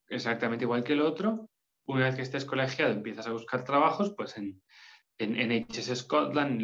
exactamente 0.09 0.65
igual 0.65 0.83
que 0.83 0.93
el 0.93 1.01
otro. 1.01 1.49
Una 1.85 2.05
vez 2.05 2.15
que 2.15 2.21
estés 2.21 2.45
colegiado, 2.45 2.91
empiezas 2.91 3.27
a 3.27 3.31
buscar 3.31 3.63
trabajos, 3.63 4.13
pues 4.15 4.37
en, 4.37 4.61
en 5.17 5.33
NHS 5.33 5.95
Scotland, 5.95 6.61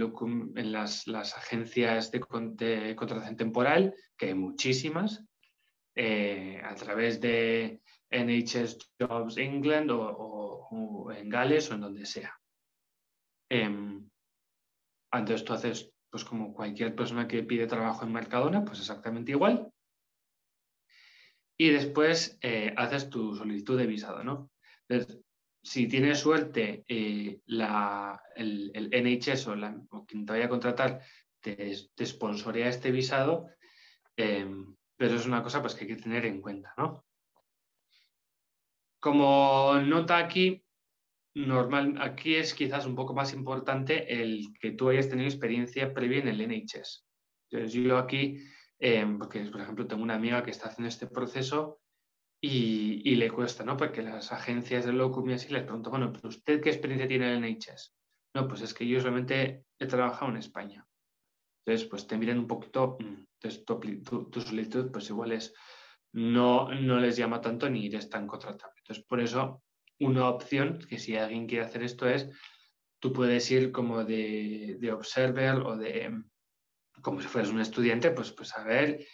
en 0.57 0.71
las, 0.71 1.07
agencias 1.35 2.11
de, 2.11 2.19
contratación 2.19 3.37
temporal, 3.37 3.95
que 4.17 4.27
hay 4.27 4.33
muchísimas, 4.35 5.25
eh, 5.95 6.61
a 6.63 6.75
través 6.75 7.19
de 7.21 7.81
NHS 8.11 8.77
Jobs 8.99 9.37
England 9.37 9.89
o, 9.91 11.11
en 11.15 11.29
Gales 11.29 11.71
o 11.71 11.75
en 11.75 11.81
donde 11.81 12.05
sea. 12.05 12.37
Entonces 15.11 15.45
tú 15.45 15.53
haces, 15.53 15.91
pues 16.09 16.23
como 16.25 16.53
cualquier 16.53 16.95
persona 16.95 17.27
que 17.27 17.43
pide 17.43 17.67
trabajo 17.67 18.05
en 18.05 18.13
Mercadona, 18.13 18.63
pues 18.63 18.79
exactamente 18.79 19.31
igual. 19.31 19.72
Y 21.63 21.69
después 21.69 22.37
eh, 22.41 22.73
haces 22.75 23.09
tu 23.09 23.37
solicitud 23.37 23.77
de 23.77 23.87
visado, 23.87 24.21
¿no? 24.21 24.51
Si 25.63 25.87
tienes 25.87 26.19
suerte, 26.19 26.83
eh, 26.89 27.39
el, 28.35 28.89
NHS 28.91 29.47
o, 29.47 30.05
quien 30.05 30.25
te 30.25 30.33
vaya 30.33 30.47
a 30.47 30.49
contratar 30.49 30.99
te, 31.39 31.73
te 31.95 32.05
sponsorea 32.05 32.67
este 32.67 32.91
visado, 32.91 33.47
em, 34.17 34.75
pero 34.97 35.15
es 35.15 35.25
una 35.25 35.41
cosa 35.41 35.61
pues, 35.61 35.73
que 35.73 35.85
hay 35.85 35.95
que 35.95 36.03
tener 36.03 36.25
en 36.25 36.41
cuenta. 36.41 36.73
¿no? 36.77 37.05
Como 38.99 39.79
nota 39.85 40.17
aquí, 40.17 40.65
normal, 41.33 41.95
aquí 42.01 42.35
es 42.35 42.53
quizás 42.53 42.85
un 42.85 42.95
poco 42.95 43.13
más 43.13 43.33
importante 43.33 44.21
el 44.21 44.49
que 44.59 44.71
tú 44.71 44.89
hayas 44.89 45.07
tenido 45.07 45.29
experiencia 45.29 45.93
previa 45.93 46.19
en 46.19 46.27
el 46.27 46.41
NHS. 46.45 47.05
Entonces, 47.49 47.71
yo 47.71 47.97
aquí, 47.97 48.43
em, 48.83 49.17
porque 49.17 49.39
por 49.45 49.61
ejemplo 49.61 49.87
tengo 49.87 50.03
una 50.03 50.15
amiga 50.15 50.43
que 50.43 50.51
está 50.51 50.67
haciendo 50.67 50.89
este 50.89 51.07
proceso 51.07 51.79
y, 52.41 53.15
le 53.15 53.31
cuesta, 53.31 53.63
¿no? 53.63 53.77
Porque 53.77 54.01
las 54.01 54.33
agencias 54.33 54.85
de 54.85 54.91
locum 54.91 55.29
y 55.29 55.33
así 55.33 55.53
les 55.53 55.63
pregunto, 55.63 55.89
bueno, 55.89 56.11
¿pero 56.11 56.27
usted 56.27 56.59
qué 56.59 56.69
experiencia 56.69 57.07
tiene 57.07 57.33
en 57.33 57.45
el 57.45 57.55
NHS? 57.57 57.95
No, 58.35 58.45
pues 58.45 58.61
es 58.61 58.73
que 58.73 58.85
yo 58.85 58.99
solamente 58.99 59.63
he 59.79 59.85
trabajado 59.85 60.29
en 60.31 60.37
España. 60.37 60.85
Entonces, 61.65 61.87
pues 61.87 62.05
te 62.07 62.17
miran 62.17 62.39
un 62.39 62.47
poquito, 62.47 62.97
mm, 62.99 63.25
entonces 63.41 63.63
tu, 63.63 64.41
solicitud 64.41 64.91
pues 64.91 65.09
igual 65.09 65.31
es, 65.31 65.53
no, 66.11 66.67
no 66.67 66.99
les 66.99 67.15
llama 67.15 67.39
tanto 67.39 67.69
ni 67.69 67.87
eres 67.87 68.09
tan 68.09 68.27
contratable. 68.27 68.75
Entonces, 68.79 69.05
por 69.05 69.21
eso, 69.21 69.63
una 70.01 70.27
opción 70.27 70.79
que 70.89 70.99
si 70.99 71.15
alguien 71.15 71.47
quiere 71.47 71.63
hacer 71.63 71.83
esto 71.83 72.09
es, 72.09 72.29
tú 72.99 73.13
puedes 73.13 73.49
ir 73.49 73.71
como 73.71 74.03
de, 74.03 74.75
de 74.77 74.91
observer 74.91 75.55
o 75.59 75.77
de, 75.77 76.11
como 77.01 77.21
si 77.21 77.27
fueras 77.27 77.51
un 77.51 77.61
estudiante, 77.61 78.11
pues, 78.11 78.31
pues 78.31 78.55
a 78.55 78.63
ver 78.63 79.05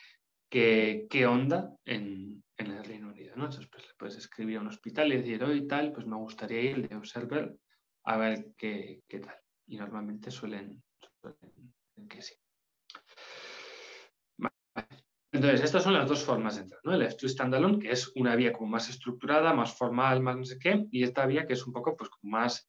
qué, 0.49 1.07
qué 1.09 1.25
onda 1.25 1.75
en, 1.85 2.43
en 2.57 2.71
el 2.71 2.83
Reino 2.83 3.09
Unido. 3.09 3.35
¿no? 3.35 3.45
Entonces, 3.45 3.69
pues, 3.71 3.87
le 3.87 3.93
puedes 3.95 4.17
escribir 4.17 4.57
a 4.57 4.61
un 4.61 4.67
hospital 4.67 5.11
y 5.11 5.17
decir, 5.17 5.43
hoy 5.43 5.67
tal, 5.67 5.91
pues 5.91 6.05
me 6.05 6.17
gustaría 6.17 6.61
ir 6.61 6.87
de 6.87 6.95
Observer 6.95 7.55
a 8.05 8.17
ver 8.17 8.53
qué, 8.57 9.01
qué 9.07 9.19
tal. 9.19 9.37
Y 9.67 9.77
normalmente 9.77 10.31
suelen, 10.31 10.83
en 11.95 12.07
que 12.07 12.21
sí. 12.21 12.35
Entonces, 15.31 15.61
estas 15.61 15.83
son 15.83 15.93
las 15.93 16.09
dos 16.09 16.23
formas 16.23 16.55
de 16.55 16.63
entrar, 16.63 16.81
¿no? 16.83 16.93
El 16.95 17.03
Estudio 17.03 17.31
Standalone, 17.31 17.77
que 17.77 17.91
es 17.91 18.11
una 18.15 18.35
vía 18.35 18.51
como 18.51 18.71
más 18.71 18.89
estructurada, 18.89 19.53
más 19.53 19.77
formal, 19.77 20.21
más 20.21 20.37
no 20.37 20.43
sé 20.43 20.57
qué, 20.57 20.87
y 20.89 21.03
esta 21.03 21.27
vía 21.27 21.45
que 21.45 21.53
es 21.53 21.67
un 21.67 21.73
poco 21.73 21.95
pues 21.95 22.09
más 22.23 22.67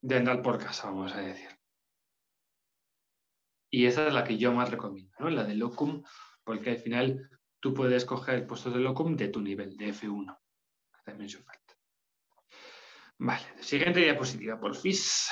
de 0.00 0.16
andar 0.16 0.40
por 0.40 0.58
casa, 0.58 0.88
vamos 0.88 1.12
a 1.12 1.20
decir. 1.20 1.57
Y 3.70 3.86
esa 3.86 4.06
es 4.06 4.14
la 4.14 4.24
que 4.24 4.38
yo 4.38 4.52
más 4.52 4.70
recomiendo, 4.70 5.14
¿no? 5.18 5.30
La 5.30 5.44
de 5.44 5.54
Locum, 5.54 6.02
porque 6.44 6.70
al 6.70 6.78
final 6.78 7.28
tú 7.60 7.74
puedes 7.74 8.04
coger 8.04 8.46
puestos 8.46 8.72
de 8.72 8.80
Locum 8.80 9.16
de 9.16 9.28
tu 9.28 9.40
nivel, 9.40 9.76
de 9.76 9.92
F1, 9.92 10.38
que 10.94 11.02
también 11.04 11.28
se 11.28 11.38
falta. 11.38 11.74
Vale, 13.18 13.44
siguiente 13.60 14.00
diapositiva, 14.00 14.60
por 14.60 14.76
FIS. 14.76 15.30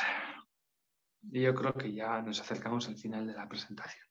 Y 1.33 1.43
yo 1.43 1.55
creo 1.55 1.73
que 1.73 1.93
ya 1.93 2.21
nos 2.21 2.41
acercamos 2.41 2.89
al 2.89 2.97
final 2.97 3.27
de 3.27 3.35
la 3.35 3.49
presentación. 3.49 4.07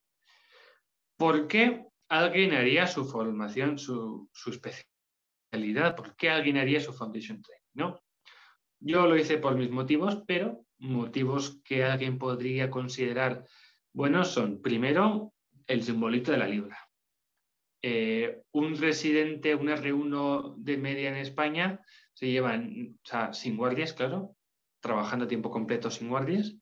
¿Por 1.17 1.47
qué 1.47 1.85
alguien 2.09 2.53
haría 2.53 2.87
su 2.87 3.05
formación, 3.05 3.77
su, 3.77 4.29
especialidad? 4.47 5.95
¿Por 5.95 6.15
qué 6.15 6.29
alguien 6.29 6.57
haría 6.57 6.79
su 6.79 6.93
Foundation 6.93 7.41
Training? 7.41 7.65
¿no? 7.73 8.01
Yo 8.79 9.07
lo 9.07 9.17
hice 9.17 9.37
por 9.37 9.55
mis 9.55 9.69
motivos, 9.69 10.23
pero 10.27 10.65
motivos 10.77 11.61
que 11.63 11.83
alguien 11.83 12.17
podría 12.17 12.69
considerar 12.69 13.45
buenos 13.95 14.31
son, 14.31 14.61
primero, 14.61 15.33
el 15.67 15.81
simbolito 15.81 16.31
de 16.31 16.37
la 16.37 16.47
libra. 16.47 16.77
Eh, 17.81 18.41
un 18.51 18.77
residente, 18.77 19.55
un 19.55 19.69
R1 19.69 20.55
de 20.57 20.77
media 20.77 21.09
en 21.09 21.15
España, 21.15 21.79
se 22.13 22.41
sea, 23.03 23.33
sin 23.33 23.57
guardias, 23.57 23.93
claro, 23.93 24.35
trabajando 24.81 25.25
a 25.25 25.27
tiempo 25.27 25.49
completo 25.49 25.89
sin 25.89 26.09
guardias, 26.09 26.55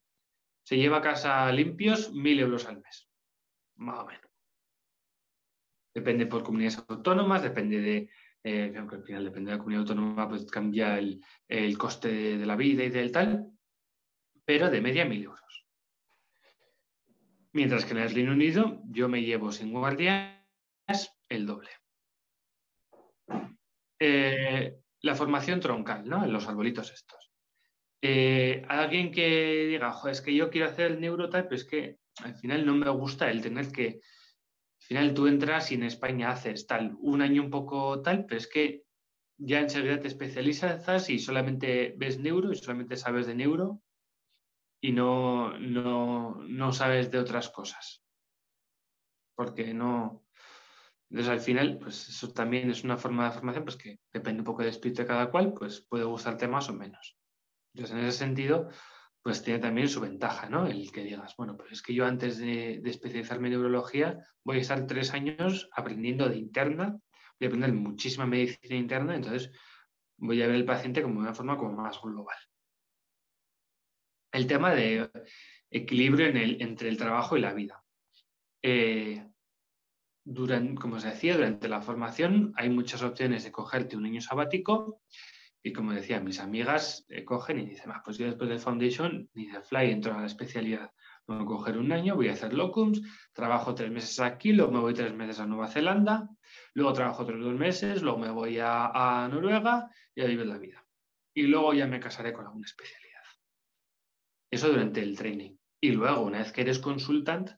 se 0.63 0.77
lleva 0.77 0.97
a 0.97 1.01
casa 1.01 1.51
limpios 1.51 2.13
mil 2.13 2.39
euros 2.39 2.67
al 2.67 2.81
mes, 2.81 3.09
más 3.75 3.99
o 3.99 4.05
menos. 4.05 4.31
Depende 5.95 6.27
por 6.27 6.43
comunidades 6.43 6.83
autónomas, 6.87 7.41
depende 7.41 7.81
de, 7.81 8.09
eh, 8.43 8.73
aunque 8.77 8.95
al 8.95 9.03
final 9.03 9.25
depende 9.25 9.51
de 9.51 9.57
la 9.57 9.59
comunidad 9.59 9.81
autónoma, 9.81 10.29
pues 10.29 10.45
cambia 10.45 10.99
el, 10.99 11.77
coste 11.77 12.37
de, 12.37 12.45
la 12.45 12.55
vida 12.55 12.83
y 12.83 12.89
del 12.89 13.11
tal, 13.11 13.47
pero 14.45 14.69
de 14.69 14.81
media 14.81 15.05
mil 15.05 15.23
euros. 15.23 15.42
Mientras 17.53 17.85
que 17.85 17.91
en 17.91 17.99
el 17.99 18.13
Reino 18.13 18.31
Unido 18.31 18.81
yo 18.85 19.07
me 19.07 19.21
llevo 19.21 19.51
sin 19.51 19.71
guardias 19.71 20.33
el 21.29 21.45
doble. 21.45 21.69
Eh, 23.99 24.79
la 25.01 25.15
formación 25.15 25.59
troncal, 25.59 26.09
¿no? 26.09 26.25
En 26.25 26.33
los 26.33 26.47
arbolitos 26.47 26.91
estos. 26.91 27.31
Eh, 28.01 28.65
alguien 28.67 29.11
que 29.11 29.67
diga, 29.67 29.93
es 30.09 30.21
que 30.21 30.33
yo 30.33 30.49
quiero 30.49 30.67
hacer 30.67 30.91
el 30.91 30.99
neurotype, 30.99 31.43
pero 31.43 31.55
es 31.55 31.65
que 31.65 31.99
al 32.23 32.35
final 32.35 32.65
no 32.65 32.73
me 32.73 32.89
gusta 32.89 33.29
el 33.29 33.41
tener 33.41 33.71
que, 33.71 34.01
al 34.81 34.87
final 34.87 35.13
tú 35.13 35.27
entras 35.27 35.71
y 35.71 35.75
en 35.75 35.83
España 35.83 36.31
haces 36.31 36.65
tal, 36.65 36.95
un 36.99 37.21
año 37.21 37.43
un 37.43 37.51
poco 37.51 38.01
tal, 38.01 38.25
pero 38.25 38.39
es 38.39 38.47
que 38.47 38.83
ya 39.37 39.59
enseguida 39.59 39.99
te 39.99 40.07
especializas 40.07 41.09
y 41.09 41.19
solamente 41.19 41.93
ves 41.97 42.17
neuro 42.17 42.51
y 42.51 42.55
solamente 42.55 42.97
sabes 42.97 43.27
de 43.27 43.35
neuro 43.35 43.82
y 44.83 44.91
no, 44.91 45.57
no, 45.59 46.35
no 46.45 46.73
sabes 46.73 47.09
de 47.09 47.17
otras 47.17 47.49
cosas. 47.49 48.03
Porque 49.33 49.73
no, 49.73 50.25
entonces, 51.09 51.31
al 51.31 51.39
final, 51.39 51.77
pues 51.79 52.09
eso 52.09 52.33
también 52.33 52.69
es 52.69 52.83
una 52.83 52.97
forma 52.97 53.25
de 53.25 53.31
formación 53.31 53.63
pues, 53.63 53.77
que 53.77 53.99
depende 54.11 54.41
un 54.41 54.45
poco 54.45 54.61
del 54.61 54.71
espíritu 54.71 55.03
de 55.03 55.07
cada 55.07 55.31
cual, 55.31 55.53
pues 55.53 55.85
puede 55.87 56.03
gustarte 56.03 56.49
más 56.49 56.69
o 56.69 56.73
menos. 56.73 57.17
Entonces, 57.73 57.95
en 57.95 58.05
ese 58.05 58.17
sentido, 58.17 58.67
pues 59.21 59.41
tiene 59.41 59.59
también 59.59 59.87
su 59.87 60.01
ventaja, 60.01 60.49
¿no? 60.49 60.67
El 60.67 60.91
que 60.91 61.03
digas, 61.03 61.33
bueno, 61.37 61.55
pues 61.55 61.71
es 61.71 61.81
que 61.81 61.93
yo 61.93 62.05
antes 62.05 62.39
de, 62.39 62.81
especializarme 62.83 63.47
en 63.47 63.53
neurología 63.53 64.19
voy 64.43 64.57
a 64.57 64.61
estar 64.61 64.85
tres 64.85 65.13
años 65.13 65.69
aprendiendo 65.77 66.27
de 66.27 66.37
interna, 66.37 66.99
voy 67.39 67.45
a 67.45 67.47
aprender 67.47 67.71
muchísima 67.71 68.25
medicina 68.25 68.75
interna, 68.75 69.15
entonces 69.15 69.49
voy 70.17 70.41
a 70.41 70.47
ver 70.47 70.57
el 70.57 70.65
paciente 70.65 71.01
como 71.01 71.21
de 71.21 71.27
una 71.27 71.33
forma 71.33 71.55
como 71.55 71.71
más 71.71 72.01
global. 72.01 72.35
El 74.33 74.47
tema 74.47 74.73
de 74.73 75.09
equilibrio 75.69 76.27
entre 76.27 76.89
el 76.89 76.97
trabajo 76.97 77.37
y 77.37 77.41
la 77.41 77.53
vida. 77.53 77.83
Eh, 78.61 79.25
durante, 80.25 80.75
como 80.75 80.99
se 80.99 81.09
decía, 81.09 81.35
durante 81.35 81.67
la 81.67 81.81
formación 81.81 82.53
hay 82.55 82.69
muchas 82.69 83.03
opciones 83.03 83.43
de 83.43 83.51
cogerte 83.51 83.95
un 83.95 84.05
año 84.05 84.21
sabático 84.21 85.01
y 85.61 85.71
como 85.71 85.93
decía, 85.93 86.19
mis 86.19 86.39
amigas 86.39 87.05
eh, 87.09 87.23
cogen 87.23 87.59
y 87.59 87.65
dicen, 87.65 87.91
ah, 87.91 88.01
pues 88.03 88.17
yo 88.17 88.25
después 88.25 88.49
del 88.49 88.59
Foundation 88.59 89.29
ni 89.33 89.47
de 89.47 89.61
Fly 89.61 89.91
entro 89.91 90.13
a 90.13 90.21
la 90.21 90.27
especialidad. 90.27 90.91
Voy 91.25 91.41
a 91.41 91.45
coger 91.45 91.77
un 91.77 91.91
año, 91.93 92.15
voy 92.15 92.27
a 92.27 92.33
hacer 92.33 92.53
locums, 92.53 93.01
trabajo 93.31 93.73
tres 93.73 93.89
meses 93.89 94.19
aquí, 94.19 94.51
luego 94.51 94.73
me 94.73 94.79
voy 94.79 94.93
tres 94.93 95.13
meses 95.13 95.39
a 95.39 95.45
Nueva 95.45 95.69
Zelanda, 95.69 96.27
luego 96.73 96.91
trabajo 96.91 97.23
otros 97.23 97.41
dos 97.41 97.53
meses, 97.53 98.01
luego 98.01 98.17
me 98.17 98.29
voy 98.29 98.59
a, 98.59 98.87
a 98.87 99.27
Noruega 99.29 99.89
y 100.13 100.21
a 100.21 100.25
vivir 100.25 100.47
la 100.47 100.57
vida. 100.57 100.85
Y 101.33 101.43
luego 101.43 101.73
ya 101.73 101.87
me 101.87 101.99
casaré 101.99 102.33
con 102.33 102.45
alguna 102.45 102.65
especialidad. 102.65 103.02
Eso 104.53 104.69
durante 104.69 105.01
el 105.01 105.17
training. 105.17 105.57
Y 105.81 105.93
luego, 105.93 106.21
una 106.21 106.37
vez 106.37 106.51
que 106.51 106.61
eres 106.61 106.77
consultant, 106.77 107.49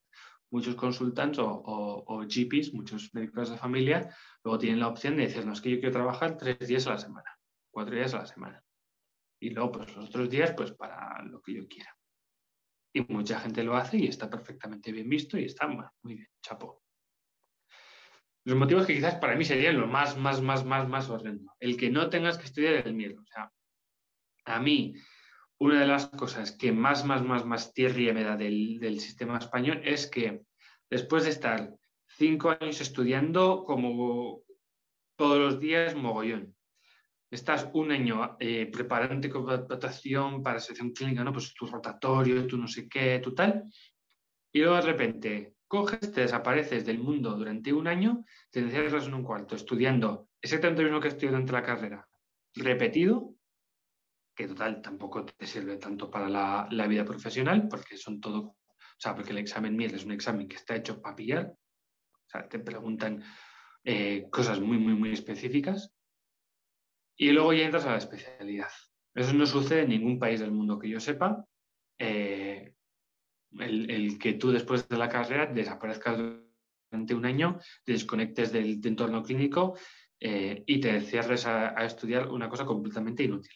muchos 0.50 0.76
consultantes 0.76 1.40
o, 1.40 1.62
o, 2.08 2.20
GPs, 2.22 2.74
muchos 2.74 3.14
médicos 3.14 3.50
de 3.50 3.58
familia, 3.58 4.16
luego 4.46 4.58
tienen 4.58 4.80
la 4.80 4.88
opción 4.88 5.18
de 5.18 5.24
decir, 5.24 5.46
no, 5.46 5.52
es 5.52 5.60
que 5.60 5.72
yo 5.72 5.80
quiero 5.80 5.92
trabajar 5.92 6.38
tres 6.38 6.58
días 6.60 6.88
a 6.88 6.92
la 6.92 6.98
semana, 6.98 7.38
cuatro 7.70 7.96
días 7.96 8.14
a 8.14 8.20
la 8.20 8.26
semana. 8.26 8.64
Y 9.42 9.50
luego, 9.50 9.74
pues 9.74 9.94
los 9.94 10.08
otros 10.08 10.30
días, 10.30 10.54
pues 10.54 10.72
para 10.72 11.22
lo 11.24 11.42
que 11.42 11.56
yo 11.56 11.68
quiera. 11.68 11.94
Y 12.94 13.02
mucha 13.12 13.42
gente 13.42 13.62
lo 13.62 13.76
hace 13.76 13.98
y 13.98 14.08
está 14.08 14.30
perfectamente 14.30 14.94
bien 14.94 15.10
visto 15.10 15.38
y 15.38 15.44
está 15.44 15.68
muy 15.68 16.16
bien, 16.16 16.30
chapo. 16.42 16.82
Los 18.46 18.58
motivos 18.58 18.86
que 18.86 18.96
quizás 18.96 19.16
para 19.16 19.36
mí 19.36 19.44
serían 19.44 19.82
lo 19.82 19.88
más, 19.88 20.16
más, 20.18 20.42
más, 20.42 20.64
más, 20.64 20.88
más 20.88 21.10
horrendo. 21.10 21.52
El 21.60 21.76
que 21.76 21.90
no 21.90 22.10
tengas 22.10 22.38
que 22.38 22.46
estudiar 22.46 22.88
el 22.88 22.94
miedo. 22.94 23.22
O 23.22 23.26
sea, 23.26 23.52
a 24.46 24.60
mí, 24.62 24.96
una 25.60 25.80
de 25.80 25.88
las 25.88 26.08
cosas 26.08 26.52
que 26.52 26.72
más, 26.72 27.06
más, 27.06 27.24
más, 27.24 27.46
más 27.46 27.74
tierra 27.74 28.14
me 28.14 28.24
da 28.24 28.36
del, 28.36 29.00
sistema 29.00 29.38
español 29.38 29.82
es 29.84 30.08
que 30.08 30.44
después 30.90 31.24
de 31.24 31.30
estar 31.30 31.74
cinco 32.08 32.56
años 32.60 32.82
estudiando 32.82 33.64
como 33.64 34.42
todos 35.16 35.40
los 35.40 35.60
días 35.60 35.96
mogollón, 35.96 36.56
estás 37.32 37.70
un 37.74 37.92
año 37.92 38.36
eh, 38.40 38.70
preparándote 38.72 39.30
con 39.30 39.50
adaptación 39.50 40.44
para 40.44 40.60
sección 40.60 40.92
clínica, 40.92 41.24
¿no? 41.24 41.34
Pues 41.34 41.54
tu 41.54 41.66
rotatorio, 41.66 42.46
tu 42.48 42.58
no 42.58 42.68
sé 42.68 42.88
qué, 42.88 43.20
tu 43.20 43.34
tal, 43.34 43.64
y 44.52 44.60
luego 44.60 44.76
de 44.76 44.82
repente 44.82 45.54
coges, 45.68 46.12
te 46.12 46.22
desapareces 46.22 46.86
del 46.86 47.00
mundo 47.00 47.32
durante 47.32 47.74
un 47.74 47.88
año, 47.88 48.26
te 48.52 48.60
encierras 48.60 49.08
en 49.08 49.14
un 49.14 49.24
cuarto 49.24 49.56
estudiando 49.56 50.30
exactamente 50.42 50.84
lo 50.84 50.90
mismo 50.90 51.02
que 51.02 51.08
estudiado 51.08 51.34
durante 51.34 51.54
la 51.54 51.64
carrera, 51.64 52.08
repetido, 52.54 53.35
que 54.36 54.48
total 54.48 54.82
tampoco 54.82 55.26
te 55.26 55.46
sirve 55.46 55.78
tanto 55.78 56.10
para 56.10 56.28
la, 56.30 56.88
vida 56.88 57.06
profesional, 57.06 57.68
porque 57.68 57.98
son 57.98 58.20
todo, 58.20 58.40
o 58.40 59.00
sea, 59.00 59.16
porque 59.16 59.32
el 59.32 59.38
examen 59.38 59.76
MIR 59.76 59.96
es 59.96 60.06
un 60.06 60.12
examen 60.12 60.48
que 60.48 60.58
está 60.58 60.76
hecho 60.76 61.02
para 61.02 61.16
pillar, 61.16 61.46
o 61.48 62.30
sea, 62.30 62.48
te 62.48 62.60
preguntan 62.60 63.24
eh, 63.84 64.28
cosas 64.30 64.60
muy, 64.60 64.78
muy, 64.78 64.94
muy 64.94 65.12
específicas, 65.12 65.96
y 67.18 67.32
luego 67.32 67.54
ya 67.54 67.66
entras 67.66 67.86
a 67.86 67.92
la 67.92 67.98
especialidad. 67.98 68.70
Eso 69.14 69.34
no 69.34 69.46
sucede 69.46 69.84
en 69.84 69.90
ningún 69.90 70.20
país 70.20 70.42
del 70.42 70.52
mundo 70.52 70.78
que 70.78 70.90
yo 70.90 71.00
sepa. 71.00 71.46
Eh, 71.98 72.74
el, 73.60 74.20
que 74.20 74.34
tú 74.34 74.52
después 74.52 74.88
de 74.90 74.98
la 74.98 75.08
carrera 75.08 75.46
desaparezcas 75.46 76.20
durante 76.92 77.16
un 77.16 77.26
año, 77.26 77.58
te 77.86 77.94
desconectes 77.94 78.52
del, 78.52 78.82
entorno 78.84 79.24
clínico 79.24 79.78
eh, 80.20 80.64
y 80.68 80.82
te 80.82 81.00
cierres 81.02 81.46
a, 81.46 81.70
estudiar 81.86 82.28
una 82.28 82.50
cosa 82.50 82.66
completamente 82.66 83.24
inútil. 83.24 83.54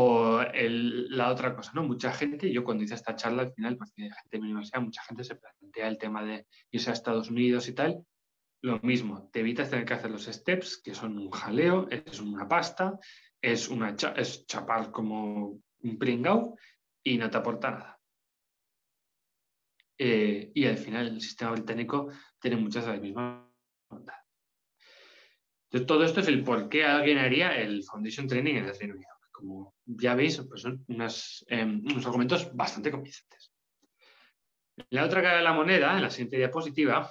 O 0.00 0.40
la 0.52 1.28
otra 1.28 1.56
cosa, 1.56 1.72
¿no? 1.74 1.82
Mucha 1.82 2.12
gente, 2.12 2.52
yo 2.52 2.62
cuando 2.62 2.84
hice 2.84 2.94
esta 2.94 3.16
charla 3.16 3.42
al 3.42 3.52
final, 3.52 3.76
porque 3.76 4.02
de 4.02 4.12
gente 4.12 4.28
de 4.30 4.38
mi 4.38 4.46
universidad, 4.46 4.80
mucha 4.80 5.02
gente 5.02 5.24
se 5.24 5.34
plantea 5.34 5.88
el 5.88 5.98
tema 5.98 6.22
de 6.22 6.46
irse 6.70 6.90
a 6.90 6.92
Estados 6.92 7.30
Unidos 7.30 7.66
y 7.66 7.72
tal. 7.72 8.06
Lo 8.62 8.78
mismo, 8.78 9.28
te 9.32 9.40
evitas 9.40 9.70
tener 9.70 9.84
que 9.84 9.94
hacer 9.94 10.12
los 10.12 10.26
steps, 10.26 10.80
que 10.84 10.94
son 10.94 11.18
un 11.18 11.32
jaleo, 11.32 11.88
es 11.90 12.20
una 12.20 12.46
pasta, 12.46 12.96
es, 13.42 13.68
una 13.68 13.96
chapar 13.96 14.92
como 14.92 15.60
un 15.80 15.98
pringao 15.98 16.56
y 17.02 17.18
no 17.18 17.28
te 17.28 17.38
aporta 17.38 17.72
nada. 17.72 18.00
Eh, 19.98 20.52
y 20.54 20.64
al 20.64 20.78
final 20.78 21.08
el 21.08 21.20
sistema 21.20 21.50
británico 21.50 22.08
tiene 22.40 22.56
muchas 22.56 22.86
de 22.86 22.92
las 22.92 23.00
mismas 23.00 23.48
bondades. 23.90 24.22
Todo 25.88 26.04
esto 26.04 26.20
es 26.20 26.28
el 26.28 26.44
por 26.44 26.68
qué 26.68 26.84
alguien 26.84 27.18
haría 27.18 27.60
el 27.60 27.82
Foundation 27.82 28.28
Training 28.28 28.54
en 28.54 28.66
el 28.66 28.78
Reino 28.78 28.94
Unido 28.94 29.17
como 29.38 29.76
ya 29.86 30.16
veis, 30.16 30.42
pues 30.48 30.62
son 30.62 30.84
em, 31.46 31.80
unos 31.86 32.06
argumentos 32.06 32.50
bastante 32.56 32.90
convincentes. 32.90 33.52
En 34.76 34.86
la 34.90 35.04
otra 35.04 35.22
cara 35.22 35.36
de 35.38 35.44
la 35.44 35.52
moneda, 35.52 35.94
en 35.94 36.02
la 36.02 36.10
siguiente 36.10 36.38
diapositiva, 36.38 37.08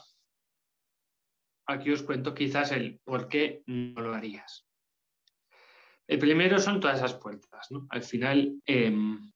aquí 1.68 1.92
os 1.92 2.04
cuento 2.04 2.34
quizás 2.34 2.74
el 2.74 3.00
por 3.00 3.30
qué 3.30 3.64
no 3.68 4.02
lo 4.02 4.14
harías. 4.14 4.68
El 6.06 6.20
primero 6.20 6.60
son 6.60 6.82
todas 6.82 6.98
esas 6.98 7.14
puertas. 7.14 7.70
Al 7.90 8.04
final, 8.04 8.62
em, 8.66 9.32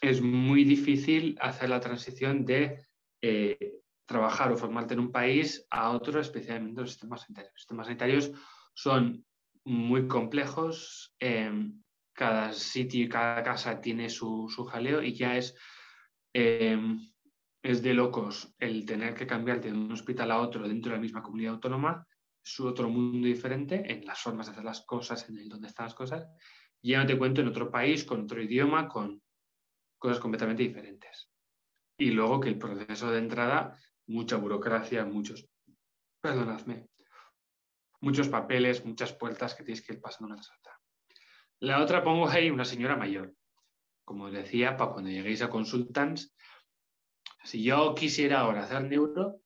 es 0.00 0.22
muy 0.22 0.64
difícil 0.64 1.36
hacer 1.38 1.68
la 1.68 1.80
transición 1.80 2.46
de 2.46 2.86
eh, 3.20 3.74
trabajar 4.06 4.52
o 4.52 4.56
formarte 4.56 4.94
en 4.94 5.00
un 5.00 5.12
país 5.12 5.66
a 5.68 5.90
otro, 5.90 6.18
especialmente 6.18 6.80
los 6.80 6.92
sistemas 6.92 7.22
sanitarios. 7.22 7.52
Los 7.52 7.60
sistemas 7.60 7.86
sanitarios 7.86 8.32
son 8.72 9.24
muy 9.64 10.06
complejos, 10.06 11.14
em, 11.18 11.82
cada 12.12 12.52
sitio 12.52 13.04
y 13.04 13.08
cada 13.08 13.42
casa 13.42 13.80
tiene 13.80 14.08
su, 14.08 14.46
jaleo 14.70 15.02
y 15.02 15.14
ya 15.14 15.36
es, 15.36 15.54
em, 16.32 17.00
es 17.62 17.82
de 17.82 17.94
locos 17.94 18.54
el 18.58 18.84
tener 18.84 19.14
que 19.14 19.26
cambiarte 19.26 19.70
de 19.70 19.76
un 19.76 19.90
hospital 19.90 20.30
a 20.30 20.40
otro 20.40 20.68
dentro 20.68 20.90
de 20.90 20.98
la 20.98 21.02
misma 21.02 21.22
comunidad 21.22 21.54
autónoma, 21.54 22.06
es 22.44 22.60
otro 22.60 22.90
mundo 22.90 23.26
diferente 23.26 23.90
en 23.90 24.04
las 24.04 24.20
formas 24.20 24.46
de 24.46 24.52
hacer 24.52 24.64
las 24.64 24.84
cosas, 24.84 25.28
en 25.28 25.38
el 25.38 25.48
dónde 25.48 25.68
están 25.68 25.86
las 25.86 25.94
cosas. 25.94 26.26
Ya 26.82 27.00
no 27.00 27.06
te 27.06 27.16
cuento 27.16 27.40
en 27.40 27.48
otro 27.48 27.70
país, 27.70 28.04
con 28.04 28.24
otro 28.24 28.42
idioma, 28.42 28.86
con 28.88 29.22
cosas 29.98 30.20
completamente 30.20 30.62
diferentes. 30.62 31.30
Y 31.98 32.10
luego 32.10 32.40
que 32.40 32.50
el 32.50 32.58
proceso 32.58 33.10
de 33.10 33.18
entrada, 33.18 33.78
mucha 34.08 34.36
burocracia, 34.36 35.06
muchos, 35.06 35.48
perdonadme, 36.20 36.88
muchos 38.04 38.28
papeles, 38.28 38.84
muchas 38.84 39.12
puertas 39.12 39.54
que 39.54 39.64
tienes 39.64 39.82
que 39.84 39.94
ir 39.94 40.00
pasando 40.00 40.26
una 40.26 40.36
tras 40.36 40.50
otra. 40.58 40.78
La 41.60 41.82
otra 41.82 42.04
pongo 42.04 42.28
ahí 42.28 42.50
una 42.50 42.64
señora 42.64 42.96
mayor. 42.96 43.34
Como 44.04 44.30
decía, 44.30 44.76
para 44.76 44.92
cuando 44.92 45.10
lleguéis 45.10 45.42
a 45.42 45.48
consultants, 45.48 46.34
si 47.42 47.62
yo 47.62 47.94
quisiera 47.94 48.40
ahora 48.40 48.64
hacer 48.64 48.82
neuro, 48.84 49.40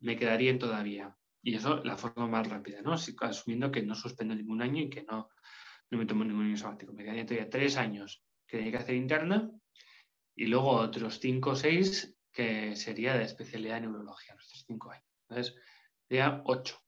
me 0.00 0.16
quedaría 0.16 0.58
todavía. 0.58 1.16
Y 1.42 1.54
eso 1.54 1.82
la 1.84 1.96
forma 1.96 2.26
más 2.26 2.48
rápida, 2.48 2.82
¿no? 2.82 2.92
asumiendo 2.92 3.70
que 3.70 3.82
no 3.82 3.94
suspendo 3.94 4.34
ningún 4.34 4.60
año 4.60 4.82
y 4.82 4.90
que 4.90 5.04
no, 5.04 5.28
no 5.90 5.98
me 5.98 6.06
tomo 6.06 6.24
ningún 6.24 6.46
año 6.46 6.56
sabático. 6.56 6.92
Me 6.92 7.04
quedaría 7.04 7.24
todavía 7.24 7.48
tres 7.48 7.76
años 7.76 8.22
que 8.46 8.56
tenía 8.58 8.72
que 8.72 8.78
hacer 8.78 8.96
interna 8.96 9.50
y 10.34 10.46
luego 10.46 10.72
otros 10.72 11.20
cinco 11.20 11.50
o 11.50 11.56
seis 11.56 12.16
que 12.32 12.74
sería 12.76 13.16
de 13.16 13.24
especialidad 13.24 13.78
en 13.78 13.84
neurología, 13.84 14.34
nuestros 14.34 14.64
cinco 14.66 14.90
años. 14.90 15.06
Entonces, 15.28 15.54
sería 16.08 16.42
ocho. 16.44 16.78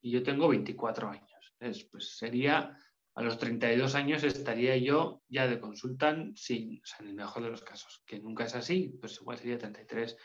Y 0.00 0.10
yo 0.12 0.22
tengo 0.22 0.48
24 0.48 1.10
años. 1.10 1.54
Entonces, 1.58 1.88
pues 1.90 2.16
sería, 2.16 2.76
a 3.14 3.22
los 3.22 3.38
32 3.38 3.94
años 3.94 4.22
estaría 4.22 4.76
yo 4.76 5.22
ya 5.28 5.46
de 5.46 5.60
consultan, 5.60 6.36
sea, 6.36 6.56
en 7.00 7.08
el 7.08 7.14
mejor 7.14 7.42
de 7.42 7.50
los 7.50 7.62
casos, 7.62 8.02
que 8.06 8.20
nunca 8.20 8.44
es 8.44 8.54
así, 8.54 8.96
pues 9.00 9.20
igual 9.20 9.38
sería 9.38 9.58
33, 9.58 10.16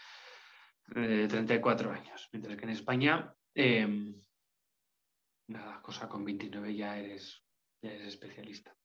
34 0.85 1.91
eh, 1.91 1.97
años. 1.97 2.29
Mientras 2.31 2.57
que 2.57 2.63
en 2.63 2.69
España, 2.69 3.33
em, 3.55 4.21
nada, 5.47 5.81
cosa 5.81 6.07
con 6.07 6.23
29 6.23 6.75
ya 6.75 6.99
eres, 6.99 7.43
ya 7.81 7.91
eres 7.91 8.07
especialista. 8.07 8.75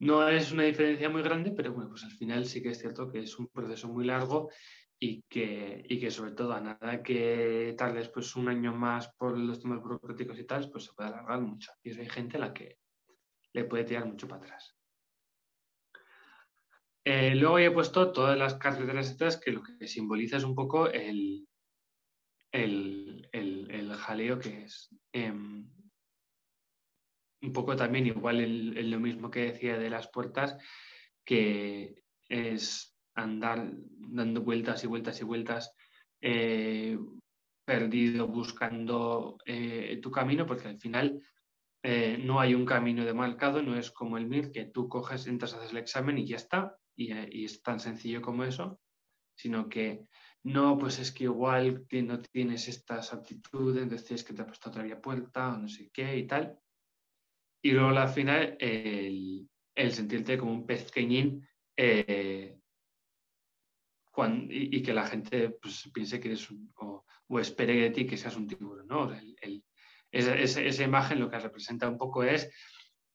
No 0.00 0.28
es 0.28 0.52
una 0.52 0.64
diferencia 0.64 1.08
muy 1.08 1.22
grande, 1.22 1.52
pero 1.52 1.72
bueno, 1.72 1.88
pues 1.88 2.04
al 2.04 2.10
final 2.10 2.44
sí 2.46 2.62
que 2.62 2.70
es 2.70 2.78
cierto 2.78 3.10
que 3.10 3.20
es 3.20 3.38
un 3.38 3.48
proceso 3.48 3.88
muy 3.88 4.04
largo 4.04 4.50
y 4.98 5.22
que, 5.22 5.84
y 5.88 5.98
que 5.98 6.10
sobre 6.10 6.32
todo 6.32 6.52
a 6.52 6.60
nada 6.60 7.02
que 7.02 7.74
tal 7.76 7.94
después 7.94 8.36
un 8.36 8.48
año 8.48 8.72
más 8.74 9.12
por 9.14 9.36
los 9.36 9.60
temas 9.60 9.80
burocráticos 9.80 10.38
y 10.38 10.44
tal, 10.44 10.70
pues 10.70 10.84
se 10.84 10.92
puede 10.94 11.10
alargar 11.10 11.40
mucho. 11.40 11.72
Y 11.82 11.90
eso 11.90 12.00
hay 12.00 12.08
gente 12.08 12.36
a 12.36 12.40
la 12.40 12.54
que 12.54 12.78
le 13.52 13.64
puede 13.64 13.84
tirar 13.84 14.06
mucho 14.06 14.26
para 14.28 14.42
atrás. 14.42 14.76
Eh, 17.06 17.34
luego 17.34 17.58
he 17.58 17.70
puesto 17.70 18.12
todas 18.12 18.38
las 18.38 18.54
carreteras 18.54 19.10
estas 19.10 19.38
que 19.38 19.52
lo 19.52 19.62
que 19.62 19.86
simboliza 19.86 20.38
es 20.38 20.44
un 20.44 20.54
poco 20.54 20.88
el, 20.88 21.46
el, 22.50 23.28
el, 23.30 23.92
jaleo 23.94 24.38
que 24.38 24.64
es. 24.64 24.88
Em, 25.12 25.68
un 27.42 27.52
poco 27.52 27.76
también 27.76 28.06
igual 28.06 28.40
en, 28.40 28.90
lo 28.90 28.98
mismo 28.98 29.30
que 29.30 29.52
decía 29.52 29.76
de 29.76 29.90
las 29.90 30.08
puertas, 30.08 30.56
que 31.24 32.02
es 32.28 32.93
andar 33.14 33.70
dando 33.98 34.42
vueltas 34.42 34.84
y 34.84 34.86
vueltas 34.86 35.20
y 35.20 35.24
vueltas, 35.24 35.74
eh, 36.20 36.98
perdido 37.64 38.28
buscando 38.28 39.38
eh, 39.46 39.98
tu 40.02 40.10
camino, 40.10 40.46
porque 40.46 40.68
al 40.68 40.78
final 40.78 41.22
eh, 41.82 42.18
no 42.18 42.40
hay 42.40 42.54
un 42.54 42.64
camino 42.64 43.04
demarcado, 43.04 43.62
no 43.62 43.76
es 43.76 43.90
como 43.90 44.16
el 44.16 44.26
MIR, 44.26 44.50
que 44.52 44.64
tú 44.64 44.88
coges, 44.88 45.26
entras, 45.26 45.54
haces 45.54 45.70
el 45.70 45.78
examen 45.78 46.18
y 46.18 46.26
ya 46.26 46.36
está, 46.36 46.76
y, 46.96 47.44
es 47.44 47.62
tan 47.62 47.80
sencillo 47.80 48.22
como 48.22 48.44
eso, 48.44 48.80
sino 49.36 49.68
que 49.68 50.06
no, 50.44 50.78
pues 50.78 50.98
es 50.98 51.12
que 51.12 51.24
igual 51.24 51.86
no 51.90 52.20
tienes 52.20 52.68
estas 52.68 53.12
aptitudes, 53.12 53.90
decís 53.90 54.24
que 54.24 54.34
te 54.34 54.42
ha 54.42 54.46
puesto 54.46 54.68
otra 54.68 54.82
vía 54.82 55.00
puerta 55.00 55.54
o 55.54 55.58
no 55.58 55.68
sé 55.68 55.90
qué 55.92 56.16
y 56.16 56.26
tal. 56.26 56.58
Y 57.62 57.72
luego 57.72 57.88
al 57.90 58.08
final 58.08 58.56
el, 58.60 59.48
sentirte 59.90 60.36
como 60.36 60.52
un 60.52 60.66
pezqueñín 60.66 61.46
eh, 61.76 62.58
y, 64.48 64.82
que 64.82 64.94
la 64.94 65.06
gente 65.06 65.50
pues, 65.50 65.90
piense 65.92 66.20
que 66.20 66.28
eres 66.28 66.50
un, 66.50 66.72
o, 66.76 67.04
espere 67.40 67.74
de 67.74 67.90
ti 67.90 68.06
que 68.06 68.16
seas 68.16 68.36
un 68.36 68.46
tiburón. 68.46 68.86
¿no? 68.86 69.10
esa, 70.10 70.84
imagen 70.84 71.20
lo 71.20 71.28
que 71.28 71.38
representa 71.38 71.88
un 71.88 71.98
poco 71.98 72.22
es 72.22 72.50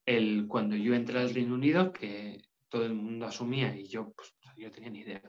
el, 0.04 0.46
cuando 0.46 0.76
yo 0.76 0.94
entré 0.94 1.18
al 1.18 1.32
Reino 1.32 1.54
Unido, 1.54 1.92
que 1.92 2.42
todo 2.68 2.84
el 2.84 2.94
mundo 2.94 3.26
asumía, 3.26 3.74
y 3.76 3.88
yo, 3.88 4.12
pues, 4.12 4.34
yo 4.56 4.70
tenía 4.70 4.90
ni 4.90 5.00
idea, 5.00 5.22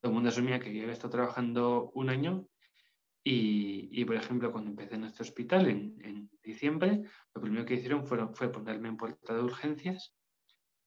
todo 0.00 0.10
el 0.10 0.14
mundo 0.14 0.28
asumía 0.28 0.60
que 0.60 0.72
yo 0.72 0.82
había 0.82 0.92
estado 0.92 1.10
trabajando 1.10 1.90
un 1.94 2.10
año 2.10 2.48
y, 3.28 4.04
por 4.04 4.14
ejemplo, 4.14 4.52
cuando 4.52 4.70
empecé 4.70 4.94
en 4.94 5.02
este 5.02 5.24
hospital 5.24 5.66
en, 5.68 6.30
diciembre, 6.44 7.02
lo 7.34 7.40
primero 7.40 7.64
que 7.64 7.74
hicieron 7.74 8.06
fue, 8.06 8.24
fue 8.34 8.52
ponerme 8.52 8.86
en 8.86 8.96
puerta 8.96 9.34
de 9.34 9.42
urgencias. 9.42 10.14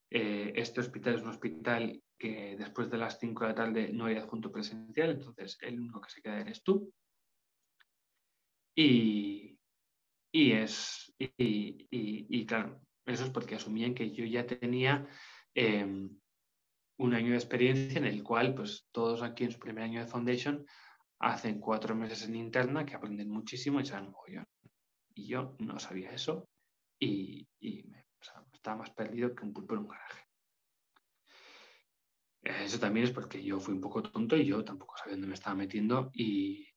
Eh, 0.10 0.54
este 0.56 0.80
hospital 0.80 1.16
es 1.16 1.22
un 1.22 1.28
hospital 1.32 2.02
que 2.20 2.58
después 2.58 2.90
de 2.92 2.98
las 2.98 3.18
5 3.18 3.44
de 3.44 3.50
la 3.50 3.56
tarde 3.56 3.90
no 3.94 4.06
hay 4.06 4.18
adjunto 4.18 4.52
presencial, 4.52 5.12
entonces 5.12 5.58
el 5.62 5.80
único 5.80 6.02
que 6.02 6.10
se 6.10 6.22
queda 6.22 6.42
eres 6.42 6.62
tú. 6.62 6.94
Y, 8.76 9.58
y 10.32 10.52
es, 10.52 11.14
y, 11.18 12.46
claro, 12.46 12.82
eso 13.06 13.24
es 13.24 13.30
porque 13.32 13.56
asumían 13.56 13.96
que 13.96 14.12
yo 14.12 14.26
ya 14.26 14.46
tenía 14.46 15.08
em, 15.56 16.20
un 16.98 17.14
año 17.14 17.32
de 17.32 17.38
experiencia 17.38 17.98
en 17.98 18.06
el 18.06 18.22
cual, 18.24 18.54
pues 18.54 18.88
todos 18.92 19.24
aquí 19.24 19.46
en 19.46 19.52
su 19.52 19.60
primer 19.60 19.86
año 19.86 20.02
de 20.02 20.08
Foundation 20.08 20.66
hacen 21.20 21.60
cuatro 21.60 21.96
meses 21.96 22.24
en 22.28 22.36
interna 22.36 22.86
que 22.86 22.96
aprenden 22.96 23.30
muchísimo 23.30 23.80
y 23.80 23.86
saben 23.86 24.12
mogollón. 24.12 24.48
Y 25.16 25.28
yo 25.28 25.56
no 25.60 25.80
sabía 25.80 26.12
eso 26.12 26.50
y, 27.00 27.48
estaba 28.52 28.78
más 28.78 28.92
perdido 28.92 29.34
que 29.34 29.46
un 29.46 29.54
pulpo 29.54 29.74
en 29.74 29.82
un 29.82 29.88
garaje. 29.88 30.29
Eso 32.44 32.80
también 32.80 33.06
es 33.06 33.12
porque 33.12 33.44
yo 33.44 33.60
fui 33.60 33.74
un 33.74 33.82
poco 33.82 34.02
tonto 34.02 34.38
y 34.38 34.46
yo 34.46 34.64
tampoco 34.64 34.96
sabía 34.98 35.14
dónde 35.14 35.28
me 35.28 35.34
estaba 35.34 35.56
metiendo 35.56 36.12
y, 36.14 36.68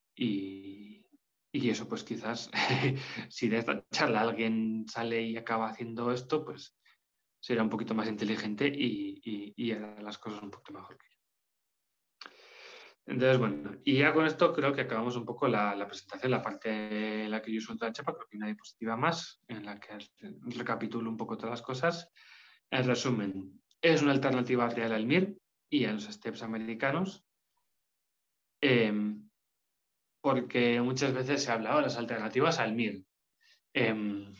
eso 1.51 1.87
pues 1.87 2.03
quizás 2.03 2.51
si 3.29 3.47
de 3.47 3.57
esta 3.57 3.85
charla 3.89 4.21
alguien 4.21 4.85
sale 4.87 5.21
y 5.21 5.37
acaba 5.37 5.69
haciendo 5.69 6.11
esto, 6.11 6.43
pues 6.43 6.75
será 7.39 7.63
un 7.63 7.69
poquito 7.69 7.93
más 7.93 8.07
inteligente 8.07 8.67
y, 8.67 9.21
y 9.55 9.71
hará 9.71 10.01
las 10.01 10.17
cosas 10.17 10.43
un 10.43 10.51
poquito 10.51 10.73
mejor 10.73 10.97
que 10.97 11.07
yo. 11.09 11.13
Entonces, 13.05 13.37
bueno, 13.37 13.77
y 13.83 13.97
ya 13.97 14.13
con 14.13 14.25
esto 14.25 14.53
creo 14.53 14.73
que 14.73 14.81
acabamos 14.81 15.17
un 15.17 15.25
poco 15.25 15.47
la, 15.47 15.85
presentación, 15.87 16.31
la 16.31 16.41
parte 16.41 17.25
en 17.25 17.31
la 17.31 17.41
que 17.41 17.53
yo 17.53 17.59
suelto 17.59 17.85
la 17.85 17.91
chapa, 17.91 18.13
creo 18.13 18.27
que 18.27 18.35
hay 18.35 18.37
una 18.37 18.47
diapositiva 18.47 18.95
más 18.95 19.41
en 19.47 19.65
la 19.65 19.77
que 19.79 19.97
recapitulo 20.41 21.09
un 21.09 21.17
poco 21.17 21.37
todas 21.37 21.51
las 21.51 21.61
cosas. 21.61 22.09
En 22.71 22.85
resumen, 22.85 23.61
es 23.81 24.01
una 24.01 24.13
alternativa 24.13 24.69
real 24.69 24.93
al 24.93 25.05
MIR 25.05 25.37
y 25.73 25.85
a 25.85 25.91
los 25.91 26.03
STEPS 26.03 26.43
americanos, 26.43 27.25
em, 28.61 29.27
porque 30.21 30.79
muchas 30.81 31.13
veces 31.13 31.43
se 31.43 31.51
ha 31.51 31.55
hablado 31.55 31.77
de 31.77 31.83
las 31.83 31.97
alternativas 31.97 32.59
al 32.59 32.73
MIR. 32.73 33.03
Em, 33.73 34.31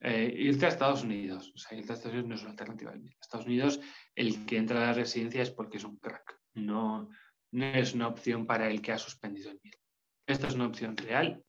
eh, 0.00 0.32
irte 0.36 0.66
a 0.66 0.68
Estados 0.68 1.02
Unidos, 1.02 1.52
o 1.56 1.58
sea, 1.58 1.76
irte 1.76 1.90
a 1.90 1.96
Estados 1.96 2.12
Unidos 2.12 2.28
no 2.28 2.34
es 2.36 2.42
una 2.42 2.50
alternativa 2.52 2.92
al 2.92 3.00
MIR. 3.00 3.16
Estados 3.20 3.46
Unidos, 3.46 3.80
el 4.14 4.46
que 4.46 4.58
entra 4.58 4.78
a 4.78 4.86
la 4.86 4.92
residencia 4.92 5.42
es 5.42 5.50
porque 5.50 5.78
es 5.78 5.84
un 5.84 5.96
crack, 5.96 6.38
no 6.54 7.10
no 7.50 7.66
es 7.66 7.94
una 7.94 8.08
opción 8.08 8.46
para 8.46 8.68
el 8.68 8.82
que 8.82 8.90
ha 8.90 8.98
suspendido 8.98 9.50
el 9.50 9.60
MIR. 9.62 9.78
Esta 10.26 10.48
es 10.48 10.54
una 10.54 10.66
opción 10.66 10.96
real. 10.96 11.44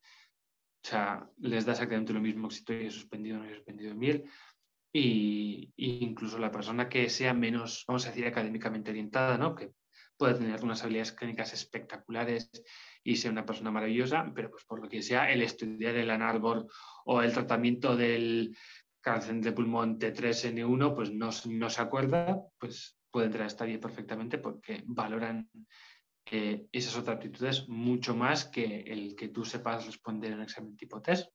O 0.84 0.88
sea, 0.88 1.28
les 1.38 1.66
da 1.66 1.72
exactamente 1.72 2.14
lo 2.14 2.22
mismo 2.22 2.52
si 2.52 2.60
estoy 2.60 2.92
suspendido 2.92 3.38
o 3.38 3.40
no 3.40 3.50
he 3.50 3.56
suspendido 3.56 3.92
el 3.92 3.98
MIR. 3.98 4.24
Y, 4.98 5.74
incluso 5.76 6.40
la 6.40 6.52
persona 6.52 6.88
que 6.88 7.10
sea 7.10 7.34
menos, 7.34 7.84
vamos 7.86 8.06
a 8.06 8.10
decir, 8.12 8.26
académicamente 8.28 8.92
orientada, 8.92 9.38
¿no? 9.38 9.54
que 9.54 9.74
puede 10.16 10.36
tener 10.36 10.64
unas 10.64 10.82
habilidades 10.84 11.12
clínicas 11.12 11.52
espectaculares 11.52 12.50
y 13.04 13.18
ser 13.18 13.32
una 13.32 13.46
persona 13.46 13.72
maravillosa, 13.72 14.32
pero 14.34 14.50
pues 14.50 14.64
por 14.64 14.82
lo 14.82 14.88
que 14.88 15.02
sea, 15.02 15.30
el 15.30 15.42
estudiar 15.42 15.98
el 15.98 16.10
anarbor 16.10 16.68
o 17.04 17.22
el 17.22 17.34
tratamiento 17.34 17.98
del 17.98 18.56
cáncer 19.02 19.36
de 19.42 19.52
pulmón 19.52 20.00
T3N1, 20.00 20.96
pues 20.96 21.12
no, 21.12 21.70
se 21.70 21.82
acuerda, 21.82 22.40
pues 22.58 22.98
puede 23.12 23.26
entrar 23.26 23.44
a 23.44 23.48
esta 23.48 23.66
perfectamente 23.66 24.38
porque 24.38 24.82
valoran 24.86 25.50
esas 26.72 26.96
otras 26.96 27.18
aptitudes 27.18 27.68
mucho 27.68 28.16
más 28.16 28.46
que 28.46 28.80
el 28.88 29.14
que 29.18 29.28
tú 29.28 29.44
sepas 29.44 29.86
responder 29.86 30.32
en 30.32 30.38
un 30.38 30.44
examen 30.44 30.78
tipo 30.78 31.02
test. 31.02 31.30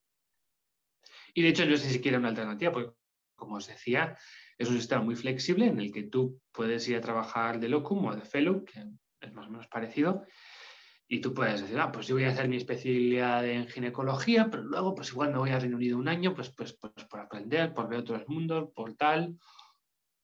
Y 1.35 1.43
de 1.43 1.49
hecho 1.49 1.67
no 1.67 1.75
es 1.75 1.85
ni 1.85 1.93
siquiera 1.93 2.19
una 2.19 2.29
alternativa, 2.29 2.73
porque 2.73 3.00
como 3.41 3.57
os 3.57 3.66
decía, 3.66 4.16
es 4.57 4.68
un 4.68 4.76
sistema 4.76 5.03
muy 5.03 5.16
flexible 5.16 5.66
en 5.66 5.80
el 5.80 5.91
que 5.91 6.05
tú 6.05 6.41
puedes 6.53 6.86
ir 6.88 6.97
a 6.97 7.01
trabajar 7.01 7.59
de 7.59 7.68
locum 7.68 8.05
o 8.05 8.14
de 8.14 8.22
fellow, 8.22 8.64
que 8.64 8.84
es 9.20 9.32
más 9.32 9.49
o 9.49 9.51
menos 9.51 9.66
parecido, 9.66 10.24
y 11.09 11.20
tú 11.20 11.34
puedes 11.34 11.61
decir, 11.61 11.76
ah, 11.80 11.91
pues 11.91 12.07
yo 12.07 12.14
voy 12.14 12.24
a 12.24 12.28
hacer 12.28 12.47
mi 12.49 12.57
especialidad 12.57 13.45
en 13.45 13.66
ginecología, 13.66 14.49
pero 14.49 14.62
luego 14.62 14.95
pues 14.95 15.11
igual 15.11 15.32
me 15.32 15.38
voy 15.38 15.51
a 15.51 15.59
Reino 15.59 15.76
Unido 15.76 15.99
un 15.99 16.07
año, 16.07 16.34
pues, 16.34 16.55
pues, 16.55 16.74
pues 16.74 17.05
por 17.07 17.18
aprender, 17.18 17.74
por 17.74 17.88
ver 17.88 17.99
otros 17.99 18.28
mundos, 18.28 18.68
por 18.72 18.95
tal. 18.95 19.36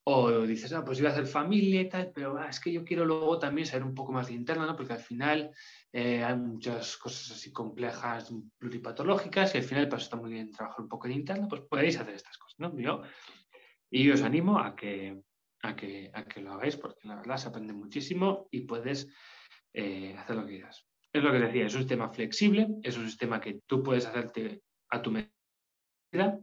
O 0.09 0.47
dices, 0.47 0.73
ah, 0.73 0.85
pues 0.85 0.99
yo 0.99 1.03
voy 1.03 1.11
a 1.11 1.13
hacer 1.15 1.27
familia 1.27 1.81
y 1.81 1.89
tal, 1.89 2.13
pero 2.15 2.39
ah, 2.39 2.49
es 2.49 2.61
que 2.61 2.73
yo 2.73 2.85
quiero 2.85 3.05
luego 3.05 3.41
también 3.41 3.67
saber 3.67 3.85
un 3.85 3.95
poco 3.95 4.13
más 4.13 4.29
de 4.29 4.35
interna, 4.35 4.65
¿no? 4.65 4.77
Porque 4.77 4.93
al 4.93 5.01
final 5.01 5.51
eh, 5.93 6.23
hay 6.23 6.37
muchas 6.37 6.97
cosas 6.97 7.33
así 7.33 7.53
complejas, 7.53 8.33
pluripatológicas, 8.57 9.55
y 9.55 9.59
al 9.59 9.65
final 9.65 9.89
pues 9.89 10.05
está 10.05 10.17
muy 10.17 10.31
bien 10.31 10.53
trabajar 10.53 10.81
un 10.81 10.89
poco 10.89 11.09
en 11.09 11.15
interna, 11.15 11.49
pues 11.49 11.63
podéis 11.63 11.99
hacer 11.99 12.15
estas 12.15 12.39
cosas, 12.39 12.61
¿no? 12.61 12.79
Yo, 12.79 13.03
y 13.91 14.09
os 14.11 14.23
animo 14.23 14.61
a 14.61 14.77
que, 14.77 15.23
a, 15.63 15.75
que, 15.75 16.11
a 16.15 16.25
que 16.25 16.41
lo 16.41 16.53
hagáis, 16.53 16.77
porque 16.77 17.09
la 17.09 17.17
verdad 17.17 17.37
se 17.37 17.49
aprende 17.49 17.73
muchísimo 17.73 18.47
y 18.53 18.61
puedes 18.61 19.09
eh, 19.75 20.15
hacer 20.17 20.37
lo 20.37 20.47
que 20.47 20.53
quieras. 20.53 20.87
Es 21.13 21.23
lo 21.23 21.33
que 21.33 21.41
decía, 21.41 21.67
es 21.67 21.75
un 21.75 21.81
sistema 21.81 22.11
flexible, 22.11 22.69
es 22.83 22.97
un 22.97 23.07
sistema 23.07 23.41
que 23.41 23.61
tú 23.67 23.83
puedes 23.83 24.07
hacerte 24.07 24.63
a 24.91 25.03
tu 25.03 25.11
medida, 25.11 26.39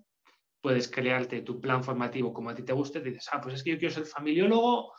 puedes 0.63 0.89
crearte 0.89 1.41
tu 1.41 1.59
plan 1.59 1.83
formativo 1.83 2.33
como 2.33 2.49
a 2.49 2.55
ti 2.55 2.63
te 2.63 2.71
guste, 2.71 3.01
dices, 3.01 3.27
ah, 3.33 3.41
pues 3.41 3.55
es 3.55 3.63
que 3.63 3.71
yo 3.71 3.77
quiero 3.77 3.93
ser 3.93 4.05
familiólogo, 4.05 4.93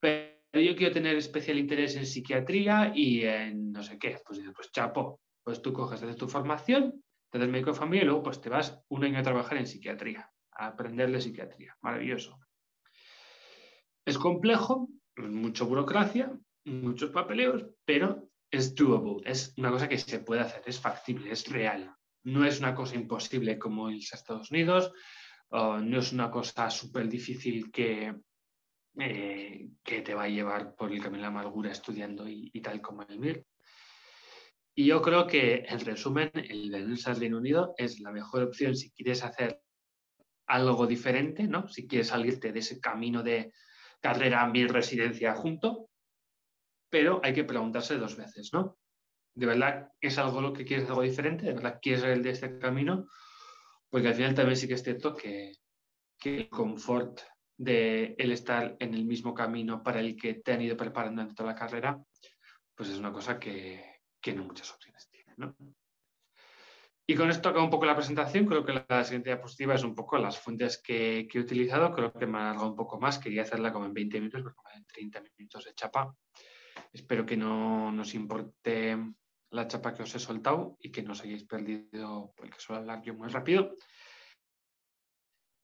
pero 0.00 0.32
yo 0.54 0.74
quiero 0.74 0.94
tener 0.94 1.16
especial 1.16 1.58
interés 1.58 1.96
en 1.96 2.06
psiquiatría 2.06 2.92
y 2.94 3.22
en 3.24 3.72
no 3.72 3.82
sé 3.82 3.98
qué. 3.98 4.18
Pues 4.26 4.38
dices, 4.38 4.54
pues 4.56 4.72
chapo, 4.72 5.20
pues 5.44 5.60
tú 5.60 5.74
coges, 5.74 6.02
haces 6.02 6.16
tu 6.16 6.28
formación, 6.28 7.04
te 7.30 7.38
das 7.38 7.46
médico 7.46 7.72
de 7.72 7.78
familia 7.78 8.04
y 8.04 8.06
luego 8.06 8.22
pues 8.22 8.40
te 8.40 8.48
vas 8.48 8.80
un 8.88 9.04
año 9.04 9.18
a 9.18 9.22
trabajar 9.22 9.58
en 9.58 9.66
psiquiatría, 9.66 10.30
a 10.52 10.68
aprender 10.68 11.12
de 11.12 11.20
psiquiatría. 11.20 11.76
Maravilloso. 11.82 12.38
Es 14.06 14.16
complejo, 14.16 14.88
mucha 15.18 15.64
burocracia, 15.64 16.32
muchos 16.64 17.10
papeleos, 17.10 17.66
pero 17.84 18.30
es 18.50 18.74
doable, 18.74 19.30
es 19.30 19.52
una 19.58 19.70
cosa 19.70 19.90
que 19.90 19.98
se 19.98 20.20
puede 20.20 20.40
hacer, 20.40 20.62
es 20.64 20.80
factible, 20.80 21.30
es 21.30 21.46
real. 21.50 21.94
No 22.24 22.44
es 22.44 22.60
una 22.60 22.74
cosa 22.74 22.94
imposible 22.94 23.58
como 23.58 23.90
en 23.90 23.96
Estados 23.96 24.50
Unidos, 24.50 24.92
no 25.50 25.98
es 25.98 26.12
una 26.12 26.30
cosa 26.30 26.70
súper 26.70 27.08
difícil 27.08 27.70
que, 27.70 28.14
eh, 28.98 29.68
que 29.82 30.02
te 30.02 30.14
va 30.14 30.24
a 30.24 30.28
llevar 30.28 30.74
por 30.74 30.92
el 30.92 31.00
camino 31.00 31.18
de 31.18 31.22
la 31.22 31.28
amargura 31.28 31.70
estudiando 31.70 32.26
y, 32.28 32.50
tal 32.60 32.80
como 32.80 33.02
el 33.02 33.18
MIR. 33.18 33.44
Y 34.74 34.86
yo 34.86 35.02
creo 35.02 35.26
que, 35.26 35.64
en 35.68 35.80
resumen, 35.80 36.30
el 36.34 36.70
venirse 36.70 37.10
al 37.10 37.20
Reino 37.20 37.36
Unido 37.36 37.74
es 37.76 38.00
la 38.00 38.10
mejor 38.10 38.44
opción 38.44 38.74
si 38.74 38.90
quieres 38.90 39.22
hacer 39.22 39.60
algo 40.46 40.86
diferente, 40.86 41.44
¿no? 41.44 41.68
Si 41.68 41.86
quieres 41.86 42.08
salirte 42.08 42.52
de 42.52 42.60
ese 42.60 42.80
camino 42.80 43.22
de 43.22 43.52
carrera, 44.00 44.46
MIR, 44.46 44.72
residencia 44.72 45.34
junto, 45.34 45.90
pero 46.88 47.20
hay 47.22 47.34
que 47.34 47.44
preguntarse 47.44 47.98
dos 47.98 48.16
veces, 48.16 48.52
¿no? 48.52 48.78
¿De 49.34 49.46
verdad 49.46 49.90
es 50.00 50.18
algo 50.18 50.40
lo 50.40 50.52
que 50.52 50.64
quieres 50.64 50.88
algo 50.88 51.02
diferente? 51.02 51.46
¿De 51.46 51.54
verdad 51.54 51.78
quieres 51.80 52.04
el 52.04 52.22
de 52.22 52.30
este 52.30 52.58
camino? 52.58 53.06
Porque 53.88 54.08
al 54.08 54.14
final 54.14 54.34
también 54.34 54.56
sí 54.56 54.68
que 54.68 54.74
es 54.74 54.82
cierto 54.82 55.14
que, 55.14 55.52
el 56.24 56.48
confort 56.48 57.20
de 57.56 58.14
el 58.16 58.30
estar 58.32 58.76
en 58.78 58.94
el 58.94 59.04
mismo 59.04 59.34
camino 59.34 59.82
para 59.82 60.00
el 60.00 60.16
que 60.16 60.34
te 60.34 60.52
han 60.52 60.62
ido 60.62 60.76
preparando 60.76 61.20
en 61.22 61.34
toda 61.34 61.50
la 61.50 61.58
carrera, 61.58 62.00
pues 62.74 62.90
es 62.90 62.98
una 62.98 63.12
cosa 63.12 63.38
que, 63.38 64.00
no 64.34 64.44
muchas 64.44 64.72
opciones 64.72 65.08
tiene, 65.10 65.34
¿no? 65.36 65.56
Y 67.06 67.16
con 67.16 67.28
esto 67.28 67.48
acabo 67.48 67.64
un 67.64 67.70
poco 67.70 67.84
la 67.84 67.96
presentación. 67.96 68.46
Creo 68.46 68.64
que 68.64 68.84
la 68.88 69.04
siguiente 69.04 69.30
diapositiva 69.30 69.74
es 69.74 69.82
un 69.82 69.94
poco 69.94 70.16
las 70.16 70.38
fuentes 70.38 70.80
que, 70.80 71.28
he 71.30 71.38
utilizado. 71.38 71.92
Creo 71.92 72.12
que 72.12 72.26
me 72.26 72.38
ha 72.38 72.42
alargado 72.42 72.70
un 72.70 72.76
poco 72.76 73.00
más. 73.00 73.18
Quería 73.18 73.42
hacerla 73.42 73.72
como 73.72 73.86
en 73.86 73.92
20 73.92 74.18
minutos, 74.20 74.42
porque 74.42 74.56
como 74.56 74.70
en 74.74 74.86
30 74.86 75.20
minutos 75.20 75.64
de 75.64 75.74
chapa. 75.74 76.14
Espero 76.92 77.26
que 77.26 77.36
no 77.36 77.90
nos 77.90 78.14
importe 78.14 78.96
la 79.52 79.68
chapa 79.68 79.94
que 79.94 80.02
os 80.02 80.14
he 80.14 80.18
soltado 80.18 80.76
y 80.80 80.90
que 80.90 81.02
no 81.02 81.12
os 81.12 81.22
hayáis 81.22 81.44
perdido 81.44 82.32
porque 82.36 82.58
suelo 82.58 82.80
hablar 82.80 83.02
yo 83.02 83.14
muy 83.14 83.28
rápido. 83.28 83.76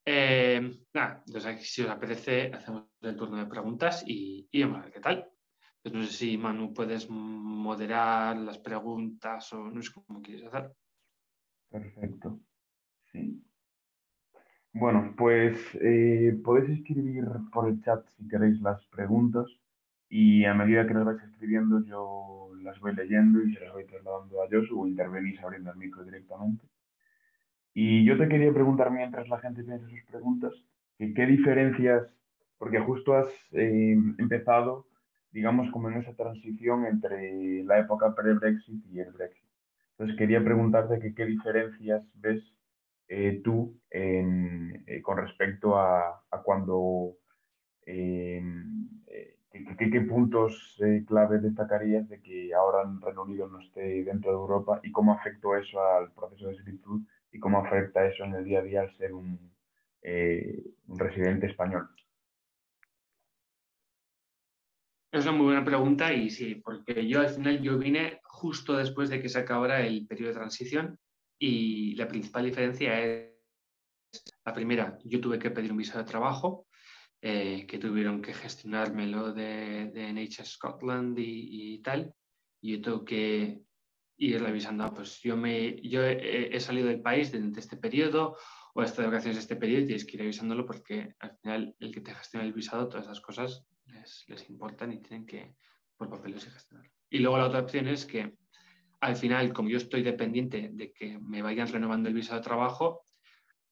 Eh, 0.05 0.61
nada, 0.95 1.23
entonces 1.27 1.71
si 1.71 1.83
os 1.83 1.91
apetece, 1.91 2.51
hacemos 2.53 2.85
el 3.01 3.17
turno 3.17 3.37
de 3.37 3.47
preguntas 3.47 4.05
y, 4.07 4.49
vamos 4.63 4.79
a 4.79 4.83
ver 4.85 4.93
qué 4.93 5.01
tal. 5.01 5.29
Pues 5.83 5.95
no 5.95 6.03
sé 6.05 6.13
si 6.13 6.39
Manu 6.39 6.73
puedes 6.73 7.09
moderar 7.09 8.37
las 8.37 8.59
preguntas 8.59 9.53
o 9.53 9.71
no 9.71 9.81
sé 9.83 9.93
cómo 9.93 10.21
quieres 10.23 10.47
hacer. 10.47 10.73
Perfecto. 11.71 12.41
Sí. 13.13 13.43
Bueno, 14.73 15.15
pues 15.17 15.59
eh, 15.81 16.39
podéis 16.45 16.79
escribir 16.79 17.25
por 17.53 17.69
el 17.69 17.83
chat 17.83 18.07
si 18.17 18.29
queréis 18.29 18.61
las 18.61 18.85
preguntas 18.87 19.47
y 20.09 20.45
a 20.45 20.55
medida 20.55 20.87
que 20.87 20.95
las 20.95 21.05
vais 21.05 21.23
escribiendo 21.23 21.85
yo 21.85 22.39
las 22.63 22.79
voy 22.81 22.95
leyendo 22.95 23.43
y 23.43 23.55
se 23.55 23.61
las 23.61 23.73
voy 23.73 23.85
trasladando 23.85 24.43
a 24.43 24.49
Josu 24.51 24.81
o 24.81 24.87
intervenís 24.87 25.41
abriendo 25.43 25.71
el 25.71 25.79
micro 25.79 26.05
directamente. 26.05 26.65
Y 27.75 28.05
yo 28.05 28.19
te 28.19 28.29
quería 28.29 28.53
preguntar 28.53 28.91
mientras 28.91 29.29
la 29.29 29.39
gente 29.39 29.63
piensa 29.63 29.89
sus 29.89 30.03
preguntas, 30.11 30.53
¿qué 30.99 31.27
diferencias, 31.27 32.13
porque 32.59 32.81
justo 32.81 33.15
has 33.15 33.29
eh, 33.53 33.97
empezado, 34.19 34.87
digamos, 35.31 35.71
como 35.71 35.89
en 35.89 35.99
esa 35.99 36.13
transición 36.15 36.87
entre 36.87 37.63
la 37.65 37.79
época 37.79 38.15
pre-Brexit 38.15 38.85
y 38.87 39.01
el 39.01 39.13
Brexit. 39.13 39.45
Entonces 39.93 40.17
quería 40.17 40.43
preguntarte 40.43 40.99
que, 40.99 41.15
qué 41.15 41.25
diferencias 41.25 42.03
ves 42.15 42.43
eh, 43.09 43.41
tú 43.45 43.79
eh, 43.91 45.01
con 45.03 45.19
respecto 45.19 45.79
a, 45.79 46.23
a 46.31 46.43
cuando 46.43 47.15
¿Qué, 49.79 50.01
puntos 50.03 50.77
eh, 50.81 51.05
clave 51.07 51.39
destacarías 51.39 52.09
de 52.09 52.21
que 52.21 52.55
ahora 52.55 52.83
el 52.83 53.01
Reino 53.01 53.23
Unido 53.23 53.49
no 53.49 53.61
esté 53.61 54.05
dentro 54.05 54.31
de 54.31 54.37
Europa 54.37 54.81
y 54.83 54.93
cómo 54.93 55.13
afectó 55.13 55.57
eso 55.57 55.81
al 55.81 56.13
proceso 56.13 56.49
de 56.49 56.57
solicitud 56.57 57.01
y 57.33 57.39
cómo 57.39 57.59
afecta 57.59 58.07
eso 58.07 58.25
en 58.25 58.35
el 58.35 58.45
día 58.45 58.61
a 58.61 58.63
día 58.63 58.81
al 58.83 58.97
ser 58.97 59.13
un, 59.13 59.51
eh, 60.03 60.63
residente 60.89 61.47
español? 61.47 61.89
Es 65.11 65.25
una 65.25 65.33
muy 65.33 65.47
buena 65.47 65.65
pregunta 65.65 66.13
y 66.13 66.31
sí, 66.31 66.57
porque 66.57 67.09
yo 67.09 67.21
al 67.21 67.31
final 67.31 67.61
yo 67.61 67.79
vine 67.79 68.21
justo 68.25 68.77
después 68.77 69.09
de 69.09 69.21
que 69.21 69.29
se 69.29 69.39
acabara 69.39 69.81
el 69.81 70.07
periodo 70.07 70.29
de 70.29 70.39
transición 70.39 70.99
y 71.39 71.95
la 71.97 72.07
principal 72.07 72.45
diferencia 72.45 73.01
es, 73.01 73.33
la 74.45 74.53
primera, 74.53 74.99
yo 75.05 75.21
tuve 75.21 75.39
que 75.39 75.51
pedir 75.51 75.73
un 75.73 75.79
visado 75.79 76.05
de 76.05 76.11
trabajo 76.11 76.68
eh, 77.21 77.67
que 77.67 77.79
tuvieron 77.79 78.23
que 78.23 78.33
gestionármelo 78.33 79.33
de, 79.33 79.87
de 79.87 80.29
Scotland 80.31 81.19
y, 81.19 81.81
tal. 81.83 82.15
Y 82.61 82.77
yo 82.77 82.83
tengo 82.83 83.05
que 83.05 83.61
ir 84.19 84.43
revisando, 84.43 84.93
pues 84.95 85.21
yo, 85.21 85.37
me, 85.37 85.81
yo 85.83 86.05
he, 86.05 86.59
salido 86.61 86.89
del 86.89 87.01
país 87.01 87.33
durante 87.33 87.61
este 87.61 87.77
periodo 87.77 88.37
o 88.75 88.83
he 88.83 88.85
estado 88.85 89.03
de 89.03 89.09
vacaciones 89.09 89.39
este 89.39 89.57
periodo 89.57 89.83
y 89.83 89.87
tienes 89.87 90.05
que 90.05 90.17
ir 90.17 90.21
revisándolo 90.21 90.67
porque 90.67 91.15
al 91.21 91.37
final 91.39 91.75
el 91.79 91.93
que 91.93 92.01
te 92.01 92.15
gestiona 92.15 92.47
el 92.47 92.53
visado, 92.53 92.89
todas 92.89 93.07
esas 93.07 93.21
cosas 93.21 93.67
les, 93.87 94.25
les 94.29 94.49
importan 94.51 94.93
y 94.93 95.01
tienen 95.01 95.27
que 95.27 95.55
por 95.97 96.09
papeles 96.09 96.47
y 96.47 96.51
gestionarlo. 96.51 96.93
Y 97.11 97.19
luego 97.19 97.39
la 97.39 97.47
otra 97.47 97.61
opción 97.61 97.89
es 97.89 98.07
que 98.07 98.37
al 99.01 99.17
final, 99.17 99.53
como 99.53 99.69
yo 99.69 99.77
estoy 99.77 100.03
dependiente 100.03 100.71
de 100.73 100.93
que 100.93 101.19
me 101.19 101.43
vayan 101.43 101.69
renovando 101.69 102.09
el 102.09 102.15
visado 102.15 102.41
de 102.41 102.45
trabajo, 102.45 103.03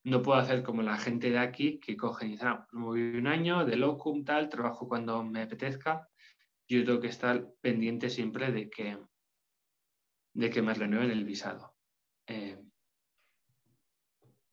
no 0.07 0.23
puedo 0.23 0.39
hacer 0.39 0.63
como 0.63 0.83
la 0.83 0.99
gente 0.99 1.31
de 1.31 1.39
aquí 1.41 1.81
que 1.81 1.97
cogen 1.97 2.29
y 2.29 2.33
dicen, 2.33 2.49
ah, 2.49 2.69
me 2.71 2.85
voy 2.85 3.17
un 3.17 3.27
año 3.27 3.65
de 3.65 3.75
locum, 3.75 4.25
tal, 4.25 4.49
trabajo 4.49 4.89
cuando 4.89 5.25
me 5.25 5.43
apetezca. 5.43 6.09
Yo 6.69 6.85
tengo 6.85 7.01
que 7.01 7.09
estar 7.09 7.45
pendiente 7.61 8.09
siempre 8.09 8.53
de 8.53 8.71
que, 8.71 8.99
de 10.33 10.51
que 10.51 10.63
me 10.63 10.75
renueven 10.75 11.11
el 11.11 11.25
visado. 11.25 11.75
Eh, 12.29 12.57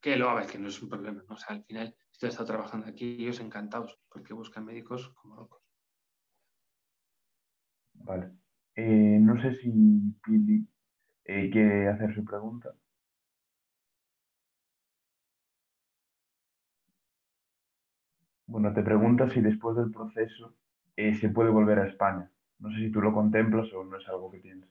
que 0.01 0.16
lo 0.16 0.32
a 0.32 0.47
que 0.47 0.58
no 0.58 0.70
es 0.70 0.82
un 0.82 0.89
problema. 0.89 1.24
¿no? 1.30 1.38
Al 1.47 1.64
final, 1.66 1.95
estoy 2.12 2.30
estado 2.30 2.47
trabajando 2.47 2.88
aquí, 2.88 3.22
ellos 3.22 3.39
encantados, 3.39 3.99
porque 4.10 4.34
buscan 4.34 4.66
médicos 4.66 5.14
como 5.14 5.36
locos. 5.36 5.62
Vale. 7.93 8.32
Eh, 8.76 9.20
no 9.22 9.39
sé 9.39 9.54
si 9.54 9.70
Pili 10.24 10.68
eh, 11.26 11.51
quiere 11.51 11.89
hacer 11.89 12.16
su 12.16 12.26
pregunta. 12.26 12.74
Bueno, 18.54 18.72
te 18.72 18.84
preguntas 18.84 19.34
si 19.34 19.41
después 19.41 19.76
del 19.76 19.89
proceso 19.89 20.56
eh, 20.95 21.16
se 21.16 21.30
puede 21.30 21.49
volver 21.49 21.80
a 21.80 21.88
España. 21.88 22.32
No 22.60 22.70
sé 22.70 22.82
si 22.82 22.91
tú 22.91 23.01
lo 23.01 23.12
contemplas 23.12 23.74
o 23.74 23.84
no 23.84 23.97
es 23.97 24.08
algo 24.08 24.30
que 24.30 24.38
piensas. 24.38 24.70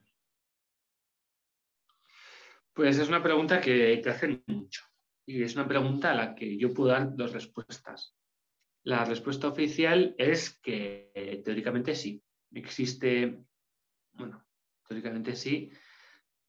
Pues 2.73 2.97
es 3.01 3.09
una 3.09 3.25
pregunta 3.25 3.61
que 3.61 3.97
te 3.97 4.09
hacen 4.09 4.41
mucho 4.47 4.85
y 5.27 5.43
es 5.43 5.57
una 5.57 5.67
pregunta 5.67 6.13
a 6.13 6.15
la 6.15 6.37
que 6.37 6.57
yo 6.57 6.73
puedo 6.73 6.93
dar 6.93 7.17
dos 7.17 7.33
respuestas. 7.33 8.17
La 8.85 9.05
respuesta 9.05 9.49
oficial 9.49 10.15
es 10.17 10.61
que 10.61 11.43
teóricamente 11.45 11.97
sí. 11.97 12.23
Existe, 12.53 13.43
bueno, 14.13 14.45
teóricamente 14.87 15.35
sí, 15.35 15.73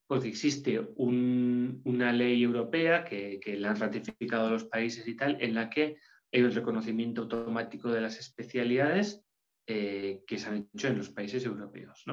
porque 0.05 0.27
existe 0.27 0.79
una 0.97 2.13
ley 2.13 2.43
europea 2.43 3.03
que, 3.03 3.39
la 3.57 3.71
han 3.71 3.79
ratificado 3.79 4.51
los 4.51 4.65
países 4.65 5.07
y 5.07 5.15
tal, 5.15 5.41
en 5.41 5.55
la 5.55 5.71
que 5.71 5.97
un 6.41 6.51
reconocimiento 6.51 7.23
automático 7.23 7.91
de 7.91 8.01
las 8.01 8.17
especialidades 8.17 9.23
eh, 9.67 10.23
que 10.25 10.37
se 10.39 10.49
han 10.49 10.69
hecho 10.73 10.87
en 10.87 10.97
los 10.97 11.09
países 11.09 11.45
europeos. 11.45 12.03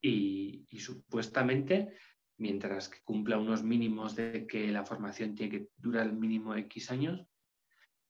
Y, 0.00 0.66
supuestamente, 0.78 1.94
mientras 2.38 2.88
que 2.88 3.00
cumpla 3.02 3.38
unos 3.38 3.62
mínimos 3.62 4.16
de 4.16 4.46
que 4.46 4.70
la 4.70 4.84
formación 4.84 5.34
tiene 5.34 5.58
que 5.58 5.68
durar 5.76 6.06
el 6.06 6.14
mínimo 6.14 6.54
X 6.54 6.90
años, 6.90 7.26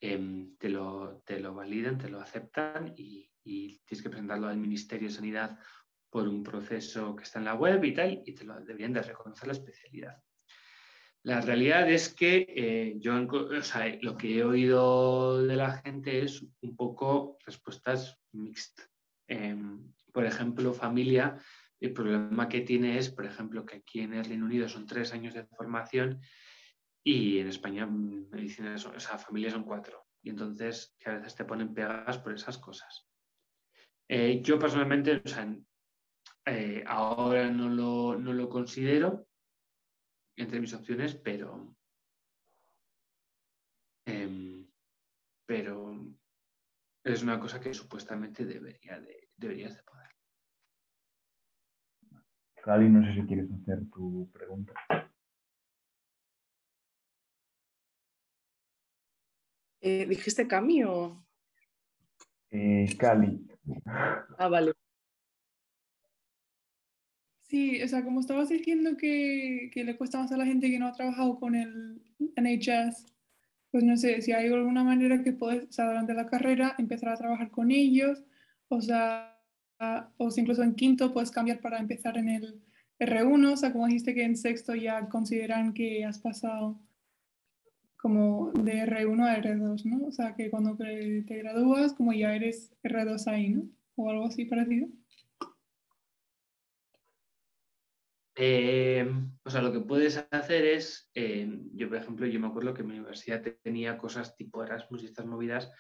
em, 0.01 0.57
te, 0.59 0.69
lo, 0.69 1.23
te, 1.25 1.41
lo, 1.41 1.55
validan, 1.55 1.99
te 1.99 2.09
lo 2.09 2.21
aceptan 2.21 2.93
y, 2.97 3.31
y 3.45 3.79
tienes 3.85 4.03
que 4.03 4.11
presentarlo 4.11 4.49
al 4.49 4.59
Ministerio 4.59 5.09
de 5.09 5.15
Sanidad 5.15 5.59
por 6.11 6.29
un 6.29 6.43
proceso 6.43 7.17
que 7.17 7.25
está 7.25 7.39
en 7.39 7.47
la 7.47 7.55
web 7.55 7.83
y 7.85 7.95
tal, 7.95 8.23
y 8.25 8.35
te 8.35 8.45
lo 8.45 8.61
deberían 8.61 8.93
de 8.93 9.03
reconocer 9.03 9.47
la 9.47 9.55
especialidad. 9.55 10.23
La 11.25 11.41
realidad 11.41 11.89
es 11.89 12.13
que 12.13 12.47
eh, 12.49 12.95
yo 12.99 13.13
lo 13.15 14.17
que 14.17 14.39
he 14.39 14.45
oído 14.45 15.47
de 15.47 15.55
la 15.55 15.73
gente 15.79 16.23
es 16.23 16.45
un 16.63 16.77
poco 16.77 17.39
respuestas 17.47 18.19
mixtas. 18.33 18.91
Em, 19.29 19.93
por 20.13 20.27
ejemplo, 20.27 20.75
familia, 20.75 21.39
el 21.81 21.93
problema 21.93 22.49
que 22.49 22.63
tiene 22.63 22.99
es, 22.99 23.09
por 23.09 23.25
ejemplo, 23.25 23.65
que 23.65 23.77
aquí 23.77 24.01
en 24.01 24.15
el 24.15 24.25
Reino 24.25 24.47
Unido 24.47 24.69
son 24.69 24.85
tres 24.85 25.13
años 25.13 25.33
de 25.33 25.47
formación 25.47 26.21
y 27.05 27.39
en 27.39 27.47
España 27.49 27.87
medicina, 27.87 28.75
o 28.75 29.01
sea, 29.01 29.17
familia 29.17 29.51
son 29.51 29.63
cuatro. 29.63 30.05
Y 30.25 30.31
entonces 30.31 30.97
que 30.99 31.11
a 31.11 31.15
veces 31.15 31.37
te 31.37 31.45
ponen 31.45 31.73
pegas 31.73 32.19
por 32.19 32.33
esas 32.33 32.59
cosas. 32.59 33.07
Eh, 34.09 34.41
yo 34.43 34.59
personalmente, 34.59 35.23
eh, 36.47 36.83
ahora 36.85 37.49
no 37.49 37.69
lo, 37.69 38.19
no 38.19 38.33
lo 38.33 38.49
considero 38.49 39.29
entre 40.37 40.61
mis 40.61 40.75
opciones, 40.75 41.15
pero, 41.15 41.75
em, 44.07 44.67
pero 45.47 45.95
es 47.05 47.23
una 47.23 47.39
cosa 47.39 47.61
que 47.61 47.75
supuestamente 47.75 48.45
debería 48.45 49.01
de, 49.01 49.29
deberías 49.37 49.77
de 49.77 49.83
poder. 49.83 50.09
Javi, 52.65 52.89
no 52.89 53.05
sé 53.05 53.21
si 53.21 53.27
quieres 53.27 53.51
hacer 53.51 53.91
tu 53.91 54.31
pregunta. 54.33 54.73
Eh, 59.81 60.07
¿Dijiste 60.07 60.47
Cami 60.47 60.85
o...? 60.85 61.27
Eh, 62.51 62.87
Cali. 62.99 63.45
Ah, 64.39 64.49
vale. 64.49 64.75
Sí, 67.53 67.83
o 67.83 67.87
sea, 67.87 68.03
como 68.03 68.21
estabas 68.21 68.49
diciendo 68.49 68.97
que, 68.97 69.71
que, 69.75 69.85
le 69.85 69.95
cuesta 69.99 70.19
más 70.19 70.33
a 70.33 70.39
la 70.39 70.47
gente 70.47 70.71
que 70.71 70.79
no 70.79 70.87
ha 70.87 70.93
trabajado 70.95 71.39
con 71.39 71.55
el 71.55 72.01
NHS, 72.35 73.05
pues 73.71 73.85
no 73.85 73.95
sé 73.99 74.23
si 74.23 74.33
hay 74.33 74.47
alguna 74.51 74.83
manera 74.83 75.23
que 75.23 75.35
puedes, 75.35 75.69
o 75.69 75.73
sea, 75.73 75.89
durante 75.89 76.15
la 76.15 76.27
carrera 76.29 76.75
empezar 76.79 77.11
a 77.11 77.17
trabajar 77.19 77.51
con 77.51 77.71
ellos, 77.71 78.25
o 78.69 78.81
sea, 78.81 79.39
o 80.17 80.31
si 80.31 80.41
incluso 80.41 80.63
en 80.63 80.75
quinto 80.75 81.13
puedes 81.13 81.31
cambiar 81.31 81.61
para 81.61 81.79
empezar 81.79 82.17
en 82.17 82.31
el 82.31 82.63
R1, 82.99 83.53
o 83.53 83.57
sea, 83.59 83.71
como 83.73 83.87
dijiste 83.87 84.15
que 84.15 84.25
en 84.25 84.37
sexto 84.39 84.75
ya 84.75 85.11
consideran 85.11 85.75
que 85.75 86.07
has 86.07 86.21
pasado 86.21 86.81
como 87.99 88.51
de 88.53 88.87
R1 88.87 89.27
a 89.27 89.43
R2, 89.43 89.85
¿no? 89.85 90.07
O 90.07 90.13
sea, 90.13 90.35
que 90.35 90.51
cuando 90.51 90.75
te 90.77 91.21
gradúas, 91.29 91.93
como 91.93 92.15
ya 92.15 92.35
eres 92.35 92.73
R2 92.83 93.27
ahí, 93.27 93.51
¿no? 93.51 93.69
O 93.97 94.09
algo 94.09 94.25
así 94.27 94.47
parecido. 94.47 94.89
Eh, 98.35 99.07
o 99.45 99.51
sea, 99.51 99.61
lo 99.61 99.73
que 99.73 99.81
puedes 99.81 100.27
hacer 100.31 100.65
es, 100.65 101.11
eh, 101.15 101.49
yo 101.75 101.89
por 101.89 101.99
ejemplo, 101.99 102.27
yo 102.27 102.41
me 102.41 102.47
acuerdo 102.47 102.73
que 102.73 102.83
mi 102.83 102.93
universidad 102.93 103.43
tenía 103.63 103.99
cosas 103.99 104.37
tipo 104.37 104.63
Erasmus 104.63 105.03
y 105.03 105.07
estas 105.07 105.27
movidas 105.27 105.71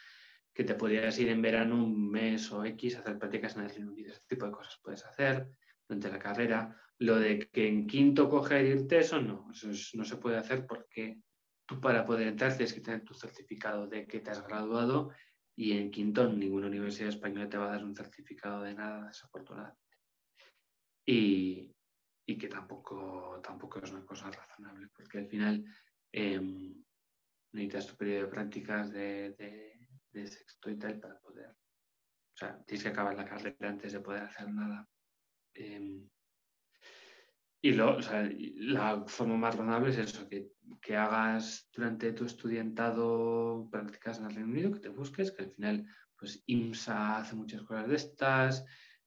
que 0.53 0.64
te 0.64 0.74
podías 0.74 1.18
ir 1.18 1.28
en 1.28 1.40
verano 1.40 1.82
un 1.82 2.11
mes 2.11 2.53
o 2.53 2.64
X 2.64 2.96
a 2.96 3.00
hacer 3.00 3.18
prácticas 3.18 3.57
en 3.57 3.62
el 3.62 3.70
Reino 3.70 3.90
Unido. 3.90 4.12
Ese 4.12 4.26
tipo 4.28 4.44
de 4.46 4.53
cosas 4.53 4.78
puedes 4.82 5.05
hacer 5.07 5.48
durante 5.88 6.11
la 6.11 6.18
carrera. 6.18 6.76
Lo 6.98 7.18
de 7.18 7.48
que 7.50 7.68
en 7.68 7.86
quinto 7.86 8.28
coger 8.28 8.66
irte, 8.66 8.98
eso 8.98 9.20
no, 9.20 9.48
eso 9.50 9.68
no 9.94 10.05
se 10.05 10.16
puede 10.16 10.36
hacer 10.36 10.66
porque 10.66 11.20
tú 11.66 11.80
para 11.80 12.05
poder 12.05 12.28
entrar 12.28 12.55
tienes 12.55 12.74
que 12.74 12.80
tener 12.80 13.03
tu 13.03 13.14
certificado 13.14 13.86
de 13.86 14.07
que 14.07 14.20
te 14.20 14.30
has 14.30 14.46
graduado 14.46 15.11
y 15.57 15.72
en 15.72 15.90
quinto 15.90 16.30
ninguna 16.30 16.66
universidad 16.66 17.09
española 17.09 17.48
te 17.48 17.57
va 17.57 17.66
a 17.66 17.72
dar 17.72 17.84
un 17.84 17.96
certificado 17.96 18.62
de 18.62 18.74
nada, 18.74 19.07
desafortunadamente. 19.07 19.80
Y, 21.07 21.61
tampoco, 22.53 23.40
tampoco 23.42 23.80
es 23.80 23.90
una 23.90 24.05
cosa 24.05 24.30
razonable, 24.30 24.88
porque 24.94 25.18
al 25.18 25.26
final 25.26 25.64
em, 26.12 26.74
necesitas 27.53 27.86
tu 27.86 27.96
periodo 27.96 28.22
de 28.22 28.28
prácticas 28.28 28.92
de, 28.92 29.34
sexto 30.12 30.70
y 30.70 30.78
tal 30.78 31.00
para 31.00 31.18
poder, 31.18 31.48
o 31.48 32.36
sea, 32.36 32.62
tienes 32.64 32.82
que 32.82 32.90
acabar 32.90 33.16
la 33.16 33.24
carrera 33.24 33.70
antes 33.70 33.92
de 33.92 34.00
poder 34.00 34.22
hacer 34.24 34.53
nada. 34.53 34.86
Em, 35.55 36.09
y 37.64 37.72
lo, 37.72 37.96
o 37.96 38.03
sea, 38.03 38.28
la 38.57 39.05
forma 39.07 39.36
más 39.36 39.55
razonable 39.55 39.90
es 39.90 39.98
eso, 39.98 40.28
que, 40.28 40.50
que, 40.80 40.96
hagas 40.96 41.70
durante 41.72 42.12
tu 42.12 42.24
estudiantado 42.24 43.68
prácticas 43.70 44.18
en 44.18 44.26
el 44.26 44.34
Reino 44.34 44.50
Unido, 44.50 44.72
que 44.72 44.80
te 44.80 44.88
busques, 44.88 45.30
que 45.30 45.44
al 45.44 45.53
final, 45.53 45.86
pues 46.18 46.42
IMSA 46.46 47.18
hace 47.18 47.36
muchas 47.36 47.62
cosas 47.62 47.88
de 47.88 47.94
estas, 47.94 48.66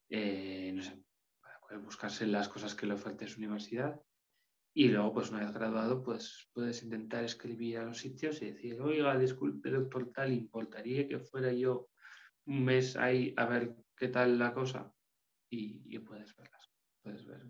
eh, 0.09 0.71
no 0.73 0.81
sé, 0.81 1.05
buscarse 1.83 2.25
las 2.27 2.49
cosas 2.49 2.75
que 2.75 2.85
le 2.85 2.93
ofrece 2.93 3.27
su 3.27 3.39
universidad. 3.39 3.99
Y 4.77 4.89
luego, 4.89 5.13
pues 5.13 5.29
una 5.29 5.39
vez 5.39 5.53
graduado, 5.53 6.03
pues 6.03 6.49
puedes 6.53 6.83
intentar 6.83 7.23
escribir 7.23 7.77
a 7.77 7.85
los 7.85 7.97
sitios 7.97 8.41
y 8.41 8.51
decir, 8.51 8.81
oiga, 8.81 9.17
disculpe, 9.17 9.69
doctor, 9.69 10.11
tal, 10.11 10.33
¿importaría 10.33 11.07
que 11.07 11.19
fuera 11.19 11.53
yo 11.53 11.89
un 12.45 12.65
mes 12.65 12.97
ahí 12.97 13.33
a 13.37 13.45
ver 13.45 13.73
qué 13.95 14.09
tal 14.09 14.37
la 14.37 14.53
cosa? 14.53 14.91
Y, 15.49 15.97
puedes 15.99 16.35
verlas, 16.35 16.69
puedes 17.01 17.25
ver. 17.25 17.45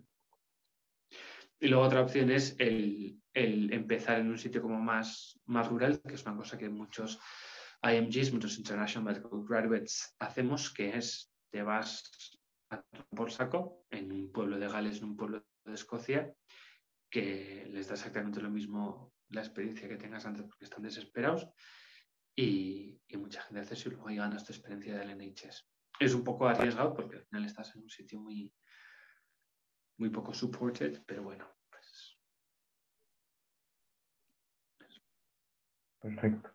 Y 1.58 1.66
luego 1.66 1.84
otra 1.84 2.02
opción 2.02 2.30
es 2.30 2.54
el, 2.58 3.20
el, 3.32 3.72
empezar 3.72 4.20
en 4.20 4.28
un 4.28 4.38
sitio 4.38 4.62
como 4.62 4.78
más, 4.78 5.40
más 5.46 5.68
rural, 5.68 6.00
que 6.02 6.14
es 6.14 6.24
una 6.24 6.36
cosa 6.36 6.56
que 6.56 6.68
muchos 6.68 7.18
IMGs, 7.82 8.32
muchos 8.32 8.58
International 8.58 9.12
Medical 9.12 9.44
Graduates 9.44 10.14
hacemos, 10.20 10.72
que 10.72 10.96
es 10.96 11.32
te 11.50 11.62
vas 11.62 12.35
por 13.10 13.30
saco 13.30 13.84
en 13.90 14.12
un 14.12 14.32
pueblo 14.32 14.58
de 14.58 14.68
Gales, 14.68 14.98
en 14.98 15.04
un 15.04 15.16
pueblo 15.16 15.44
de 15.64 15.74
Escocia, 15.74 16.34
que 17.10 17.66
les 17.70 17.88
da 17.88 17.94
exactamente 17.94 18.40
lo 18.40 18.50
mismo 18.50 19.12
la 19.30 19.40
experiencia 19.40 19.88
que 19.88 19.96
tengas 19.96 20.26
antes 20.26 20.44
porque 20.44 20.64
están 20.64 20.82
desesperados 20.82 21.48
y, 22.36 23.00
mucha 23.16 23.40
gente 23.42 23.60
hace 23.60 23.74
eso 23.74 23.88
y 23.88 23.92
luego 23.92 24.06
ganas 24.06 24.44
tu 24.44 24.52
experiencia 24.52 24.96
del 24.98 25.10
NHS. 25.16 25.66
Es 25.98 26.14
un 26.14 26.22
poco 26.22 26.46
arriesgado 26.46 26.92
porque 26.94 27.16
al 27.16 27.24
final 27.24 27.46
estás 27.46 27.74
en 27.74 27.82
un 27.82 27.88
sitio 27.88 28.20
muy, 28.20 28.52
muy 29.98 30.10
poco 30.10 30.34
supported, 30.34 31.02
pero 31.06 31.22
bueno. 31.22 31.48
Pues... 31.70 32.18
Perfecto. 36.00 36.50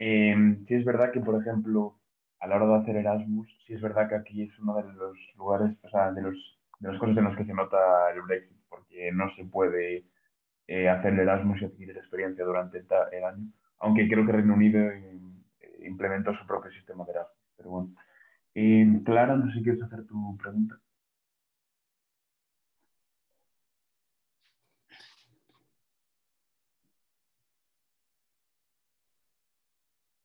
Eh, 0.00 0.34
sí 0.66 0.74
es 0.74 0.84
verdad 0.84 1.12
que, 1.12 1.20
por 1.20 1.40
ejemplo, 1.40 1.99
a 2.40 2.46
la 2.46 2.56
hora 2.56 2.66
de 2.66 2.74
hacer 2.76 2.96
Erasmus, 2.96 3.48
sí 3.66 3.74
es 3.74 3.80
verdad 3.82 4.08
que 4.08 4.16
aquí 4.16 4.42
es 4.42 4.58
uno 4.58 4.76
de 4.76 4.84
los 4.94 5.16
lugares, 5.36 5.76
o 5.82 5.88
sea, 5.90 6.10
de, 6.12 6.22
los, 6.22 6.34
de 6.80 6.90
las 6.90 6.98
cosas 7.00 7.16
en 7.18 7.24
las 7.24 7.36
que 7.36 7.44
se 7.44 7.54
nota 7.54 7.78
el 8.14 8.22
Brexit, 8.22 8.56
porque 8.68 9.12
no 9.12 9.34
se 9.36 9.44
puede 9.44 10.06
eh, 10.68 10.88
hacer 10.88 11.14
el 11.14 11.20
Erasmus 11.20 11.62
y 11.62 11.66
adquirir 11.66 11.96
experiencia 11.96 12.44
durante 12.44 12.78
el, 12.78 13.24
año, 13.24 13.52
aunque 13.80 14.08
creo 14.08 14.26
que 14.26 14.32
Reino 14.32 14.54
Unido 14.54 14.80
eh, 14.80 15.20
implementó 15.84 16.34
su 16.34 16.46
propio 16.46 16.70
sistema 16.72 17.04
de 17.04 17.12
Erasmus. 17.12 17.36
Pero 17.56 17.70
bueno. 17.70 17.94
Eh, 18.54 18.86
Clara, 19.04 19.36
no 19.36 19.46
sé 19.48 19.58
si 19.58 19.64
quieres 19.64 19.82
hacer 19.82 20.06
tu 20.06 20.36
pregunta. 20.38 20.76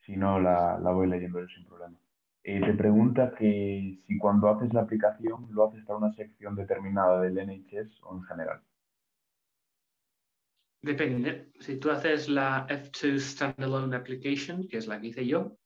Si 0.06 0.16
no, 0.16 0.40
la, 0.40 0.80
la 0.80 0.92
voy 0.92 1.08
leyendo 1.08 1.42
yo 1.42 1.48
sin 1.48 1.66
problema. 1.66 1.98
Eh, 2.48 2.62
te 2.62 2.74
pregunta 2.76 3.34
que 3.34 3.98
si 4.06 4.18
cuando 4.20 4.48
haces 4.50 4.72
la 4.72 4.82
aplicación 4.82 5.48
lo 5.50 5.68
haces 5.68 5.84
para 5.84 5.98
una 5.98 6.14
sección 6.14 6.56
determinada 6.56 7.20
del 7.20 7.40
NHS 7.40 8.04
o 8.04 8.18
en 8.18 8.24
general. 8.24 8.62
Depende. 10.80 11.52
Si 11.60 11.78
tú 11.78 11.90
haces 11.90 12.30
la 12.30 12.68
F2 12.68 13.18
Standalone 13.18 13.96
Application, 13.96 14.68
que 14.68 14.78
es 14.78 14.86
la 14.86 15.02
que 15.02 15.08
hice 15.08 15.26
yo, 15.26 15.58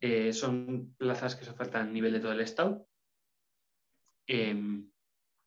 eh, 0.00 0.32
son 0.32 0.94
plazas 0.96 1.36
que 1.36 1.44
se 1.44 1.50
ofertan 1.50 1.88
a 1.88 1.92
nivel 1.92 2.14
de 2.14 2.20
todo 2.20 2.32
el 2.32 2.40
estado. 2.40 2.88
Em, 4.26 4.90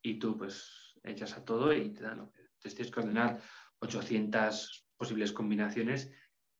y 0.03 0.19
tú 0.19 0.38
pues 0.38 0.99
echas 1.03 1.36
a 1.36 1.43
todo 1.43 1.73
y 1.73 1.93
te 1.93 2.03
dan 2.03 2.19
lo 2.19 2.31
que 2.31 2.43
tienes 2.69 2.91
que 2.91 2.99
ordenar 2.99 3.41
800 3.79 4.88
posibles 4.95 5.31
combinaciones 5.31 6.11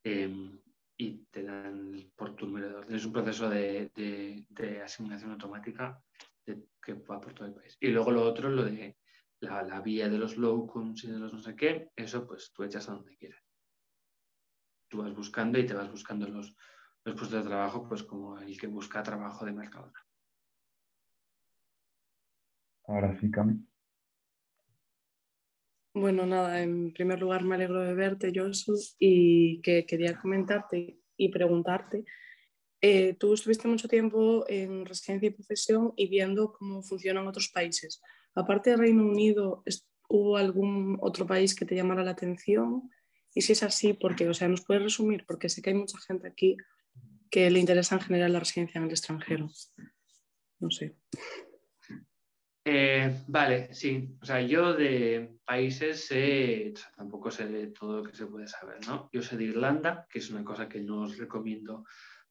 em, 0.04 0.60
y 0.98 1.26
te 1.26 1.44
dan 1.44 2.12
por 2.16 2.36
tu 2.36 2.46
número 2.46 2.70
de 2.70 2.76
orden. 2.76 2.96
Es 2.96 3.06
un 3.06 3.14
proceso 3.14 3.50
de, 3.50 3.92
asignación 4.84 5.32
automática 5.32 6.02
que 6.46 6.94
va 6.94 7.20
por 7.20 7.34
todo 7.34 7.48
el 7.48 7.54
país. 7.54 7.78
Y 7.80 7.90
luego 7.90 8.12
lo 8.12 8.24
otro, 8.24 8.50
lo 8.50 8.64
de 8.64 8.98
la, 9.40 9.82
vía 9.82 10.10
de 10.10 10.18
los 10.18 10.38
locums 10.38 11.04
y 11.04 11.12
de 11.12 11.20
los 11.20 11.34
no 11.34 11.40
sé 11.40 11.56
qué, 11.56 11.90
eso 11.96 12.26
pues 12.26 12.52
tú 12.54 12.64
echas 12.64 12.88
a 12.90 12.94
donde 12.94 13.16
quieras. 13.18 13.42
Tú 14.88 15.00
vas 15.00 15.14
buscando 15.16 15.60
y 15.60 15.66
te 15.66 15.74
vas 15.74 15.90
buscando 15.90 16.28
los, 16.28 16.56
los 17.04 17.16
puestos 17.16 17.44
de 17.44 17.50
trabajo, 17.50 17.88
pues 17.88 18.04
como 18.04 18.40
el 18.40 18.60
que 18.60 18.68
busca 18.68 19.04
trabajo 19.04 19.46
de 19.46 19.54
mercado. 19.54 19.92
Ahora 22.88 23.20
sí, 23.20 23.32
Cami. 23.32 23.66
Bueno, 25.96 26.26
nada, 26.26 26.62
en 26.62 26.92
primer 26.92 27.22
lugar 27.22 27.46
me 27.46 27.56
alegro 27.56 27.80
de 27.80 27.94
verte, 27.94 28.34
Josu, 28.36 28.78
y 29.00 29.62
que 29.62 29.86
quería 29.86 30.20
comentarte 30.20 31.00
y 31.16 31.30
preguntarte. 31.30 32.04
Eh, 32.82 33.14
tú 33.14 33.34
estuviste 33.34 33.70
mucho 33.70 33.88
tiempo 33.88 34.44
en 34.50 34.86
residencia 34.86 35.28
y 35.28 35.32
profesión 35.32 35.94
y 35.96 36.10
viendo 36.10 36.52
cómo 36.52 36.84
funcionan 36.84 37.28
otros 37.28 37.48
países. 37.48 38.02
Aparte 38.36 38.72
de 38.72 38.76
Reino 38.76 39.06
Unido, 39.06 39.64
¿hubo 40.10 40.36
algún 40.36 40.98
otro 41.00 41.26
país 41.26 41.56
que 41.56 41.64
te 41.64 41.76
llamara 41.76 42.04
la 42.04 42.12
atención? 42.12 42.92
Y 43.34 43.44
si 43.44 43.54
es 43.54 43.64
así, 43.64 43.94
¿por 43.94 44.18
qué? 44.18 44.28
O 44.28 44.34
sea, 44.34 44.50
¿nos 44.50 44.66
puedes 44.66 44.84
resumir? 44.84 45.24
Porque 45.26 45.48
sé 45.48 45.62
que 45.62 45.70
hay 45.70 45.78
mucha 45.78 45.98
gente 46.00 46.28
aquí 46.28 46.58
que 47.32 47.50
le 47.50 47.60
interesa 47.60 47.96
en 47.96 48.02
general 48.02 48.34
la 48.34 48.40
residencia 48.40 48.80
en 48.80 48.86
el 48.86 48.92
extranjero. 48.92 49.50
No 50.60 50.70
sé. 50.72 50.98
Eh, 52.68 53.24
vale, 53.28 53.74
sí. 53.74 54.18
O 54.20 54.26
sea, 54.26 54.42
yo 54.42 54.74
de 54.74 55.38
países 55.46 56.08
sé, 56.08 56.74
tampoco 56.96 57.30
sé 57.30 57.46
de 57.48 57.68
todo 57.68 57.98
lo 57.98 58.04
que 58.04 58.16
se 58.16 58.26
puede 58.26 58.48
saber, 58.48 58.80
¿no? 58.88 59.10
Yo 59.14 59.22
sé 59.22 59.38
de 59.38 59.46
Irlanda, 59.46 60.08
que 60.10 60.20
es 60.20 60.32
una 60.32 60.44
cosa 60.44 60.68
que 60.68 60.82
no 60.82 61.04
os 61.04 61.18
recomiendo, 61.18 61.86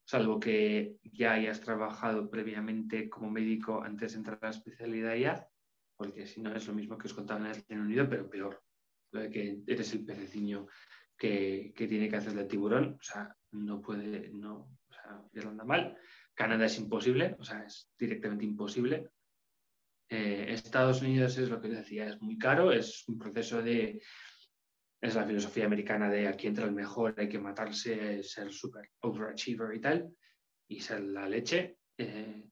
salvo 0.04 0.40
que 0.40 0.96
ya 1.04 1.34
hayas 1.34 1.60
trabajado 1.60 2.28
previamente 2.28 3.08
como 3.08 3.30
médico 3.30 3.82
antes 3.82 4.12
de 4.12 4.18
entrar 4.18 4.38
a 4.42 4.46
la 4.46 4.50
especialidad 4.50 5.14
ya 5.14 5.48
porque 5.96 6.26
si 6.26 6.40
no 6.40 6.54
es 6.54 6.66
lo 6.66 6.74
mismo 6.74 6.98
que 6.98 7.06
os 7.06 7.14
contaba 7.14 7.40
en 7.40 7.46
el 7.46 7.64
Reino 7.68 7.84
Unido, 7.84 8.08
pero 8.08 8.28
peor. 8.28 8.62
Lo 9.12 9.20
de 9.20 9.30
que 9.30 9.62
eres 9.66 9.92
el 9.92 10.04
pececiño 10.04 10.66
que, 11.16 11.72
tiene 11.76 12.08
que 12.08 12.16
hacer 12.16 12.36
el 12.36 12.48
tiburón, 12.48 12.96
o 12.98 13.02
sea, 13.02 13.34
no 13.52 13.80
puede, 13.80 14.30
no, 14.32 14.76
o 14.88 14.92
sea, 14.92 15.48
anda 15.48 15.64
mal. 15.64 15.96
Canadá 16.34 16.66
es 16.66 16.78
imposible, 16.78 17.36
o 17.38 17.44
sea, 17.44 17.64
es 17.64 17.90
directamente 17.96 18.44
imposible. 18.44 19.12
Eh, 20.08 20.46
Estados 20.48 21.02
Unidos 21.02 21.38
es 21.38 21.48
lo 21.48 21.60
que 21.60 21.68
decía, 21.68 22.06
es 22.08 22.20
muy 22.20 22.38
caro, 22.38 22.72
es 22.72 23.04
un 23.08 23.18
proceso 23.18 23.62
de, 23.62 24.00
es 25.00 25.14
la 25.14 25.24
filosofía 25.24 25.66
americana 25.66 26.08
de 26.08 26.28
aquí 26.28 26.46
entra 26.46 26.64
el 26.64 26.72
mejor, 26.72 27.14
hay 27.16 27.28
que 27.28 27.38
matarse, 27.38 28.22
ser 28.22 28.52
super 28.52 28.90
overachiever 29.00 29.74
y 29.74 29.80
tal, 29.80 30.10
y 30.68 30.80
ser 30.80 31.02
la 31.02 31.28
leche. 31.28 31.78
Eh, 31.96 32.44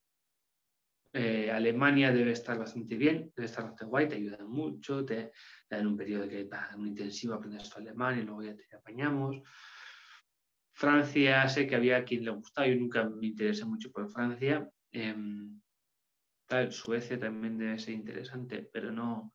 eh, 1.15 1.51
Alemania 1.51 2.11
debe 2.11 2.33
estar 2.33 2.59
bastante 2.59 2.97
bien, 2.97 3.33
debe 3.37 3.47
estar 3.47 3.65
bastante 3.65 3.85
guay, 3.85 4.09
te 4.09 4.17
ayudan 4.17 4.49
mucho, 4.49 5.05
te, 5.05 5.33
dan 5.69 5.87
un 5.87 5.97
periodo 5.97 6.27
que 6.27 6.45
va 6.45 6.71
un 6.77 6.87
intensivo, 6.87 7.35
aprendes 7.35 7.69
tu 7.69 7.79
alemán 7.79 8.19
y 8.19 8.23
luego 8.23 8.43
ya 8.43 8.57
te 8.57 8.65
apañamos. 8.75 9.37
Francia, 10.75 11.47
sé 11.49 11.67
que 11.67 11.77
había 11.77 12.03
quien 12.05 12.25
le 12.25 12.31
gustaba, 12.31 12.67
yo 12.67 12.77
nunca 12.77 13.05
me 13.05 13.27
interesé 13.27 13.67
mucho 13.67 13.91
por 13.93 14.11
Francia. 14.11 14.67
Em, 14.91 15.61
tal, 16.53 16.71
Suecia 16.71 17.19
también 17.19 17.57
debe 17.57 17.79
ser 17.79 17.95
interesante, 17.95 18.69
pero 18.71 18.93
no. 18.93 19.35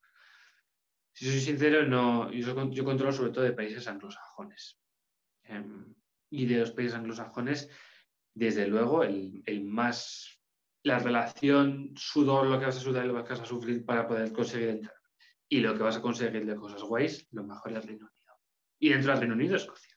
Si 1.11 1.25
soy 1.25 1.39
sincero, 1.39 1.83
no, 1.83 2.31
yo, 2.31 2.69
yo 2.69 2.85
controlo 2.85 3.11
sobre 3.11 3.31
todo 3.31 3.43
de 3.43 3.53
países 3.53 3.87
anglosajones. 3.87 4.79
Em, 5.43 5.95
y 6.29 6.45
de 6.45 6.59
los 6.59 6.71
países 6.71 6.93
anglosajones, 6.93 7.71
desde 8.35 8.67
luego, 8.67 9.03
el, 9.03 9.41
el 9.47 9.63
más 9.63 10.39
la 10.83 10.99
relación 10.99 11.91
sudor, 11.95 12.45
lo 12.45 12.59
que 12.59 12.65
vas 12.65 12.77
a 12.77 12.81
sudar 12.81 13.05
y 13.05 13.07
lo 13.07 13.23
que 13.23 13.31
vas 13.31 13.41
a 13.41 13.45
sufrir 13.45 13.83
para 13.83 14.07
poder 14.07 14.31
conseguir 14.31 14.69
entrar. 14.69 14.95
Y 15.49 15.59
lo 15.59 15.75
que 15.75 15.83
vas 15.83 15.97
a 15.97 16.01
conseguir 16.01 16.45
de 16.45 16.55
cosas 16.55 16.83
guays, 16.83 17.27
lo 17.31 17.43
mejor 17.43 17.73
es 17.73 17.85
Reino 17.85 18.05
Unido. 18.05 18.33
Y 18.79 18.89
dentro 18.89 19.11
del 19.11 19.21
Reino 19.21 19.33
Unido, 19.33 19.55
Escocia. 19.55 19.95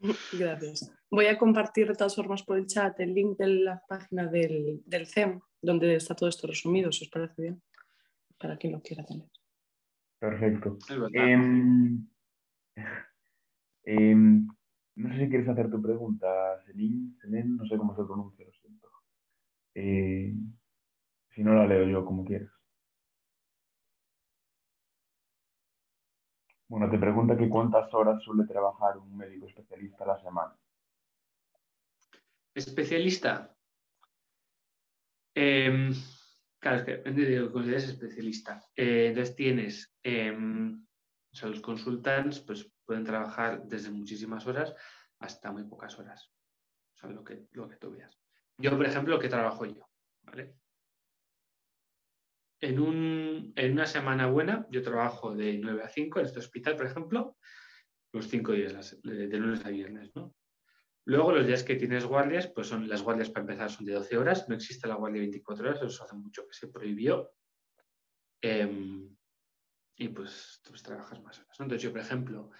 Gracias. 0.32 0.92
Voy 1.10 1.26
a 1.26 1.38
compartir 1.38 1.88
de 1.88 1.94
todas 1.94 2.14
formas 2.14 2.42
por 2.42 2.58
el 2.58 2.66
chat 2.66 3.00
el 3.00 3.14
link 3.14 3.38
de 3.38 3.46
la 3.46 3.82
página 3.88 4.26
del, 4.26 4.82
del 4.84 5.06
CEM, 5.06 5.40
donde 5.62 5.96
está 5.96 6.14
todo 6.14 6.28
esto 6.28 6.46
resumido, 6.46 6.92
si 6.92 7.04
os 7.04 7.10
parece 7.10 7.42
bien, 7.42 7.62
para 8.38 8.56
quien 8.56 8.72
lo 8.72 8.82
quiera 8.82 9.04
tener. 9.04 9.28
Perfecto. 10.18 10.78
Em, 11.12 12.06
em, 13.84 14.46
no 14.96 15.08
sé 15.10 15.18
si 15.18 15.28
quieres 15.28 15.48
hacer 15.48 15.70
tu 15.70 15.80
pregunta, 15.80 16.60
Celine, 16.66 17.14
no 17.44 17.66
sé 17.66 17.76
cómo 17.76 17.94
se 17.94 18.04
pronuncia, 18.04 18.44
lo 18.44 18.52
siento. 18.52 18.88
Eh, 19.74 20.34
si 21.34 21.42
no 21.42 21.54
la 21.54 21.66
leo 21.66 21.86
yo 21.86 22.04
como 22.04 22.24
quieras. 22.24 22.50
Bueno, 26.68 26.88
te 26.88 26.98
pregunta 26.98 27.36
que 27.36 27.48
cuántas 27.48 27.92
horas 27.94 28.22
suele 28.22 28.46
trabajar 28.46 28.96
un 28.96 29.16
médico 29.16 29.48
especialista 29.48 30.04
a 30.04 30.06
la 30.06 30.22
semana. 30.22 30.56
¿Especialista? 32.54 33.56
Em, 35.34 35.92
claro, 36.58 36.78
es 36.78 36.84
que 36.84 36.92
depende 36.92 37.24
de 37.24 37.38
lo 37.38 37.46
que 37.46 37.52
consideres 37.52 37.88
especialista. 37.88 38.62
Eh, 38.74 39.08
entonces 39.08 39.34
tienes, 39.36 39.94
em, 40.02 40.84
o 41.32 41.36
sea, 41.36 41.48
los 41.48 41.60
consultants 41.60 42.40
pues, 42.40 42.70
pueden 42.84 43.04
trabajar 43.04 43.62
desde 43.64 43.90
muchísimas 43.90 44.46
horas 44.46 44.74
hasta 45.20 45.52
muy 45.52 45.64
pocas 45.64 45.98
horas. 45.98 46.32
O 46.94 46.98
sea, 46.98 47.10
lo 47.10 47.22
que, 47.22 47.46
lo 47.52 47.68
que 47.68 47.76
tú 47.76 47.90
veas. 47.90 48.18
Yo, 48.58 48.76
por 48.76 48.86
ejemplo, 48.86 49.18
¿qué 49.18 49.28
trabajo 49.28 49.64
yo? 49.64 49.88
En, 52.60 52.78
una 53.72 53.86
semana 53.86 54.26
buena, 54.26 54.66
yo 54.70 54.82
trabajo 54.82 55.34
de 55.34 55.58
9 55.58 55.82
a 55.82 55.88
5 55.88 56.20
en 56.20 56.26
este 56.26 56.40
hospital, 56.40 56.76
por 56.76 56.86
ejemplo, 56.86 57.36
los 58.12 58.28
5 58.28 58.52
días, 58.52 59.00
de 59.02 59.38
lunes 59.38 59.64
a 59.64 59.70
viernes, 59.70 60.10
¿no? 60.14 60.34
Luego, 61.10 61.32
los 61.32 61.44
días 61.44 61.64
que 61.64 61.74
tienes 61.74 62.04
guardias, 62.04 62.46
pues 62.46 62.68
son 62.68 62.88
las 62.88 63.02
guardias 63.02 63.30
para 63.30 63.40
empezar 63.40 63.68
son 63.68 63.84
de 63.84 63.94
12 63.94 64.16
horas, 64.16 64.48
no 64.48 64.54
existe 64.54 64.86
la 64.86 64.94
guardia 64.94 65.20
de 65.20 65.26
24 65.26 65.68
horas, 65.68 65.82
eso 65.82 66.04
hace 66.04 66.14
mucho 66.14 66.46
que 66.46 66.54
se 66.54 66.68
prohibió. 66.68 67.32
Em, 68.40 69.16
y 69.96 70.08
pues, 70.10 70.62
trabajas 70.84 71.20
más 71.20 71.40
horas. 71.40 71.56
Entonces, 71.58 71.82
yo, 71.82 71.90
por 71.90 72.00
ejemplo, 72.00 72.50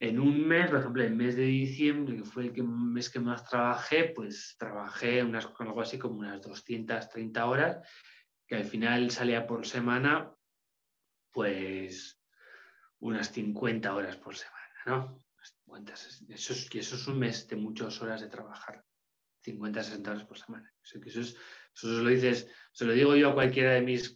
en 0.00 0.18
un 0.18 0.48
mes, 0.48 0.70
por 0.70 0.78
ejemplo, 0.78 1.02
el 1.02 1.14
mes 1.14 1.36
de 1.36 1.42
diciembre, 1.42 2.16
que 2.16 2.24
fue 2.24 2.46
el 2.46 2.64
mes 2.64 3.10
que 3.10 3.20
más 3.20 3.44
trabajé, 3.46 4.14
pues 4.16 4.56
trabajé 4.58 5.22
unas, 5.22 5.46
algo 5.58 5.82
así 5.82 5.98
como 5.98 6.20
unas 6.20 6.40
230 6.40 7.44
horas, 7.44 7.86
que 8.46 8.56
al 8.56 8.64
final 8.64 9.10
salía 9.10 9.46
por 9.46 9.66
semana, 9.66 10.34
pues 11.30 12.18
unas 13.00 13.30
50 13.30 13.94
horas 13.94 14.16
por 14.16 14.34
semana, 14.34 14.74
¿no? 14.86 15.27
Eso 16.28 16.52
es, 16.52 16.68
eso 16.74 16.96
es 16.96 17.06
un 17.06 17.18
mes 17.18 17.46
de 17.48 17.56
muchas 17.56 18.00
horas 18.02 18.20
de 18.20 18.28
trabajar, 18.28 18.84
50, 19.42 19.82
60 19.82 20.10
horas 20.10 20.24
por 20.24 20.38
semana. 20.38 20.72
Eso, 20.82 20.98
eso, 21.04 21.20
es, 21.20 21.28
eso 21.74 21.96
se 21.96 22.02
lo 22.02 22.08
dices, 22.08 22.48
se 22.72 22.84
lo 22.84 22.92
digo 22.92 23.16
yo 23.16 23.30
a 23.30 23.34
cualquiera 23.34 23.72
de 23.72 23.82
mis 23.82 24.14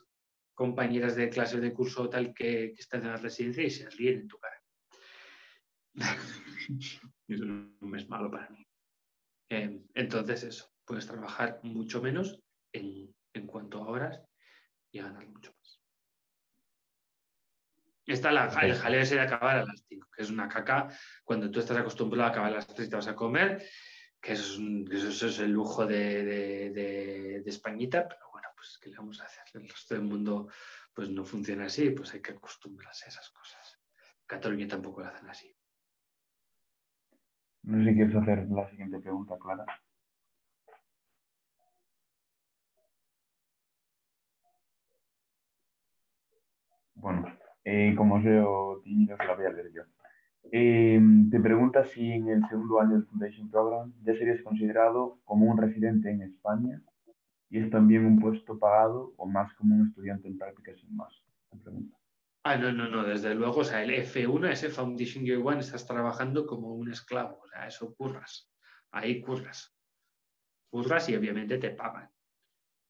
compañeras 0.54 1.16
de 1.16 1.30
clase 1.30 1.60
de 1.60 1.72
curso 1.72 2.08
tal 2.08 2.34
que, 2.34 2.74
que 2.74 2.96
en 2.96 3.06
la 3.06 3.16
residencia 3.16 3.64
y 3.64 3.70
se 3.70 3.88
ríen 3.90 4.20
en 4.20 4.28
tu 4.28 4.38
cara. 4.38 4.62
es 7.28 7.40
un 7.40 7.76
mes 7.80 8.08
malo 8.08 8.30
para 8.30 8.48
mí. 8.50 8.66
Eh, 9.50 9.82
entonces, 9.94 10.44
eso, 10.44 10.72
puedes 10.84 11.06
trabajar 11.06 11.60
mucho 11.62 12.00
menos 12.00 12.40
en, 12.72 13.14
cuanto 13.46 13.82
a 13.82 13.88
horas 13.88 14.22
y 14.90 15.00
ganar 15.00 15.26
mucho 15.26 15.52
más. 15.58 15.81
Está 18.12 18.30
la, 18.30 18.46
el 18.62 18.74
jaleo 18.74 19.00
ese 19.00 19.14
de 19.14 19.22
acabar 19.22 19.56
a 19.56 19.64
las 19.64 19.84
5, 19.88 20.08
que 20.14 20.22
es 20.22 20.30
una 20.30 20.46
caca 20.46 20.88
cuando 21.24 21.50
tú 21.50 21.60
estás 21.60 21.78
acostumbrado 21.78 22.28
a 22.28 22.30
acabar 22.30 22.52
a 22.52 22.56
las 22.56 22.66
3 22.66 22.86
y 22.86 22.90
te 22.90 22.96
vas 22.96 23.08
a 23.08 23.16
comer, 23.16 23.64
que 24.20 24.32
eso 24.32 24.60
es, 25.26 25.38
el 25.38 25.50
lujo 25.50 25.86
de, 25.86 26.22
de, 26.70 27.42
Españita, 27.46 28.06
pero 28.06 28.30
bueno, 28.30 28.48
pues 28.54 28.78
¿qué 28.80 28.90
le 28.90 28.96
vamos 28.96 29.20
a 29.20 29.24
hacer? 29.24 29.44
El 29.54 29.68
resto 29.68 29.94
del 29.94 30.04
mundo 30.04 30.48
pues 30.92 31.08
no 31.08 31.24
funciona 31.24 31.66
así, 31.66 31.90
pues 31.90 32.12
hay 32.12 32.20
que 32.20 32.32
acostumbrarse 32.32 33.06
a 33.06 33.08
esas 33.08 33.30
cosas. 33.30 33.78
Cataluña 34.26 34.68
tampoco 34.68 35.00
lo 35.00 35.08
hacen 35.08 35.28
así. 35.28 35.54
No 37.62 37.78
sé 37.78 37.90
si 37.90 37.96
quieres 37.96 38.16
hacer 38.16 38.46
la 38.50 38.68
siguiente 38.68 38.98
pregunta, 39.00 39.36
Clara. 39.38 39.64
Bueno, 46.94 47.36
eh, 47.64 47.94
como 47.96 48.16
os 48.16 48.24
veo 48.24 48.80
tímido, 48.84 49.16
se 49.16 49.24
la 49.24 49.34
voy 49.34 49.46
a 49.46 49.50
leer 49.50 49.72
yo. 49.72 49.82
Eh, 50.50 51.00
te 51.30 51.40
pregunta 51.40 51.84
si 51.84 52.10
en 52.10 52.28
el 52.28 52.46
segundo 52.48 52.80
año 52.80 52.94
del 52.94 53.06
Foundation 53.06 53.50
Program 53.50 53.92
ya 54.02 54.14
serías 54.14 54.42
considerado 54.42 55.20
como 55.24 55.46
un 55.46 55.56
residente 55.56 56.10
en 56.10 56.22
España 56.22 56.82
y 57.48 57.58
es 57.58 57.70
también 57.70 58.04
un 58.04 58.18
puesto 58.18 58.58
pagado 58.58 59.14
o 59.16 59.26
más 59.26 59.52
como 59.54 59.76
un 59.76 59.86
estudiante 59.86 60.28
en 60.28 60.38
prácticas 60.38 60.80
sin 60.80 60.96
más. 60.96 61.12
pregunta. 61.62 61.96
Ah, 62.44 62.56
no, 62.56 62.72
no, 62.72 62.88
no, 62.88 63.04
desde 63.04 63.34
luego, 63.36 63.60
o 63.60 63.64
sea, 63.64 63.84
el 63.84 63.90
F1, 63.90 64.50
ese 64.50 64.68
Foundation 64.68 65.24
Year 65.24 65.40
One, 65.44 65.60
estás 65.60 65.86
trabajando 65.86 66.44
como 66.44 66.74
un 66.74 66.90
esclavo, 66.90 67.38
o 67.40 67.46
sea, 67.46 67.68
eso 67.68 67.94
curras, 67.94 68.50
ahí 68.90 69.20
curras. 69.20 69.76
Curras 70.68 71.08
y 71.08 71.14
obviamente 71.14 71.58
te 71.58 71.70
pagan. 71.70 72.10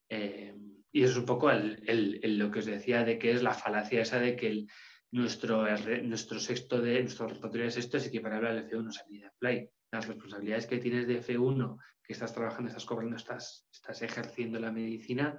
Eh, 0.09 0.55
y 0.93 1.05
es 1.05 1.17
un 1.17 1.25
poco 1.25 1.51
lo 1.51 2.51
que 2.51 2.59
os 2.59 2.67
decía 2.67 3.03
de 3.03 3.19
que 3.19 3.33
es 3.33 3.43
la 3.43 3.55
falacia 3.55 4.03
esa 4.03 4.21
de 4.21 4.37
que 4.37 4.67
nuestro, 5.11 5.67
nuestro 6.03 6.39
sexto 6.39 6.81
de 6.81 7.01
nuestro 7.01 7.29
repertorio 7.29 7.65
de 7.65 7.71
sexto 7.71 7.97
es 7.97 8.07
equiparable 8.07 8.49
al 8.49 8.69
F1 8.69 8.93
salida 8.93 9.33
play. 9.39 9.69
Las 9.91 10.07
responsabilidades 10.07 10.67
que 10.67 10.79
tienes 10.79 11.07
de 11.07 11.23
F1, 11.23 11.79
que 12.03 12.13
estás 12.13 12.35
trabajando, 12.35 12.69
estás 12.69 12.85
cobrando, 12.85 13.17
estás, 13.17 13.67
estás 13.73 14.03
ejerciendo 14.03 14.59
la 14.59 14.73
medicina, 14.73 15.39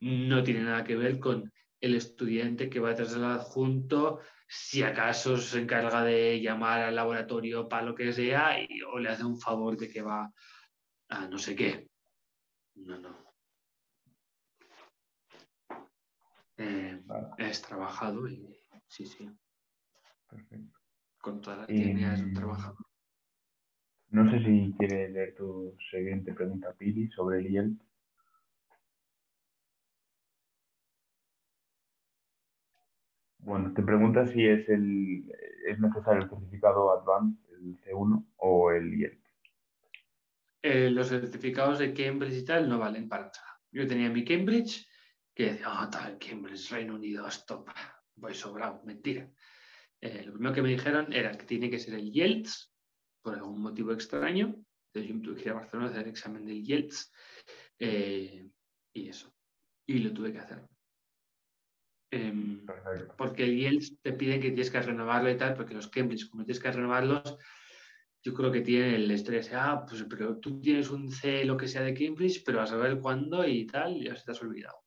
no 0.00 0.42
tiene 0.42 0.62
nada 0.62 0.82
que 0.84 0.96
ver 0.96 1.18
con 1.18 1.52
el 1.80 1.94
estudiante 1.94 2.70
que 2.70 2.80
va 2.80 2.90
detrás 2.90 3.12
del 3.12 3.24
adjunto, 3.24 4.20
si 4.48 4.82
acaso 4.82 5.36
se 5.36 5.60
encarga 5.60 6.04
de 6.04 6.40
llamar 6.40 6.80
al 6.82 6.94
laboratorio 6.94 7.68
para 7.68 7.86
lo 7.86 7.94
que 7.94 8.12
sea 8.12 8.56
o 8.92 8.98
le 8.98 9.08
hace 9.08 9.24
un 9.24 9.40
favor 9.40 9.76
de 9.76 9.88
que 9.88 10.02
va 10.02 10.32
a 11.08 11.26
no 11.28 11.38
sé 11.38 11.56
qué. 11.56 11.88
No, 12.74 12.98
no. 12.98 13.31
Eh, 16.62 17.02
es 17.38 17.60
trabajado 17.62 18.28
y 18.28 18.56
sí, 18.86 19.04
sí. 19.04 19.28
Perfecto. 20.28 20.78
Con 21.20 21.40
todas 21.40 21.60
las 21.60 21.68
líneas 21.68 22.20
de 22.20 22.26
un 22.26 22.34
trabajador. 22.34 22.86
No 24.10 24.30
sé 24.30 24.38
si 24.44 24.74
quiere 24.78 25.08
leer 25.08 25.34
tu 25.34 25.76
siguiente 25.90 26.32
pregunta, 26.34 26.72
Pili, 26.78 27.08
sobre 27.08 27.40
el 27.40 27.46
IELTS. 27.50 27.82
Bueno, 33.38 33.72
te 33.74 33.82
pregunta 33.82 34.24
si 34.26 34.46
es, 34.46 34.68
el, 34.68 35.32
es 35.66 35.80
necesario 35.80 36.22
el 36.22 36.30
certificado 36.30 36.92
Advanced, 36.92 37.42
el 37.54 37.76
C1 37.80 38.24
o 38.36 38.70
el 38.70 38.94
IELTS. 38.94 39.22
Eh, 40.62 40.90
los 40.90 41.08
certificados 41.08 41.80
de 41.80 41.92
Cambridge 41.92 42.36
y 42.36 42.44
tal 42.44 42.68
no 42.68 42.78
valen 42.78 43.08
para 43.08 43.24
nada. 43.24 43.60
Yo 43.72 43.88
tenía 43.88 44.10
mi 44.10 44.24
Cambridge 44.24 44.86
que 45.34 45.52
decía, 45.52 45.66
ah, 45.68 45.88
tal, 45.90 46.18
Cambridge, 46.18 46.70
Reino 46.70 46.94
Unido, 46.94 47.26
stop, 47.28 47.68
voy 48.16 48.34
sobrado, 48.34 48.82
mentira. 48.84 49.30
Eh, 50.00 50.24
lo 50.24 50.32
primero 50.32 50.54
que 50.54 50.62
me 50.62 50.70
dijeron 50.70 51.12
era 51.12 51.32
que 51.32 51.46
tiene 51.46 51.70
que 51.70 51.78
ser 51.78 51.94
el 51.94 52.08
IELTS, 52.14 52.72
por 53.22 53.34
algún 53.34 53.62
motivo 53.62 53.92
extraño. 53.92 54.54
Entonces 54.86 55.08
yo 55.08 55.14
me 55.14 55.22
tuve 55.22 55.36
que 55.36 55.42
ir 55.42 55.50
a 55.50 55.54
Barcelona 55.54 55.88
a 55.88 55.90
hacer 55.90 56.02
el 56.04 56.10
examen 56.10 56.44
del 56.44 56.68
IELTS 56.68 57.12
eh, 57.78 58.50
y 58.92 59.08
eso. 59.08 59.32
Y 59.86 60.00
lo 60.00 60.12
tuve 60.12 60.32
que 60.32 60.38
hacer. 60.38 60.66
Em, 62.10 62.66
porque 63.16 63.44
el 63.44 63.58
IELTS 63.58 64.00
te 64.02 64.12
pide 64.12 64.38
que 64.38 64.48
tienes 64.48 64.70
que 64.70 64.82
renovarlo 64.82 65.30
y 65.30 65.36
tal, 65.36 65.54
porque 65.54 65.74
los 65.74 65.88
Cambridge, 65.88 66.28
como 66.28 66.44
tienes 66.44 66.62
que 66.62 66.70
renovarlos, 66.70 67.38
yo 68.22 68.34
creo 68.34 68.52
que 68.52 68.60
tiene 68.60 68.96
el 68.96 69.10
estrés, 69.10 69.50
ah, 69.52 69.84
pues 69.88 70.04
pero 70.08 70.38
tú 70.38 70.60
tienes 70.60 70.90
un 70.90 71.10
C, 71.10 71.44
lo 71.44 71.56
que 71.56 71.66
sea 71.66 71.82
de 71.82 71.94
Cambridge, 71.94 72.42
pero 72.44 72.60
a 72.60 72.66
saber 72.66 73.00
cuándo 73.00 73.46
y 73.46 73.66
tal, 73.66 74.00
ya 74.00 74.14
se 74.14 74.24
te 74.24 74.32
has 74.32 74.42
olvidado. 74.42 74.81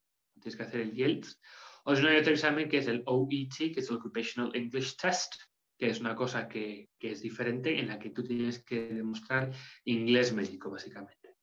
Tienes 0.45 0.57
que 0.57 0.63
hacer 0.63 0.81
el 0.81 0.95
IELTS. 0.95 1.41
O 1.85 1.95
si 1.95 2.03
no, 2.03 2.09
hay 2.09 2.17
otro 2.17 2.33
examen 2.33 2.69
que 2.69 2.77
es 2.77 2.87
el 2.87 3.01
OET, 3.07 3.73
que 3.73 3.79
es 3.79 3.89
el 3.89 3.95
Occupational 3.95 4.51
English 4.53 4.95
Test, 4.95 5.33
que 5.75 5.87
es 5.87 5.99
una 5.99 6.15
cosa 6.15 6.47
que, 6.47 6.91
que 6.99 7.13
es 7.13 7.23
diferente, 7.23 7.79
en 7.79 7.87
la 7.87 7.97
que 7.97 8.11
tú 8.11 8.23
tienes 8.23 8.63
que 8.63 8.93
demostrar 8.93 9.51
inglés 9.85 10.33
médico, 10.33 10.69
básicamente. 10.69 11.33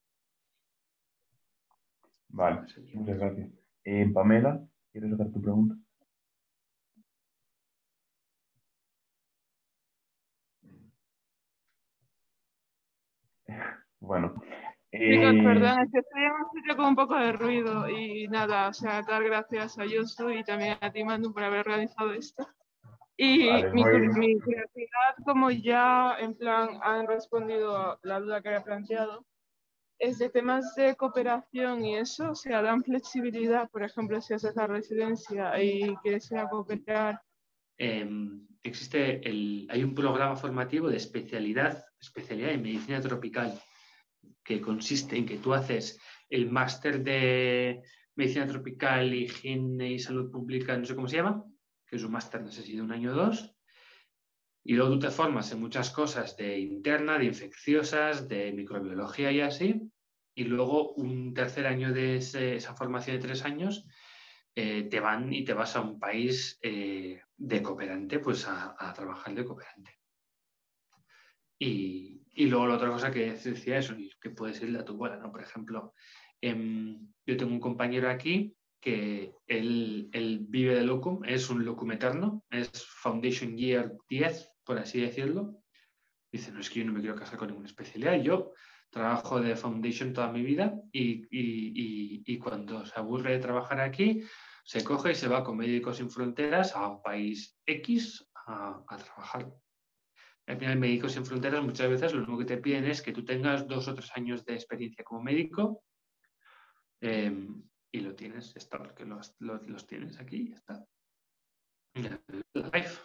Vale, 2.28 2.60
muchas 2.94 3.18
gracias. 3.18 3.50
Eh, 3.82 4.08
Pamela, 4.14 4.64
¿Quieres 4.92 5.12
hacer 5.14 5.32
tu 5.32 5.42
pregunta? 5.42 5.74
Bueno. 13.98 14.34
Chicos, 14.92 15.34
eh, 15.34 15.42
perdón, 15.42 15.78
es 15.80 15.90
que 15.90 15.98
estoy 16.00 16.22
en 16.22 16.32
un 16.32 16.50
sitio 16.52 16.76
con 16.76 16.84
un 16.84 16.96
poco 16.96 17.16
de 17.16 17.32
ruido 17.32 17.88
y 17.88 18.28
nada, 18.28 18.68
o 18.68 18.74
sea, 18.74 19.00
dar 19.00 19.24
gracias 19.24 19.78
a 19.78 19.86
Yosu 19.86 20.30
y 20.30 20.44
también 20.44 20.76
a 20.82 20.92
ti, 20.92 21.02
Manu, 21.02 21.32
por 21.32 21.42
haber 21.44 21.60
organizado 21.60 22.12
esto. 22.12 22.46
Y 23.16 23.38
mi, 23.72 23.84
mi, 23.84 24.38
curiosidad, 24.40 25.14
como 25.24 25.50
ya 25.50 26.16
en 26.18 26.34
plan 26.34 26.78
han 26.82 27.06
respondido 27.06 27.74
a 27.74 27.98
la 28.02 28.20
duda 28.20 28.42
que 28.42 28.48
había 28.48 28.64
planteado, 28.64 29.24
es 29.98 30.18
de 30.18 30.28
temas 30.28 30.74
de 30.74 30.94
cooperación 30.94 31.84
y 31.86 31.96
eso, 31.96 32.32
o 32.32 32.34
sea, 32.34 32.60
dan 32.60 32.82
flexibilidad, 32.82 33.70
por 33.70 33.84
ejemplo, 33.84 34.20
si 34.20 34.34
haces 34.34 34.54
la 34.56 34.66
residencia 34.66 35.62
y 35.62 35.96
quieres 36.02 36.30
ir 36.32 36.38
a 36.38 36.48
cooperar. 36.50 37.22
Em, 37.78 38.46
existe 38.62 39.26
el, 39.26 39.66
hay 39.70 39.84
un 39.84 39.94
programa 39.94 40.36
formativo 40.36 40.90
de 40.90 40.96
especialidad, 40.98 41.82
especialidad 41.98 42.50
en 42.50 42.62
medicina 42.62 43.00
tropical, 43.00 43.58
que 44.44 44.60
consiste 44.60 45.16
en 45.16 45.26
que 45.26 45.38
tú 45.38 45.54
haces 45.54 45.98
el 46.28 46.50
máster 46.50 47.02
de 47.02 47.82
medicina 48.14 48.46
tropical, 48.46 49.14
higiene 49.14 49.92
y 49.92 49.98
salud 49.98 50.30
pública, 50.30 50.76
no 50.76 50.84
sé 50.84 50.94
cómo 50.94 51.08
se 51.08 51.16
llama, 51.16 51.44
que 51.86 51.96
es 51.96 52.04
un 52.04 52.12
máster, 52.12 52.42
no 52.42 52.50
sé 52.50 52.62
si 52.62 52.76
de 52.76 52.82
un 52.82 52.92
año 52.92 53.12
o 53.12 53.14
dos, 53.14 53.54
y 54.64 54.74
luego 54.74 54.92
tú 54.92 54.98
te 55.00 55.10
formas 55.10 55.50
en 55.52 55.60
muchas 55.60 55.90
cosas 55.90 56.36
de 56.36 56.58
interna, 56.58 57.18
de 57.18 57.24
infecciosas, 57.24 58.28
de 58.28 58.52
microbiología 58.52 59.32
y 59.32 59.40
así. 59.40 59.82
Y 60.34 60.44
luego 60.44 60.92
un 60.94 61.34
tercer 61.34 61.66
año 61.66 61.92
de 61.92 62.16
esa 62.16 62.74
formación 62.74 63.16
de 63.16 63.22
tres 63.22 63.44
años 63.44 63.84
eh, 64.54 64.84
te 64.84 65.00
van 65.00 65.32
y 65.32 65.44
te 65.44 65.52
vas 65.52 65.74
a 65.76 65.80
un 65.80 65.98
país 65.98 66.58
eh, 66.62 67.20
de 67.36 67.62
cooperante, 67.62 68.20
pues 68.20 68.46
a, 68.46 68.92
trabajar 68.94 69.34
de 69.34 69.44
cooperante. 69.44 69.98
Y, 71.58 72.21
y, 72.32 72.46
luego 72.46 72.66
la 72.66 72.74
otra 72.74 72.90
cosa 72.90 73.10
que 73.10 73.32
decía 73.32 73.78
eso, 73.78 73.94
que 74.20 74.30
puede 74.30 74.54
ser 74.54 74.70
la 74.70 74.84
tu 74.84 74.96
¿no? 74.96 75.32
Por 75.32 75.42
ejemplo, 75.42 75.94
em, 76.40 77.08
yo 77.26 77.36
tengo 77.36 77.52
un 77.52 77.60
compañero 77.60 78.10
aquí 78.10 78.54
que 78.80 79.32
él, 79.46 80.08
él, 80.12 80.46
vive 80.48 80.74
de 80.74 80.84
locum, 80.84 81.24
es 81.24 81.48
un 81.50 81.64
locum 81.64 81.92
eterno, 81.92 82.44
es 82.50 82.70
Foundation 82.84 83.56
Year 83.56 83.92
10 84.08 84.52
por 84.64 84.78
así 84.78 85.00
decirlo. 85.00 85.62
Dice, 86.30 86.52
no 86.52 86.60
es 86.60 86.70
que 86.70 86.80
yo 86.80 86.86
no 86.86 86.92
me 86.92 87.00
quiero 87.00 87.16
casar 87.16 87.38
con 87.38 87.48
ninguna 87.48 87.66
especialidad. 87.66 88.20
Yo 88.22 88.52
trabajo 88.90 89.40
de 89.40 89.56
foundation 89.56 90.12
toda 90.12 90.32
mi 90.32 90.42
vida 90.42 90.74
y, 90.92 91.26
y, 91.30 92.22
y, 92.26 92.38
cuando 92.38 92.84
se 92.86 92.98
aburre 92.98 93.32
de 93.32 93.38
trabajar 93.38 93.80
aquí, 93.80 94.22
se 94.64 94.84
coge 94.84 95.12
y 95.12 95.14
se 95.14 95.28
va 95.28 95.44
con 95.44 95.56
Médicos 95.56 95.96
Sin 95.96 96.10
Fronteras 96.10 96.74
a 96.74 96.88
un 96.88 97.02
país 97.02 97.58
X 97.66 98.26
a, 98.46 98.82
a 98.86 98.96
trabajar. 98.96 99.52
Al 100.46 100.58
final, 100.58 100.78
Médicos 100.78 101.12
Sin 101.12 101.24
Fronteras 101.24 101.62
muchas 101.62 101.88
veces 101.88 102.12
lo 102.12 102.18
único 102.18 102.38
que 102.38 102.44
te 102.44 102.56
piden 102.56 102.84
es 102.84 103.00
que 103.00 103.12
tú 103.12 103.24
tengas 103.24 103.66
dos 103.66 103.86
o 103.88 103.94
tres 103.94 104.10
años 104.16 104.44
de 104.44 104.54
experiencia 104.54 105.04
como 105.04 105.22
médico 105.22 105.82
em, 107.00 107.62
y 107.92 108.00
lo 108.00 108.14
tienes, 108.14 108.54
está, 108.56 108.78
porque 108.78 109.04
los, 109.04 109.34
los, 109.38 109.86
tienes 109.86 110.18
aquí 110.18 110.48
y 110.48 110.52
está. 110.52 110.84
Life. 111.94 113.00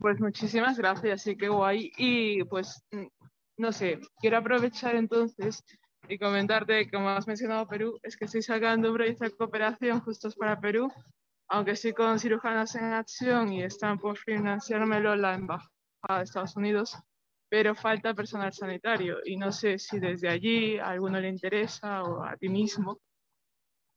Pues 0.00 0.20
muchísimas 0.20 0.78
gracias, 0.78 1.22
sí, 1.22 1.36
qué 1.36 1.48
guay. 1.48 1.92
Y 1.96 2.42
pues, 2.44 2.82
mm, 2.90 3.06
no 3.58 3.72
sé, 3.72 4.00
quiero 4.20 4.38
aprovechar 4.38 4.96
entonces 4.96 5.62
y 6.08 6.18
comentarte, 6.18 6.90
como 6.90 7.10
has 7.10 7.26
mencionado 7.26 7.68
Perú, 7.68 7.98
es 8.02 8.16
que 8.16 8.24
estoy 8.24 8.42
sacando 8.42 8.88
un 8.88 8.96
proyecto 8.96 9.24
de 9.24 9.36
cooperación 9.36 10.00
justos 10.00 10.34
para 10.34 10.58
Perú, 10.58 10.90
aunque 11.48 11.72
estoy 11.72 11.92
con 11.92 12.18
cirujanos 12.18 12.74
en 12.74 12.92
acción 12.92 13.52
y 13.52 13.62
están 13.62 13.98
por 13.98 14.18
financiármelo 14.18 15.16
la 15.16 15.34
Embajada 15.34 15.70
de 16.18 16.22
Estados 16.24 16.56
Unidos, 16.56 16.98
pero 17.48 17.74
falta 17.74 18.14
personal 18.14 18.52
sanitario 18.52 19.18
y 19.24 19.36
no 19.36 19.50
sé 19.50 19.78
si 19.78 19.98
desde 19.98 20.28
allí 20.28 20.78
a 20.78 20.88
alguno 20.88 21.20
le 21.20 21.28
interesa 21.28 22.02
o 22.02 22.22
a 22.22 22.36
ti 22.36 22.48
mismo. 22.48 23.00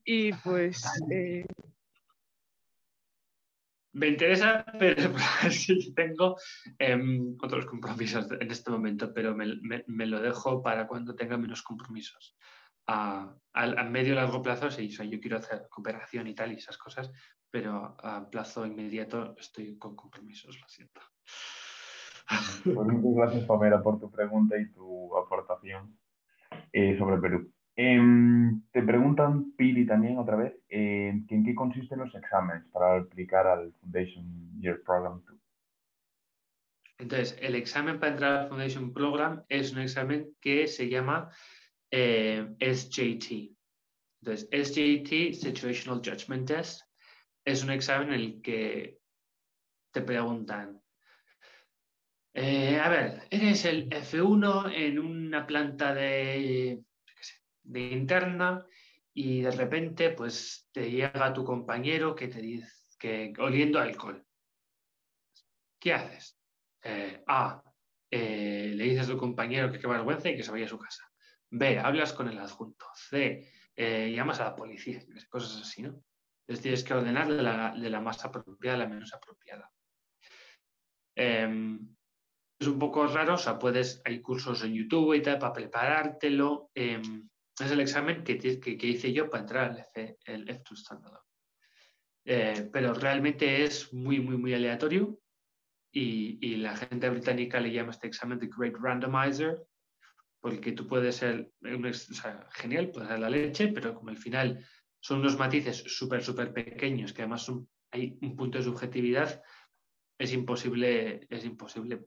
Y 0.04 0.34
pues 0.34 0.84
eh, 1.12 1.46
me 3.94 4.08
interesa, 4.08 4.66
pero 4.80 5.14
sí 5.52 5.94
tengo 5.94 6.38
em, 6.80 7.36
otros 7.42 7.66
compromisos 7.66 8.26
en 8.32 8.50
este 8.50 8.72
momento, 8.72 9.14
pero 9.14 9.36
me, 9.36 10.06
lo 10.06 10.22
dejo 10.22 10.64
para 10.64 10.88
cuando 10.88 11.16
tenga 11.16 11.38
menos 11.38 11.62
compromisos. 11.62 12.38
A, 12.88 13.36
medio 13.90 14.14
y 14.14 14.16
largo 14.16 14.42
plazo, 14.42 14.72
sí, 14.72 14.88
yo 14.90 15.20
quiero 15.20 15.38
hacer 15.38 15.68
cooperación 15.70 16.28
y 16.28 16.36
tal 16.36 16.52
y 16.52 16.56
esas 16.56 16.78
cosas, 16.78 17.12
pero 17.52 17.96
a 18.02 18.28
plazo 18.30 18.66
inmediato 18.66 19.36
estoy 19.38 19.78
con 19.78 19.96
compromisos, 19.96 20.60
lo 20.60 20.68
siento. 20.68 21.02
Pues 22.64 22.88
muchas 22.88 23.16
gracias, 23.16 23.46
Pamela, 23.46 23.84
por 23.84 24.00
tu 24.00 24.10
pregunta 24.10 24.58
y 24.58 24.72
tu 24.72 25.16
aportación 25.18 25.98
eh, 26.72 26.98
sobre 26.98 27.18
Perú. 27.18 27.52
Em, 27.76 28.62
te 28.72 28.82
preguntan, 28.84 29.54
Pili, 29.54 29.86
también 29.86 30.18
otra 30.18 30.36
vez, 30.36 30.54
en 30.70 31.26
qué 31.28 31.56
consisten 31.56 32.00
los 32.00 32.14
exámenes 32.16 32.64
para 32.72 32.98
aplicar 32.98 33.48
al 33.48 33.74
Foundation 33.74 34.60
Year 34.60 34.82
Program 34.84 35.22
2. 35.26 35.38
Entonces, 37.00 37.38
el 37.42 37.56
examen 37.56 38.00
para 38.00 38.12
entrar 38.12 38.34
al 38.34 38.48
Foundation 38.50 38.94
Program 38.94 39.44
es 39.50 39.74
un 39.74 39.80
examen 39.80 40.36
que 40.40 40.68
se 40.68 40.88
llama 40.88 41.30
eh, 41.90 42.48
SJT. 42.60 43.58
Entonces, 44.22 44.48
SJT, 44.52 45.34
Situational 45.34 46.02
Judgment 46.06 46.48
Test, 46.48 46.84
es 47.46 47.64
un 47.64 47.72
examen 47.72 48.10
en 48.10 48.20
el 48.20 48.42
que 48.42 49.00
te 49.92 50.02
preguntan, 50.02 50.82
eh, 52.34 52.80
a 52.80 52.88
ver, 52.88 53.28
eres 53.30 53.66
el 53.66 53.90
F1 53.90 54.72
en 54.74 55.00
una 55.00 55.46
planta 55.46 55.94
de 55.94 56.82
interna 57.64 58.66
y 59.14 59.42
de 59.42 59.52
repente 59.52 60.12
pues 60.12 60.70
te 60.72 60.90
llega 60.90 61.34
tu 61.34 61.44
compañero 61.44 62.16
que 62.16 62.30
te 62.30 62.42
dice 62.42 62.72
que 62.98 63.34
oliendo 63.40 63.80
alcohol. 63.80 64.26
¿Qué 65.80 65.94
haces? 65.94 66.40
Eh, 66.84 67.24
a. 67.28 67.64
Eh, 68.10 68.74
le 68.76 68.84
dices 68.84 69.08
a 69.08 69.12
tu 69.12 69.18
compañero 69.18 69.72
que 69.72 69.80
qué 69.80 69.88
vergüenza 69.88 70.30
y 70.30 70.38
que 70.38 70.44
se 70.44 70.52
vaya 70.52 70.66
a 70.66 70.70
su 70.70 70.78
casa. 70.78 71.12
B. 71.50 71.80
Hablas 71.80 72.14
con 72.14 72.30
el 72.30 72.38
adjunto. 72.40 72.86
C. 72.96 73.52
Llamas 73.76 74.40
a 74.40 74.46
la 74.46 74.56
policía. 74.56 75.02
Cosas 75.30 75.62
así, 75.62 75.82
¿no? 75.82 76.02
Entonces 76.42 76.64
tienes 76.64 76.84
que 76.84 76.94
ordenar 76.94 77.28
de 77.28 77.42
la, 77.42 77.74
de 77.78 77.90
la 77.90 78.02
más 78.02 78.24
apropiada 78.26 78.76
a 78.76 78.80
la 78.80 78.88
menos 78.88 79.14
apropiada. 79.14 79.72
Em, 81.16 81.96
es 82.60 82.68
un 82.68 82.80
poco 82.80 83.06
raro, 83.08 83.36
o 83.36 83.38
sea, 83.38 83.58
puedes, 83.58 84.02
hay 84.06 84.22
cursos 84.22 84.64
en 84.64 84.74
YouTube 84.74 85.14
y 85.14 85.22
tal 85.22 85.40
para 85.40 85.54
preparártelo. 85.54 86.72
Em, 86.74 87.30
es 87.60 87.72
el 87.72 87.80
examen 87.80 88.24
que, 88.24 88.38
que, 88.38 88.88
hice 88.88 89.14
yo 89.14 89.30
para 89.30 89.42
entrar 89.42 89.72
al 89.72 89.80
F, 89.80 90.18
el 90.26 90.48
F2 90.48 90.74
Standard. 90.74 91.22
Eh, 92.26 92.70
pero 92.72 92.94
realmente 92.94 93.64
es 93.64 93.92
muy, 93.94 94.20
muy, 94.20 94.38
muy 94.38 94.54
aleatorio 94.54 95.20
y, 95.92 96.38
y, 96.40 96.58
la 96.58 96.76
gente 96.78 97.10
británica 97.10 97.60
le 97.60 97.72
llama 97.72 97.92
este 97.92 98.08
examen 98.08 98.40
The 98.40 98.50
Great 98.56 98.76
Randomizer 98.80 99.66
porque 100.42 100.72
tú 100.72 100.88
puedes 100.88 101.16
ser 101.16 101.52
o 101.64 101.94
sea, 101.94 102.48
genial, 102.52 102.90
puedes 102.90 103.10
ser 103.10 103.20
la 103.20 103.30
leche, 103.30 103.68
pero 103.70 103.94
como 103.94 104.10
al 104.10 104.18
final 104.18 104.66
son 105.02 105.20
unos 105.20 105.38
matices 105.38 105.84
súper, 105.88 106.24
súper 106.24 106.54
pequeños 106.54 107.12
que 107.12 107.24
además 107.24 107.52
hay 107.92 108.18
un 108.22 108.36
punto 108.36 108.58
de 108.58 108.64
subjetividad, 108.64 109.42
es 110.18 110.34
imposible, 110.34 111.28
es 111.30 111.44
imposible 111.44 112.06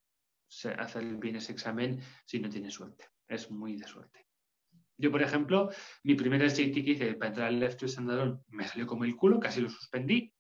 hacer 0.79 1.05
bien 1.17 1.37
ese 1.37 1.53
examen 1.53 2.01
si 2.25 2.39
no 2.39 2.49
tienes 2.49 2.75
suerte. 2.75 3.07
Es 3.29 3.51
muy 3.51 3.77
de 3.77 3.87
suerte. 3.87 4.27
Yo, 4.97 5.11
por 5.11 5.23
ejemplo, 5.23 5.71
mi 6.05 6.15
primer 6.15 6.49
SAT 6.49 6.73
que 6.73 6.91
hice 6.91 7.15
para 7.15 7.31
entrar 7.31 7.49
al 7.49 7.59
Left 7.59 7.81
to 7.81 7.89
Standalone 7.89 8.39
me 8.49 8.67
salió 8.69 8.87
como 8.87 9.05
el 9.05 9.17
culo, 9.17 9.41
casi 9.41 9.61
lo 9.61 9.69
suspendí. 9.69 10.33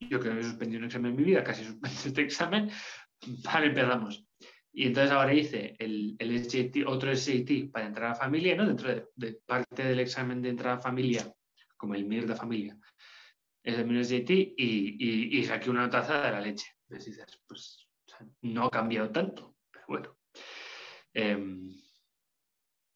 Yo 0.00 0.18
que 0.18 0.30
he 0.30 0.42
suspendido 0.42 0.78
un 0.78 0.86
examen 0.86 1.10
en 1.10 1.16
mi 1.18 1.24
vida, 1.24 1.44
casi 1.44 1.64
suspendí 1.64 1.96
este 2.06 2.22
examen. 2.22 2.70
Vale, 3.44 3.66
empezamos. 3.66 4.24
Y 4.72 4.86
entonces 4.86 5.10
ahora 5.10 5.34
hice 5.34 5.74
el, 5.78 6.16
el 6.18 6.86
otro 6.86 7.14
SAT 7.14 7.70
para 7.70 7.86
entrar 7.86 8.12
a 8.12 8.14
familia, 8.14 8.56
¿no? 8.56 8.66
Dentro 8.66 8.88
de, 9.14 9.32
parte 9.44 9.84
del 9.84 10.00
examen 10.00 10.40
de 10.40 10.48
entrada 10.48 10.76
a 10.76 10.80
familia, 10.80 11.30
como 11.80 11.94
el 11.94 12.04
MIR 12.04 12.26
de 12.26 12.36
familia, 12.36 12.78
es 13.64 13.78
el 13.78 14.04
SAT 14.04 14.30
y, 14.30 14.54
y, 14.58 15.38
y, 15.38 15.44
saqué 15.44 15.70
una 15.70 15.88
taza 15.88 16.22
de 16.22 16.30
la 16.30 16.40
leche. 16.40 16.66
Entonces 16.82 17.16
dices, 17.16 17.40
pues 17.46 17.88
no 18.42 18.66
ha 18.66 18.70
cambiado 18.70 19.10
tanto, 19.10 19.56
pero 19.70 19.84
bueno. 19.88 20.18
Em, 21.14 21.74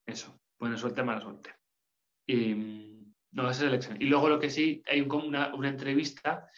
eso, 0.06 0.38
buena 0.58 0.76
suerte, 0.76 1.02
mala 1.02 1.20
suerte. 1.20 1.54
Y, 2.26 2.54
no, 3.32 3.50
es 3.50 3.60
el 3.60 3.74
examen. 3.74 4.02
Y 4.02 4.06
luego 4.06 4.28
lo 4.28 4.38
que 4.38 4.50
sí, 4.50 4.82
hay 4.86 5.00
una, 5.00 5.54
una 5.54 5.68
entrevista 5.68 6.48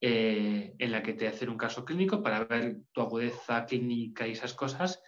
eh, 0.00 0.74
en 0.78 0.92
la 0.92 1.02
que 1.02 1.12
te 1.12 1.28
hacen 1.28 1.48
un 1.48 1.58
caso 1.58 1.84
clínico 1.84 2.22
para 2.22 2.44
ver 2.44 2.78
tu 2.92 3.02
agudeza 3.02 3.64
clínica 3.66 4.26
y 4.26 4.32
esas 4.32 4.54
cosas, 4.54 5.02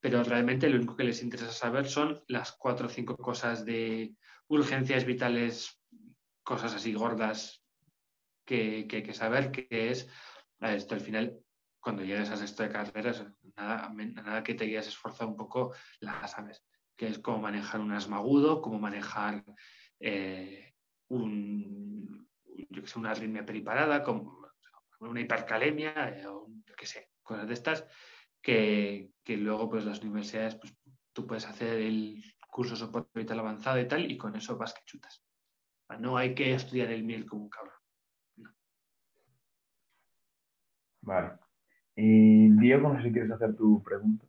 pero 0.00 0.22
realmente 0.24 0.68
lo 0.68 0.76
único 0.76 0.96
que 0.96 1.04
les 1.04 1.22
interesa 1.22 1.52
saber 1.52 1.86
son 1.86 2.22
las 2.26 2.52
cuatro 2.52 2.86
o 2.86 2.90
cinco 2.90 3.16
cosas 3.16 3.64
de 3.64 4.14
urgencias 4.48 5.04
vitales, 5.04 5.81
cosas 6.42 6.74
así 6.74 6.94
gordas 6.94 7.64
que, 8.44 8.86
hay 8.90 9.02
que 9.02 9.14
saber, 9.14 9.50
que 9.50 9.66
es 9.70 10.08
esto 10.60 10.94
al 10.94 11.00
final 11.00 11.42
cuando 11.82 12.04
llegues 12.04 12.30
a 12.30 12.34
esto 12.34 12.62
de 12.62 12.68
carreras, 12.68 13.26
nada, 13.56 13.92
nada 13.92 14.42
que 14.44 14.54
te 14.54 14.64
hayas 14.64 14.86
esforzado 14.86 15.28
un 15.28 15.36
poco, 15.36 15.74
la 15.98 16.26
sabes, 16.28 16.64
que 16.96 17.08
es 17.08 17.18
cómo 17.18 17.38
manejar 17.40 17.80
un 17.80 17.92
asma 17.92 18.18
agudo, 18.18 18.62
cómo 18.62 18.78
manejar 18.78 19.44
eh, 19.98 20.74
un, 21.08 22.28
yo 22.70 22.82
que 22.82 22.88
sé, 22.88 22.98
una 23.00 23.10
arritmia 23.10 23.44
periparada, 23.44 24.04
como 24.04 24.38
una 25.00 25.20
hipercalemia, 25.20 26.20
eh, 26.20 26.26
o 26.28 26.46
yo 26.64 26.74
que 26.76 26.86
sé, 26.86 27.10
cosas 27.20 27.48
de 27.48 27.54
estas, 27.54 27.84
que, 28.40 29.10
que, 29.24 29.36
luego 29.36 29.68
pues 29.68 29.84
las 29.84 30.00
universidades, 30.02 30.54
pues 30.54 30.72
tú 31.12 31.26
puedes 31.26 31.46
hacer 31.46 31.80
el 31.80 32.22
curso 32.48 32.76
soporte 32.76 33.18
vital 33.18 33.40
avanzado 33.40 33.80
y 33.80 33.88
tal, 33.88 34.08
y 34.08 34.16
con 34.16 34.36
eso 34.36 34.56
vas 34.56 34.72
que 34.72 34.84
chutas. 34.84 35.21
No 35.98 36.16
hay 36.16 36.34
que 36.34 36.54
estudiar 36.54 36.90
el 36.90 37.04
miel 37.04 37.26
como 37.26 37.44
un 37.44 37.50
cabrón. 37.50 37.74
Vale. 41.02 41.32
Y 41.96 42.48
Diego, 42.60 42.88
no 42.88 42.96
sé 42.96 43.08
si 43.08 43.12
quieres 43.12 43.30
hacer 43.32 43.54
tu 43.56 43.82
pregunta. 43.82 44.26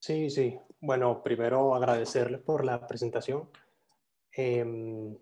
Sí, 0.00 0.30
sí. 0.30 0.58
Bueno, 0.80 1.22
primero 1.22 1.74
agradecerles 1.74 2.40
por 2.40 2.64
la 2.64 2.86
presentación. 2.86 3.48
Em, 4.32 5.16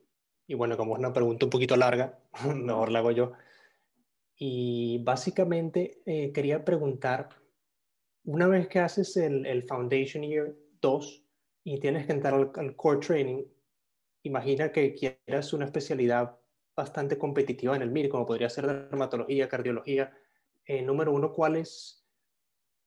y 0.46 0.54
bueno, 0.54 0.76
como 0.76 0.94
es 0.94 0.98
una 0.98 1.12
pregunta 1.12 1.46
un 1.46 1.50
poquito 1.50 1.76
larga, 1.76 2.18
mejor 2.54 2.90
la 2.90 2.98
hago 2.98 3.10
yo. 3.12 3.32
Y 4.36 4.98
básicamente 5.04 6.02
eh, 6.06 6.32
quería 6.32 6.64
preguntar, 6.64 7.28
una 8.24 8.48
vez 8.48 8.68
que 8.68 8.80
haces 8.80 9.16
el, 9.16 9.46
el, 9.46 9.62
Foundation 9.62 10.24
Year 10.24 10.54
2 10.80 11.24
y 11.64 11.78
tienes 11.78 12.06
que 12.06 12.12
entrar 12.12 12.34
al, 12.34 12.50
al 12.56 12.74
Core 12.74 12.98
Training, 12.98 13.44
imagina 14.24 14.72
que 14.72 14.94
quieras 14.94 15.52
una 15.52 15.64
especialidad 15.66 16.36
bastante 16.76 17.16
competitiva 17.16 17.76
en 17.76 17.82
el 17.82 17.90
MIR, 17.90 18.08
como 18.08 18.26
podría 18.26 18.50
ser 18.50 18.66
dermatología, 18.66 19.48
cardiología, 19.48 20.12
eh, 20.64 20.82
número 20.82 21.12
uno, 21.12 21.32
¿cuál 21.32 21.56
es, 21.56 22.04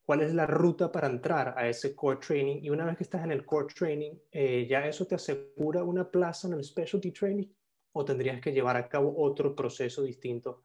cuál 0.08 0.22
es 0.22 0.34
la 0.34 0.48
ruta 0.48 0.90
para 0.90 1.08
entrar 1.08 1.54
a 1.58 1.68
ese 1.68 1.94
core 1.94 2.20
training. 2.26 2.60
Y 2.64 2.70
una 2.70 2.86
vez 2.86 2.96
que 2.96 3.04
estás 3.04 3.26
en 3.26 3.32
el 3.34 3.46
core 3.46 3.74
training, 3.74 4.14
eh, 4.32 4.66
¿ya 4.66 4.88
eso 4.88 5.06
te 5.06 5.16
asegura 5.16 5.84
una 5.84 6.10
plaza 6.10 6.48
en 6.48 6.54
el 6.54 6.64
specialty 6.64 7.12
training? 7.12 7.48
¿O 7.92 8.06
tendrías 8.06 8.40
que 8.40 8.54
llevar 8.54 8.78
a 8.78 8.88
cabo 8.88 9.14
otro 9.18 9.54
proceso 9.54 10.04
distinto 10.04 10.64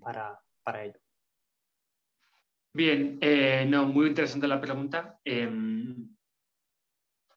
para, 0.00 0.40
para 0.62 0.82
ello? 0.82 0.98
Bien, 2.72 3.18
eh, 3.20 3.66
no, 3.68 3.86
muy 3.86 4.06
interesante 4.06 4.48
la 4.48 4.60
pregunta. 4.62 5.20
Em, 5.24 6.16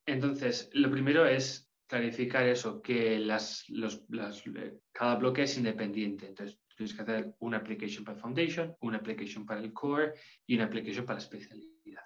entonces, 0.05 0.70
lo 0.72 0.89
primero 0.89 1.26
es 1.26 1.66
clarificar 1.88 2.45
eso, 2.45 2.81
que 2.81 3.17
las, 3.19 3.65
los, 3.69 4.03
las, 4.09 4.43
cada 4.91 5.15
bloque 5.15 5.43
es 5.43 5.57
independiente. 5.57 6.27
Entonces, 6.27 6.59
tienes 6.75 6.93
que 6.93 7.01
hacer 7.01 7.35
una 7.39 7.57
application 7.57 8.03
para 8.03 8.19
Foundation, 8.19 8.75
una 8.81 8.97
application 8.97 9.45
para 9.45 9.61
el 9.61 9.73
Core 9.73 10.13
y 10.45 10.55
una 10.55 10.65
application 10.65 11.05
para 11.05 11.19
especialidad. 11.19 12.03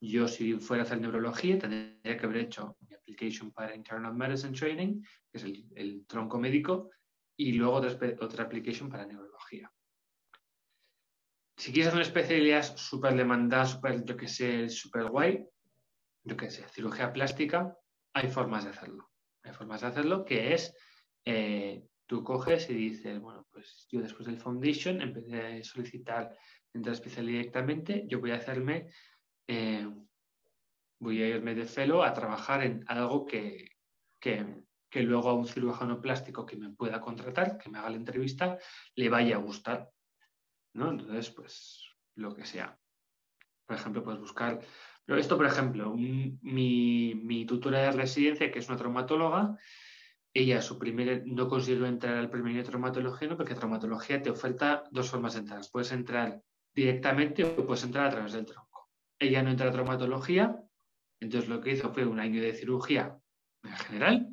Yo, 0.00 0.28
si 0.28 0.54
fuera 0.54 0.82
a 0.82 0.86
hacer 0.86 1.00
neurología, 1.00 1.58
tendría 1.58 2.16
que 2.16 2.26
haber 2.26 2.36
hecho 2.36 2.76
mi 2.86 2.94
application 2.94 3.50
para 3.52 3.74
Internal 3.74 4.14
Medicine 4.14 4.52
Training, 4.52 5.02
que 5.32 5.38
es 5.38 5.44
el, 5.44 6.04
tronco 6.06 6.38
médico, 6.38 6.90
y 7.36 7.52
luego 7.52 7.74
otra, 7.74 8.14
otra 8.20 8.44
application 8.44 8.88
para 8.88 9.06
neurología. 9.06 9.72
Si 11.56 11.72
quieres 11.72 11.88
hacer 11.88 11.98
una 11.98 12.06
especialidad 12.06 12.76
súper 12.76 13.16
demandada, 13.16 13.64
súper, 13.64 14.04
yo 14.04 14.16
que 14.16 14.28
sé, 14.28 14.68
súper 14.68 15.08
guay, 15.08 15.46
yo 16.24 16.36
que 16.36 16.50
sé, 16.50 16.68
cirugía 16.68 17.12
plástica, 17.12 17.76
hay 18.12 18.28
formas 18.28 18.64
de 18.64 18.70
hacerlo. 18.70 19.13
Hay 19.44 19.52
formas 19.52 19.82
de 19.82 19.86
hacerlo 19.86 20.24
que 20.24 20.54
es 20.54 20.74
eh, 21.24 21.86
tú 22.06 22.22
coges 22.22 22.68
y 22.70 22.74
dices, 22.74 23.18
bueno, 23.20 23.46
pues 23.50 23.86
yo 23.90 24.00
después 24.00 24.26
del 24.26 24.38
foundation, 24.38 25.00
en 25.00 25.12
vez 25.12 25.26
de 25.26 25.64
solicitar 25.64 26.36
entrar 26.72 26.92
a 26.92 26.96
especialidad 26.96 27.38
directamente, 27.38 28.04
yo 28.06 28.20
voy 28.20 28.32
a 28.32 28.36
hacerme, 28.36 28.90
eh, 29.46 29.88
voy 30.98 31.22
a 31.22 31.28
irme 31.28 31.54
de 31.54 31.64
fellow 31.64 32.02
a 32.02 32.12
trabajar 32.12 32.62
en 32.62 32.84
algo 32.88 33.24
que, 33.24 33.70
que, 34.20 34.62
luego 35.02 35.28
a 35.28 35.34
un 35.34 35.46
cirujano 35.46 36.00
plástico 36.00 36.46
que 36.46 36.56
me 36.56 36.70
pueda 36.70 37.00
contratar, 37.00 37.58
que 37.58 37.68
me 37.68 37.78
haga 37.78 37.90
la 37.90 37.96
entrevista, 37.96 38.58
le 38.94 39.08
vaya 39.08 39.36
a 39.36 39.40
gustar. 39.40 39.90
¿no? 40.74 40.90
Entonces, 40.90 41.30
pues 41.30 41.88
lo 42.16 42.34
que 42.34 42.44
sea. 42.44 42.78
Por 43.66 43.76
ejemplo, 43.76 44.04
puedes 44.04 44.20
buscar. 44.20 44.60
Pero 45.06 45.20
esto, 45.20 45.36
por 45.36 45.46
ejemplo, 45.46 45.94
mi, 45.94 46.38
mi 47.14 47.44
tutora 47.44 47.80
de 47.80 47.92
residencia, 47.92 48.50
que 48.50 48.58
es 48.58 48.68
una 48.68 48.78
traumatóloga, 48.78 49.56
ella 50.34 50.60
su 50.60 50.78
no 51.26 51.48
consiguió 51.48 51.86
entrar 51.86 52.16
al 52.16 52.28
primer 52.28 52.54
año 52.54 52.64
traumatología 52.64 53.36
porque 53.36 53.54
traumatología 53.54 54.20
te 54.20 54.30
oferta 54.30 54.82
dos 54.90 55.10
formas 55.10 55.34
de 55.34 55.40
entrar. 55.40 55.60
Puedes 55.70 55.92
entrar 55.92 56.42
directamente 56.74 57.44
o 57.44 57.64
puedes 57.64 57.84
entrar 57.84 58.06
a 58.06 58.10
través 58.10 58.32
del 58.32 58.44
tronco. 58.44 58.90
Ella 59.18 59.42
no 59.42 59.50
entra 59.50 59.68
a 59.68 59.72
traumatología, 59.72 60.60
entonces 61.20 61.48
lo 61.48 61.60
que 61.60 61.72
hizo 61.72 61.92
fue 61.92 62.04
un 62.04 62.18
año 62.18 62.42
de 62.42 62.52
cirugía 62.52 63.16
en 63.62 63.76
general 63.76 64.28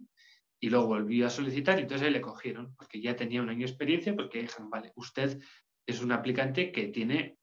y 0.59 0.69
luego 0.69 0.87
volvió 0.87 1.27
a 1.27 1.29
solicitar 1.29 1.77
y 1.77 1.83
entonces 1.83 2.07
ahí 2.07 2.13
le 2.13 2.21
cogieron 2.21 2.75
porque 2.75 2.99
ya 2.99 3.15
tenía 3.15 3.41
un 3.41 3.49
año 3.49 3.59
de 3.59 3.71
experiencia 3.71 4.15
porque 4.15 4.41
dijeron, 4.41 4.71
vale, 4.71 4.91
usted 4.95 5.39
es 5.85 6.01
un 6.01 6.11
aplicante 6.11 6.71
que 6.71 6.87
tiene 6.87 7.37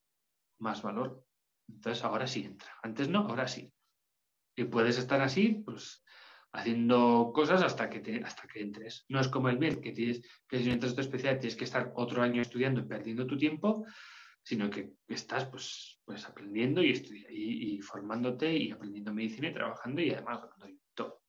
más 0.59 0.83
valor. 0.83 1.25
Entonces 1.69 2.05
ahora 2.05 2.27
sí 2.27 2.45
entra. 2.45 2.71
Antes 2.83 3.09
no, 3.09 3.21
ahora 3.21 3.47
sí. 3.47 3.73
Y 4.57 4.65
puedes 4.65 4.99
estar 4.99 5.21
así, 5.21 5.63
pues 5.65 6.03
haciendo 6.53 7.31
cosas 7.35 7.63
hasta 7.63 7.89
que, 7.91 8.23
hasta 8.25 8.49
que 8.49 8.63
entres. 8.63 9.05
No 9.09 9.21
es 9.21 9.29
como 9.29 9.49
el 9.49 9.59
MIR, 9.59 9.81
que, 9.81 9.93
tienes, 9.93 10.23
que 10.49 10.59
si 10.59 10.71
entras 10.71 10.95
tu 10.95 11.03
tienes 11.09 11.57
que 11.57 11.65
estar 11.65 11.93
otro 11.95 12.23
año 12.23 12.43
estudiando 12.43 12.81
y 12.81 12.85
perdiendo 12.85 13.27
tu 13.27 13.37
tiempo, 13.37 13.85
sino 14.43 14.71
que 14.71 14.95
estás 15.09 15.45
pues, 15.47 16.01
pues 16.05 16.27
aprendiendo 16.27 16.83
y, 16.83 16.93
y, 17.29 17.75
y 17.75 17.81
formándote 17.81 18.53
y 18.53 18.71
aprendiendo 18.71 19.13
medicina 19.13 19.49
y 19.49 19.53
trabajando 19.53 20.01
y 20.01 20.11
además 20.11 20.41
ganando 20.41 20.81
todo. 20.95 21.21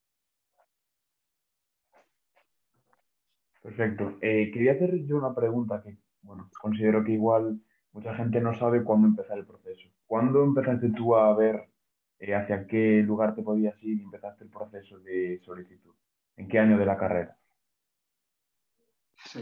Perfecto. 3.61 4.17
Eh, 4.21 4.49
quería 4.53 4.71
hacer 4.71 5.05
yo 5.05 5.17
una 5.17 5.35
pregunta 5.35 5.81
que, 5.83 5.97
bueno, 6.21 6.49
considero 6.61 7.03
que 7.03 7.11
igual 7.11 7.59
mucha 7.91 8.15
gente 8.15 8.39
no 8.39 8.57
sabe 8.57 8.83
cuándo 8.83 9.07
empezar 9.07 9.37
el 9.37 9.45
proceso. 9.45 9.89
¿Cuándo 10.09 10.43
empezaste 10.43 10.89
tú 10.89 11.15
a 11.15 11.35
ver 11.35 11.69
eh, 12.17 12.33
hacia 12.33 12.65
qué 12.65 13.03
lugar 13.05 13.35
te 13.35 13.43
podías 13.43 13.75
ir 13.83 13.99
y 13.99 14.03
empezaste 14.03 14.43
el 14.43 14.49
proceso 14.49 14.97
de 14.97 15.39
solicitud? 15.45 15.93
¿En 16.35 16.47
qué 16.47 16.57
año 16.57 16.79
de 16.79 16.85
la 16.87 16.97
carrera? 16.97 17.37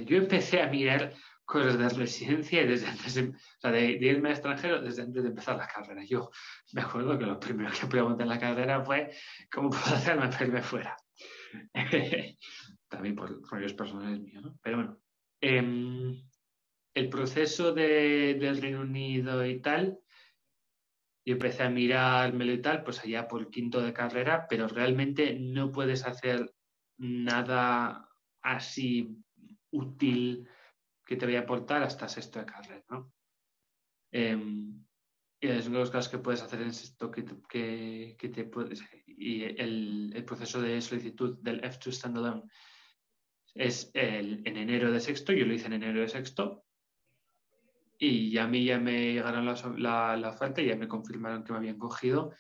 yo 0.05 0.17
empecé 0.17 0.61
a 0.61 0.67
mirar 0.67 1.13
cosas 1.45 1.79
de 1.79 1.87
residencia 1.87 2.63
y 2.63 2.67
desde 2.67 2.87
antes, 2.87 3.15
de, 3.15 3.29
o 3.29 3.59
sea, 3.61 3.71
de, 3.71 3.91
irme 3.91 4.27
al 4.27 4.33
extranjero 4.33 4.81
desde 4.81 5.03
antes 5.03 5.23
de 5.23 5.29
empezar 5.29 5.55
la 5.55 5.67
carrera. 5.67 6.03
Yo 6.03 6.31
me 6.73 6.81
acuerdo 6.81 7.17
que 7.17 7.25
lo 7.25 7.39
primero 7.39 7.71
que 7.71 7.87
pregunté 7.87 8.23
en 8.23 8.29
la 8.29 8.39
carrera 8.39 8.83
fue 8.83 9.09
cómo 9.49 9.69
puedo 9.69 9.95
hacerme 9.95 10.27
para 10.27 10.45
irme 10.45 10.61
fuera. 10.63 10.97
También 12.89 13.15
por 13.15 13.41
rollos 13.49 13.73
personales 13.73 14.19
míos, 14.19 14.43
¿no? 14.43 14.59
Pero 14.61 14.77
bueno, 14.77 14.97
em, 15.39 16.21
el 16.93 17.09
proceso 17.09 17.71
de, 17.73 18.33
del 18.33 18.61
Reino 18.61 18.81
Unido 18.81 19.45
y 19.45 19.61
tal, 19.61 20.01
yo 21.27 21.33
empecé 21.33 21.63
a 21.63 21.69
mirármelo 21.69 22.53
y 22.53 22.61
tal, 22.61 22.85
pues 22.85 23.03
allá 23.03 23.27
por 23.27 23.49
quinto 23.49 23.81
de 23.81 23.91
carrera, 23.91 24.47
pero 24.47 24.65
realmente 24.69 25.37
no 25.37 25.73
puedes 25.73 26.05
hacer 26.05 26.53
nada 26.97 28.09
así 28.41 29.21
útil 29.69 30.47
que 31.05 31.17
te 31.17 31.25
voy 31.25 31.35
a 31.35 31.41
aportar 31.41 31.83
hasta 31.83 32.07
sexto 32.07 32.39
de 32.39 32.45
carrera, 32.45 32.81
¿no? 32.89 33.11
Em, 34.09 34.85
y 35.41 35.47
es 35.47 35.69
de 35.69 35.71
los 35.71 35.91
casos 35.91 36.09
que 36.09 36.19
puedes 36.19 36.41
hacer 36.41 36.61
en 36.61 36.73
sexto 36.73 37.11
que, 37.11 37.25
que, 38.17 38.29
te 38.29 38.45
puedes... 38.45 38.81
Y 39.05 39.43
el, 39.43 40.13
el, 40.15 40.23
proceso 40.23 40.61
de 40.61 40.79
solicitud 40.79 41.39
del 41.41 41.61
F2 41.61 41.91
Standalone 41.91 42.43
es 43.53 43.91
el, 43.93 44.47
en 44.47 44.55
enero 44.55 44.93
de 44.93 45.01
sexto, 45.01 45.33
yo 45.33 45.45
lo 45.45 45.53
hice 45.53 45.65
en 45.65 45.73
enero 45.73 45.99
de 45.99 46.07
sexto, 46.07 46.66
y 47.97 48.37
a 48.37 48.47
mí 48.47 48.65
ya 48.65 48.79
me 48.79 49.13
llegaron 49.13 49.45
la, 49.45 50.17
la, 50.17 50.29
oferta 50.29 50.61
y 50.61 50.67
ya 50.67 50.75
me 50.75 50.87
confirmaron 50.87 51.43
que 51.43 51.51
me 51.51 51.59
habían 51.59 51.77
cogido 51.77 52.33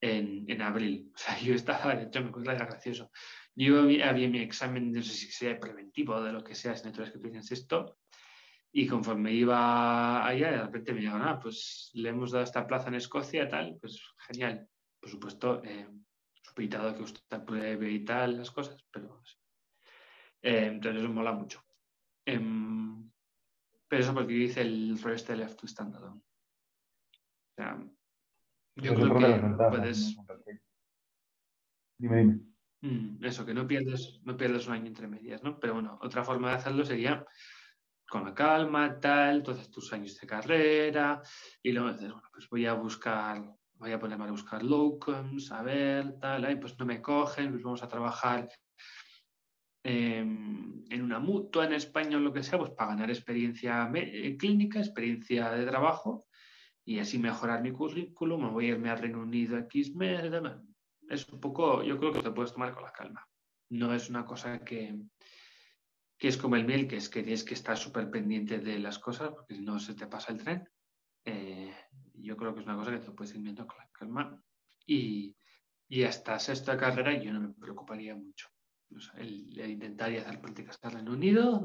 en, 0.00 0.44
en 0.48 0.62
abril. 0.62 1.12
O 1.14 1.18
sea, 1.18 1.38
yo 1.40 1.54
estaba, 1.54 1.94
de 1.94 2.04
hecho, 2.04 2.22
me 2.22 2.30
era 2.42 2.66
gracioso. 2.66 3.10
Yo 3.54 3.80
había, 3.80 4.28
mi 4.28 4.38
examen, 4.40 4.92
no 4.92 5.02
sé 5.02 5.12
si 5.12 5.30
sea 5.30 5.58
preventivo 5.60 6.14
o 6.14 6.22
de 6.22 6.32
lo 6.32 6.42
que 6.42 6.54
sea, 6.54 6.74
si 6.76 6.90
que 6.90 7.18
piensas 7.18 7.52
esto, 7.52 7.98
y 8.72 8.88
conforme 8.88 9.32
iba 9.32 10.26
allá, 10.26 10.50
de 10.50 10.62
repente 10.62 10.92
me 10.92 11.00
dijeron, 11.00 11.22
ah, 11.22 11.38
pues 11.40 11.90
le 11.94 12.08
hemos 12.08 12.32
dado 12.32 12.42
esta 12.42 12.66
plaza 12.66 12.88
en 12.88 12.96
Escocia, 12.96 13.48
tal, 13.48 13.76
pues 13.80 14.02
genial. 14.26 14.68
Por 14.98 15.10
supuesto, 15.10 15.62
eh, 15.62 15.86
que 16.56 17.02
usted 17.02 17.44
puede 17.44 17.90
y 17.90 18.04
tal, 18.04 18.38
las 18.38 18.50
cosas, 18.50 18.84
pero 18.90 19.22
eh, 20.42 20.66
entonces 20.66 21.02
eso 21.02 21.12
mola 21.12 21.32
mucho. 21.32 21.62
Pero 23.94 24.02
eso 24.02 24.14
porque 24.14 24.32
dice 24.32 24.60
el 24.60 25.00
rest 25.00 25.28
de 25.28 25.36
Left 25.36 25.60
to 25.60 25.68
Standalone. 25.68 26.20
O 26.20 27.54
sea, 27.54 27.78
yo 28.74 28.92
creo 28.92 29.14
que 29.16 29.54
puedes. 29.70 30.16
Dime, 31.96 32.16
dime. 32.16 32.40
Mm, 32.80 33.24
eso, 33.24 33.46
que 33.46 33.54
no 33.54 33.68
pierdes, 33.68 34.20
no 34.24 34.36
pierdes 34.36 34.66
un 34.66 34.72
año 34.72 34.88
entre 34.88 35.06
medias, 35.06 35.44
¿no? 35.44 35.60
Pero 35.60 35.74
bueno, 35.74 35.96
otra 36.02 36.24
forma 36.24 36.48
de 36.48 36.56
hacerlo 36.56 36.84
sería 36.84 37.24
con 38.08 38.24
la 38.24 38.34
calma, 38.34 38.98
tal, 38.98 39.36
entonces 39.36 39.70
tus 39.70 39.92
años 39.92 40.18
de 40.18 40.26
carrera, 40.26 41.22
y 41.62 41.70
luego 41.70 41.92
dices, 41.92 42.10
bueno, 42.10 42.28
pues 42.32 42.48
voy 42.48 42.66
a 42.66 42.72
buscar, 42.72 43.44
voy 43.74 43.92
a 43.92 44.00
ponerme 44.00 44.24
a 44.24 44.32
buscar 44.32 44.64
locums, 44.64 45.52
a 45.52 45.62
ver, 45.62 46.18
tal, 46.18 46.44
ahí 46.44 46.56
pues 46.56 46.76
no 46.80 46.84
me 46.84 47.00
cogen, 47.00 47.52
pues 47.52 47.62
vamos 47.62 47.84
a 47.84 47.88
trabajar 47.88 48.48
em, 49.84 50.84
en 50.90 51.02
una 51.02 51.20
mutua 51.20 51.66
en 51.66 51.74
España 51.74 52.16
o 52.16 52.20
lo 52.20 52.32
que 52.32 52.42
sea, 52.42 52.58
pues 52.58 52.72
para 52.72 52.90
ganar 52.90 53.10
experiencia 53.10 53.90
eh, 53.94 54.36
clínica, 54.36 54.80
experiencia 54.80 55.50
de 55.52 55.64
trabajo, 55.66 56.26
y 56.84 56.98
así 56.98 57.18
mejorar 57.18 57.62
mi 57.62 57.72
currículum, 57.72 58.42
me 58.42 58.50
voy 58.50 58.66
a 58.66 58.68
irme 58.70 58.90
al 58.90 58.98
Reino 58.98 59.20
Unido 59.20 59.56
X 59.58 59.94
meses, 59.94 60.32
es 61.08 61.28
un 61.28 61.40
poco, 61.40 61.82
yo 61.82 61.98
creo 61.98 62.12
que 62.12 62.22
te 62.22 62.30
puedes 62.30 62.52
tomar 62.52 62.72
con 62.72 62.84
la 62.84 62.92
calma. 62.92 63.26
No 63.70 63.94
es 63.94 64.08
una 64.08 64.24
cosa 64.24 64.64
que, 64.64 64.96
que 66.18 66.28
es 66.28 66.36
como 66.36 66.56
el 66.56 66.64
miel, 66.64 66.88
que 66.88 66.96
es 66.96 67.08
que 67.08 67.22
tienes 67.22 67.44
que 67.44 67.54
estar 67.54 67.76
súper 67.76 68.10
pendiente 68.10 68.58
de 68.58 68.78
las 68.78 68.98
cosas, 68.98 69.30
porque 69.30 69.54
si 69.54 69.62
no 69.62 69.78
se 69.78 69.94
te 69.94 70.06
pasa 70.06 70.32
el 70.32 70.38
tren. 70.38 70.68
Eh, 71.24 71.74
yo 72.14 72.36
creo 72.36 72.54
que 72.54 72.60
es 72.60 72.66
una 72.66 72.76
cosa 72.76 72.92
que 72.92 72.98
te 72.98 73.10
puedes 73.10 73.34
ir 73.34 73.42
viendo 73.42 73.66
con 73.66 73.78
la 73.78 73.88
calma. 73.92 74.42
Y, 74.86 75.36
y 75.88 76.04
hasta 76.04 76.38
sexta 76.38 76.76
carrera 76.76 77.14
yo 77.20 77.32
no 77.32 77.40
me 77.40 77.54
preocuparía 77.54 78.14
mucho. 78.14 78.48
El, 79.16 79.70
intentar 79.70 80.12
y 80.12 80.18
hacer 80.18 80.40
prácticas 80.40 80.78
en 80.82 80.90
Reino 80.90 81.12
Unido, 81.12 81.62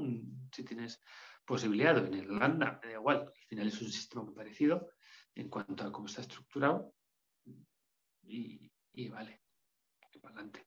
si 0.52 0.64
tienes 0.64 1.02
posibilidad, 1.46 1.98
o 1.98 2.06
en 2.06 2.14
Irlanda, 2.14 2.80
da 2.84 2.92
igual, 2.92 3.22
al 3.22 3.48
final 3.48 3.68
es 3.68 3.82
un 3.82 3.90
sistema 3.90 4.24
muy 4.24 4.34
parecido 4.34 4.90
en 5.36 5.50
cuanto 5.50 5.84
a 5.84 5.92
cómo 5.92 6.08
está 6.08 6.22
estructurado. 6.22 6.94
Y, 8.24 8.72
y 8.94 9.10
vale, 9.10 9.42
para 10.22 10.36
adelante, 10.36 10.66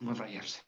no 0.00 0.14
rayarse. 0.14 0.62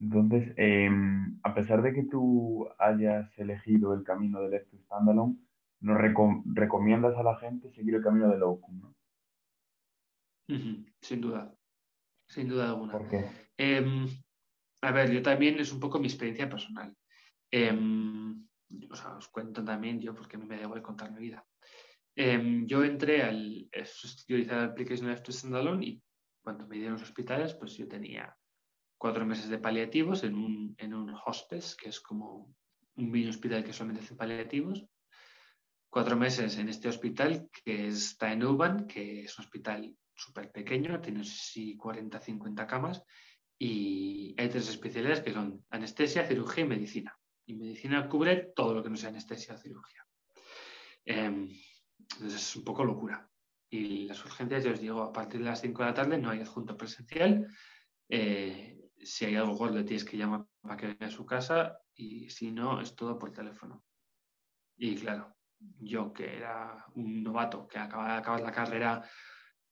Entonces, 0.00 0.52
em, 0.56 1.38
a 1.44 1.54
pesar 1.54 1.80
de 1.82 1.92
que 1.92 2.02
tú 2.04 2.68
hayas 2.78 3.38
elegido 3.38 3.94
el 3.94 4.02
camino 4.02 4.40
del 4.40 4.50
Left 4.50 4.74
Standalone, 4.74 5.36
¿nos 5.80 5.98
recomiendas 5.98 7.16
a 7.16 7.22
la 7.22 7.36
gente 7.36 7.70
seguir 7.70 7.94
el 7.94 8.02
camino 8.02 8.28
de 8.28 8.38
Locum, 8.38 8.80
¿no? 8.80 8.94
Sin 11.00 11.20
duda, 11.20 11.54
sin 12.26 12.48
duda 12.48 12.70
alguna. 12.70 12.92
¿Por 12.92 13.08
qué? 13.08 13.24
Em, 13.62 14.08
a 14.82 14.90
ver, 14.90 15.12
yo 15.12 15.22
también 15.22 15.60
es 15.60 15.70
un 15.72 15.78
poco 15.78 16.00
mi 16.00 16.08
experiencia 16.08 16.48
personal. 16.48 16.92
Em, 17.48 18.44
o 18.90 18.96
sea, 18.96 19.16
os 19.16 19.28
cuento 19.28 19.62
también 19.64 20.00
yo 20.00 20.16
porque 20.16 20.36
mí 20.36 20.46
me 20.46 20.56
da 20.56 20.64
igual 20.64 20.82
contar 20.82 21.12
mi 21.12 21.20
vida. 21.20 21.46
Em, 22.16 22.66
yo 22.66 22.82
entré 22.82 23.22
al 23.22 23.68
sustituir 23.84 24.52
Application 24.52 25.14
to 25.22 25.30
Standalone 25.30 25.86
y 25.86 26.02
cuando 26.42 26.66
me 26.66 26.74
dieron 26.74 26.94
los 26.94 27.04
hospitales, 27.04 27.54
pues 27.54 27.76
yo 27.76 27.86
tenía 27.86 28.36
cuatro 28.98 29.24
meses 29.24 29.48
de 29.48 29.58
paliativos 29.58 30.24
en 30.24 30.34
un, 30.34 30.74
en 30.76 30.92
un 30.92 31.14
hospice, 31.24 31.76
que 31.80 31.90
es 31.90 32.00
como 32.00 32.52
un 32.96 33.10
mini 33.12 33.28
hospital 33.28 33.62
que 33.62 33.72
solamente 33.72 34.02
hace 34.02 34.16
paliativos. 34.16 34.84
Cuatro 35.88 36.16
meses 36.16 36.58
en 36.58 36.68
este 36.68 36.88
hospital 36.88 37.48
que 37.64 37.86
está 37.86 38.32
en 38.32 38.44
Uban, 38.44 38.88
que 38.88 39.20
es 39.20 39.38
un 39.38 39.44
hospital 39.44 39.96
súper 40.16 40.50
pequeño, 40.50 41.00
tiene 41.00 41.22
sí 41.22 41.76
40, 41.76 42.18
50 42.18 42.66
camas 42.66 43.04
y 43.64 44.34
hay 44.38 44.48
tres 44.48 44.68
especialidades 44.68 45.20
que 45.20 45.32
son 45.32 45.64
anestesia, 45.70 46.26
cirugía 46.26 46.64
y 46.64 46.66
medicina. 46.66 47.16
Y 47.46 47.54
medicina 47.54 48.08
cubre 48.08 48.52
todo 48.56 48.74
lo 48.74 48.82
que 48.82 48.90
no 48.90 48.96
sea 48.96 49.10
anestesia 49.10 49.54
o 49.54 49.56
cirugía. 49.56 50.04
Em, 51.04 51.48
entonces 51.96 52.42
es 52.42 52.56
un 52.56 52.64
poco 52.64 52.84
locura. 52.84 53.30
Y 53.70 54.08
las 54.08 54.24
urgencias, 54.24 54.64
ya 54.64 54.72
os 54.72 54.80
digo, 54.80 55.00
a 55.00 55.12
partir 55.12 55.38
de 55.38 55.46
las 55.46 55.60
5 55.60 55.80
de 55.80 55.88
la 55.88 55.94
tarde 55.94 56.18
no 56.18 56.30
hay 56.30 56.40
adjunto 56.40 56.76
presencial. 56.76 57.46
Eh, 58.08 58.80
si 59.00 59.26
hay 59.26 59.36
algo 59.36 59.54
gordo, 59.54 59.84
tienes 59.84 60.04
que 60.04 60.16
llamar 60.16 60.44
para 60.60 60.76
que 60.76 60.88
venga 60.88 61.06
a 61.06 61.10
su 61.10 61.24
casa 61.24 61.78
y 61.94 62.30
si 62.30 62.50
no, 62.50 62.80
es 62.80 62.96
todo 62.96 63.16
por 63.16 63.30
teléfono. 63.30 63.84
Y 64.76 64.96
claro, 64.96 65.36
yo 65.78 66.12
que 66.12 66.36
era 66.36 66.84
un 66.96 67.22
novato 67.22 67.68
que 67.68 67.78
acaba 67.78 68.20
de 68.20 68.42
la 68.42 68.50
carrera 68.50 69.08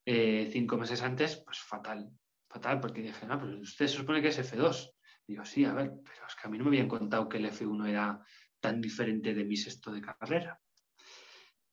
eh, 0.06 0.48
cinco 0.52 0.76
meses 0.76 1.02
antes, 1.02 1.42
pues 1.44 1.58
fatal, 1.58 2.08
fatal, 2.50 2.80
porque 2.80 3.02
dije, 3.02 3.26
no, 3.26 3.38
pero 3.38 3.58
usted 3.60 3.86
se 3.86 3.96
supone 3.96 4.20
que 4.20 4.28
es 4.28 4.38
F2. 4.38 4.92
Digo, 5.26 5.44
sí, 5.44 5.64
a 5.64 5.72
ver, 5.72 5.92
pero 6.04 6.26
es 6.26 6.34
que 6.34 6.48
a 6.48 6.50
mí 6.50 6.58
no 6.58 6.64
me 6.64 6.70
habían 6.70 6.88
contado 6.88 7.28
que 7.28 7.38
el 7.38 7.46
F1 7.46 7.88
era 7.88 8.20
tan 8.58 8.80
diferente 8.80 9.32
de 9.32 9.44
mi 9.44 9.56
sexto 9.56 9.92
de 9.92 10.00
carrera. 10.00 10.60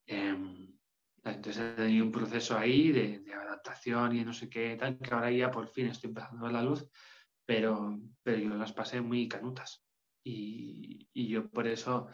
Em, 0.05 0.78
entonces 1.23 1.57
he 1.57 1.75
tenido 1.75 2.05
un 2.05 2.11
proceso 2.11 2.57
ahí 2.57 2.91
de, 2.91 3.23
adaptación 3.34 4.15
y 4.15 4.23
no 4.23 4.34
sé 4.34 4.49
qué 4.49 4.75
tal, 4.78 4.99
que 4.99 5.13
ahora 5.13 5.32
ya 5.32 5.49
por 5.49 5.67
fin 5.67 5.88
estoy 5.88 6.09
empezando 6.09 6.39
a 6.39 6.43
ver 6.43 6.53
la 6.53 6.61
luz, 6.61 6.88
pero, 7.45 7.99
pero 8.21 8.38
yo 8.38 8.55
las 8.55 8.71
pasé 8.71 9.01
muy 9.01 9.28
canutas. 9.28 9.84
Y, 10.23 11.09
y 11.13 11.28
yo 11.28 11.49
por 11.49 11.67
eso, 11.67 12.07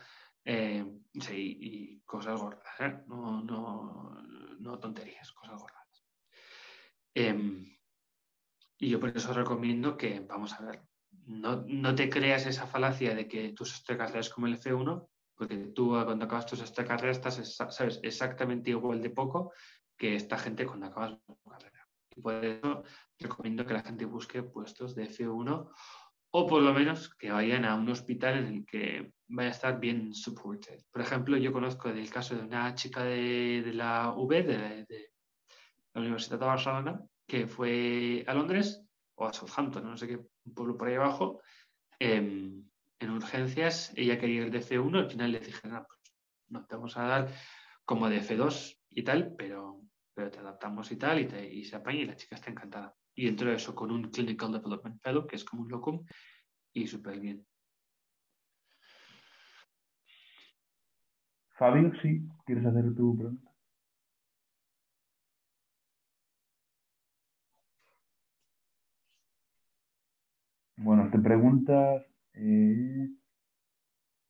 eh, 0.46 0.86
sí, 1.20 1.58
y 1.60 2.00
cosas 2.02 2.40
gordas, 2.40 2.80
¿eh? 2.80 3.04
no, 3.08 3.44
no, 3.44 4.24
no, 4.60 4.80
tonterías, 4.80 5.32
cosas 5.34 5.60
gordas. 5.60 6.06
Y 8.78 8.90
yo 8.90 9.00
por 9.00 9.16
eso 9.16 9.34
recomiendo 9.34 9.98
que, 9.98 10.20
vamos 10.22 10.54
a 10.54 10.66
ver, 10.66 10.82
no, 11.26 11.64
no 11.68 11.96
te 11.96 12.10
creas 12.10 12.46
esa 12.46 12.68
falacia 12.68 13.16
de 13.16 13.28
que 13.28 13.54
tus 13.54 13.74
estrellas 13.74 14.30
como 14.30 14.48
el 14.48 14.60
F1, 14.60 15.08
porque 15.36 15.58
tú 15.58 15.90
cuando 15.90 16.26
acabas 16.26 16.46
tu 16.46 16.56
esta 16.56 16.86
carrera 16.86 17.12
estás 17.12 17.56
sabes 17.56 18.00
exactamente 18.04 18.72
igual 18.72 19.02
de 19.02 19.10
poco 19.10 19.52
que 19.98 20.16
esta 20.16 20.38
gente 20.38 20.66
cuando 20.66 20.88
acabas 20.88 21.18
tu 21.26 21.50
carrera. 21.50 21.88
Y 22.16 22.22
por 22.22 22.34
eso 22.46 22.84
recomiendo 23.20 23.66
que 23.66 23.74
la 23.74 23.84
gente 23.84 24.06
busque 24.06 24.44
puestos 24.44 24.96
de 24.96 25.10
F1 25.10 25.70
o 26.36 26.48
por 26.48 26.62
lo 26.64 26.74
menos 26.74 27.14
que 27.16 27.32
vayan 27.32 27.64
a 27.64 27.76
un 27.76 27.90
hospital 27.90 28.40
en 28.40 28.48
el 28.48 28.66
que 28.66 29.14
vaya 29.28 29.50
a 29.50 29.52
estar 29.52 29.80
bien 29.80 30.14
supported. 30.16 30.80
Por 30.92 31.02
ejemplo, 31.02 31.38
yo 31.38 31.54
conozco 31.54 31.90
el 31.90 32.10
caso 32.10 32.36
de 32.36 32.42
una 32.42 32.74
chica 32.74 33.04
de, 33.04 33.72
la 33.74 34.14
V, 34.16 34.44
de, 34.44 35.12
la 35.94 36.02
Universidad 36.02 36.40
de 36.40 36.46
Barcelona, 36.46 37.02
que 37.28 37.48
fue 37.48 38.24
a 38.28 38.34
Londres 38.34 38.84
o 39.16 39.26
a 39.26 39.34
Southampton, 39.34 39.84
no 39.84 39.98
sé 39.98 40.08
qué, 40.08 40.20
pueblo 40.54 40.78
por 40.78 40.88
ahí 40.88 40.96
abajo, 40.96 41.42
en, 42.00 42.70
urgencias, 43.02 43.92
ella 43.98 44.18
quería 44.18 44.44
el 44.44 44.52
de 44.52 44.62
C1, 44.62 44.98
al 44.98 45.10
final 45.10 45.34
le 45.34 45.40
dije, 45.42 45.68
no, 45.68 45.86
pues 45.86 46.00
no 46.48 46.66
te 46.66 46.76
vamos 46.76 46.96
a 46.98 47.04
dar 47.04 47.28
como 47.84 48.10
de 48.10 48.22
F2 48.22 48.80
y 48.92 49.04
tal, 49.04 49.36
pero, 49.38 49.82
te 50.16 50.40
adaptamos 50.40 50.90
y 50.92 50.96
tal, 50.96 51.20
y, 51.20 51.60
y 51.60 51.66
se 51.66 51.76
apaña 51.76 52.00
y 52.00 52.06
la 52.06 52.16
chica 52.16 52.36
está 52.36 52.50
encantada. 52.50 52.96
Y 53.14 53.28
entró 53.28 53.52
eso 53.52 53.76
con 53.76 53.92
un 53.92 54.10
Clinical 54.10 54.54
Development 54.54 55.02
Fellow, 55.02 55.28
que 55.28 55.36
es 55.36 55.44
como 55.44 55.64
un 55.64 55.70
locum, 55.70 56.06
y 56.72 56.88
súper 56.88 57.20
bien. 57.20 57.46
Fabio, 61.56 61.92
sí, 62.02 62.28
¿quieres 62.46 62.66
hacer 62.66 62.96
tu 62.96 63.18
pregunta? 63.18 63.53
Bueno, 70.84 71.10
te 71.10 71.18
preguntas 71.20 72.04
eh, 72.34 73.08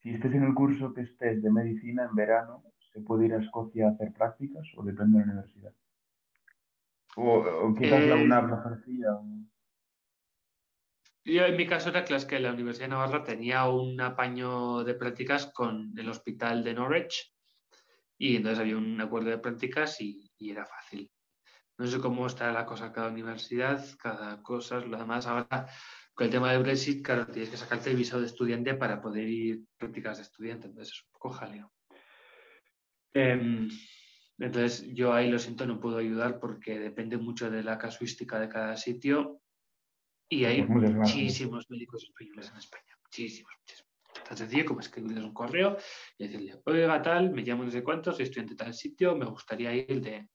si 0.02 0.10
estés 0.14 0.34
en 0.34 0.44
el 0.44 0.54
curso 0.54 0.94
que 0.94 1.02
estés 1.02 1.42
de 1.42 1.52
medicina 1.52 2.06
en 2.06 2.16
verano, 2.16 2.64
¿se 2.92 3.02
puede 3.02 3.26
ir 3.26 3.34
a 3.34 3.42
Escocia 3.42 3.88
a 3.88 3.92
hacer 3.92 4.14
prácticas 4.14 4.68
o 4.78 4.84
depende 4.84 5.18
de 5.20 5.26
la 5.26 5.32
universidad? 5.32 5.74
O, 7.16 7.74
quizás 7.78 8.06
la 8.06 8.16
Eh, 8.16 8.24
UNAV 8.26 8.50
lo 8.50 8.56
ofrecía. 8.56 9.10
Yo 11.26 11.46
en 11.46 11.58
mi 11.58 11.66
caso 11.66 11.90
era 11.90 12.04
que 12.06 12.40
la 12.40 12.52
Universidad 12.54 12.86
de 12.86 12.90
Navarra 12.92 13.24
tenía 13.24 13.68
un 13.68 14.00
apaño 14.02 14.84
de 14.84 14.94
prácticas 14.94 15.48
con 15.48 15.94
el 15.98 16.10
hospital 16.10 16.64
de 16.64 16.74
Norwich 16.74 17.34
y 18.18 18.36
entonces 18.36 18.60
había 18.60 18.78
un 18.78 19.00
acuerdo 19.02 19.30
de 19.30 19.38
prácticas 19.40 20.00
y, 20.02 20.32
y 20.38 20.52
era 20.52 20.66
fácil. 20.66 21.12
No 21.78 21.88
sé 21.88 22.00
cómo 22.00 22.28
está 22.28 22.52
la 22.52 22.66
cosa 22.66 22.92
cada 22.94 23.10
universidad, 23.10 23.84
cada 24.02 24.42
cosa, 24.44 24.80
lo 24.80 24.98
demás 24.98 25.26
ahora 25.28 25.68
con 26.14 26.26
el 26.26 26.32
tema 26.32 26.52
del 26.52 26.64
Brexit, 26.64 27.04
claro, 27.04 27.26
tienes 27.28 27.50
que 27.50 27.58
sacarte 27.58 27.90
el 27.90 27.98
visado 27.98 28.22
de 28.22 28.28
estudiante 28.28 28.76
para 28.76 29.02
poder 29.02 29.28
ir 29.28 29.64
prácticas 29.78 30.18
de 30.18 30.24
estudiante, 30.24 30.68
entonces 30.68 30.94
es 30.94 31.04
un 31.04 31.12
poco 31.12 31.30
jaleo. 31.30 31.72
Em, 33.14 33.70
entonces 34.38 34.94
yo 34.94 35.14
ahí 35.14 35.30
lo 35.30 35.40
siento, 35.40 35.66
no 35.66 35.80
puedo 35.80 35.98
ayudar 35.98 36.40
porque 36.40 36.80
depende 36.80 37.18
mucho 37.18 37.50
de 37.50 37.64
la 37.64 37.78
casuística 37.78 38.40
de 38.40 38.50
cada 38.50 38.76
sitio 38.76 39.42
y 40.30 40.46
hay 40.46 40.64
Pues 40.64 40.92
muchísimos 40.94 41.70
médicos 41.70 42.04
españoles 42.04 42.50
en 42.50 42.58
España, 42.58 42.98
muchísimos, 43.04 43.54
muchísimos. 43.60 43.94
Tan 44.28 44.38
sencillo 44.38 44.66
como 44.66 44.80
escribirles 44.80 45.24
un 45.24 45.34
correo 45.34 45.78
y 46.18 46.28
decirle, 46.28 46.62
oiga, 46.66 47.02
tal, 47.02 47.32
me 47.32 47.44
llamo 47.44 47.64
no 47.64 47.72
sé 47.72 47.84
cuánto, 47.84 48.12
soy 48.12 48.24
estudiante 48.24 48.54
de 48.54 48.64
tal 48.64 48.74
sitio, 48.74 49.16
me 49.16 49.26
gustaría 49.26 49.74
ir 49.74 50.02
de... 50.02 50.30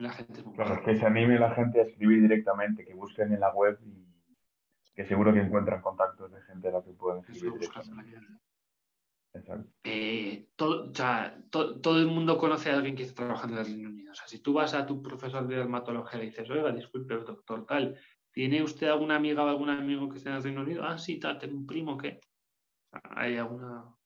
La 0.00 0.10
gente 0.10 0.40
es 0.40 0.46
muy 0.46 0.54
Claro, 0.56 0.82
que 0.84 0.96
se 0.96 1.06
anime 1.06 1.38
la 1.38 1.54
gente 1.54 1.80
a 1.80 1.84
escribir 1.84 2.22
directamente, 2.22 2.84
que 2.86 2.94
busquen 2.94 3.32
en 3.32 3.40
la 3.40 3.52
web 3.52 3.78
y 3.84 4.06
que 4.94 5.04
seguro 5.04 5.32
que 5.32 5.40
encuentran 5.40 5.82
contactos 5.82 6.32
de 6.32 6.40
gente 6.42 6.68
a 6.68 6.72
la 6.72 6.82
que 6.82 6.92
pueden 6.92 7.20
escribir 7.20 7.50
buscarse 7.52 7.94
la 7.94 8.02
directamente. 8.02 8.26
vida. 8.26 8.40
Exacto. 9.34 9.72
Eh, 9.84 10.50
todo, 10.56 10.90
o 10.90 10.94
sea, 10.94 11.42
to- 11.50 11.80
todo 11.80 11.98
el 11.98 12.06
mundo 12.06 12.36
conoce 12.38 12.70
a 12.70 12.74
alguien 12.76 12.94
que 12.96 13.02
está 13.02 13.24
trabajando 13.24 13.56
en 13.56 13.60
el 13.60 13.66
Reino 13.72 13.88
Unido. 13.90 14.12
O 14.12 14.14
sea, 14.14 14.26
si 14.28 14.40
tú 14.40 14.52
vas 14.52 14.74
a 14.74 14.86
tu 14.86 15.02
profesor 15.02 15.46
de 15.46 15.56
dermatología 15.56 16.18
y 16.18 16.22
le 16.24 16.30
dices, 16.30 16.50
oiga, 16.50 16.72
disculpe, 16.72 17.14
doctor, 17.14 17.64
tal, 17.66 17.98
¿tiene 18.32 18.62
usted 18.62 18.88
alguna 18.88 19.16
amiga 19.16 19.44
o 19.44 19.48
algún 19.48 19.70
amigo 19.70 20.08
que 20.08 20.18
esté 20.18 20.30
en 20.30 20.36
el 20.36 20.42
Reino 20.42 20.62
Unido? 20.62 20.84
Ah, 20.84 20.98
sí, 20.98 21.18
tal, 21.18 21.38
tengo 21.38 21.56
un 21.56 21.66
primo 21.66 21.96
que. 21.96 22.20
Hay 23.16 23.36
alguna. 23.36 23.96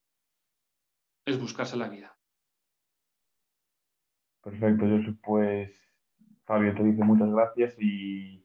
Es 1.26 1.38
buscarse 1.38 1.76
la 1.76 1.88
vida. 1.90 2.16
Perfecto, 4.42 4.86
Josu. 4.86 5.16
Pues 5.20 5.83
Fabio 6.44 6.74
te 6.74 6.82
dice 6.84 7.02
muchas 7.04 7.30
gracias 7.30 7.74
y, 7.78 8.44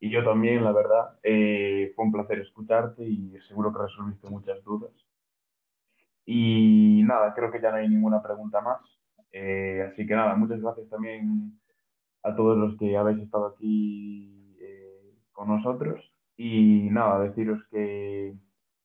y 0.00 0.10
yo 0.10 0.24
también, 0.24 0.64
la 0.64 0.72
verdad. 0.72 1.18
Eh, 1.22 1.92
fue 1.94 2.04
un 2.06 2.12
placer 2.12 2.38
escucharte 2.40 3.04
y 3.04 3.38
seguro 3.48 3.72
que 3.72 3.82
resolviste 3.82 4.28
muchas 4.30 4.62
dudas. 4.64 4.92
Y 6.24 7.02
nada, 7.04 7.34
creo 7.34 7.50
que 7.52 7.60
ya 7.60 7.70
no 7.70 7.76
hay 7.76 7.88
ninguna 7.88 8.22
pregunta 8.22 8.60
más. 8.60 8.80
Eh, 9.32 9.88
así 9.92 10.06
que 10.06 10.14
nada, 10.14 10.34
muchas 10.34 10.60
gracias 10.60 10.88
también 10.88 11.60
a 12.22 12.34
todos 12.34 12.58
los 12.58 12.76
que 12.78 12.96
habéis 12.96 13.20
estado 13.20 13.46
aquí 13.48 14.56
eh, 14.60 15.14
con 15.32 15.48
nosotros. 15.48 16.00
Y 16.36 16.88
nada, 16.90 17.20
deciros 17.20 17.62
que 17.70 18.34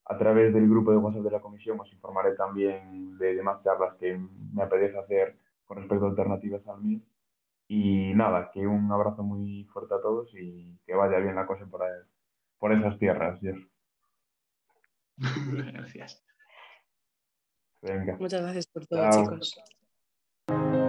a 0.06 0.18
través 0.18 0.54
del 0.54 0.70
grupo 0.70 0.92
de 0.92 0.98
WhatsApp 0.98 1.24
de 1.24 1.32
la 1.32 1.42
comisión 1.42 1.80
os 1.80 1.92
informaré 1.94 2.36
también 2.36 3.18
de 3.18 3.36
demás 3.36 3.64
charlas 3.64 3.96
que 4.00 4.20
me 4.54 4.64
apetece 4.64 4.98
hacer 4.98 5.38
con 5.66 5.78
respecto 5.78 6.06
a 6.06 6.10
alternativas 6.10 6.68
al 6.68 6.82
mío. 6.82 7.00
Y 7.74 8.14
nada, 8.16 8.52
que 8.54 8.68
un 8.68 8.92
abrazo 8.92 9.24
muy 9.24 9.64
fuerte 9.72 9.94
a 9.94 10.02
todos 10.02 10.30
y 10.34 10.78
que 10.86 10.94
vaya 10.94 11.20
bien 11.20 11.36
la 11.36 11.48
cosa 11.48 11.66
por, 11.68 11.82
ahí- 11.84 12.04
por 12.60 12.74
esas 12.74 13.00
tierras, 13.00 13.40
Dios. 13.40 13.58
Gracias. 15.18 16.22
Venga. 17.82 18.18
Muchas 18.20 18.42
gracias 18.42 18.68
por 18.68 18.86
todo, 18.86 19.10
Chao. 19.10 19.24
chicos. 19.24 20.81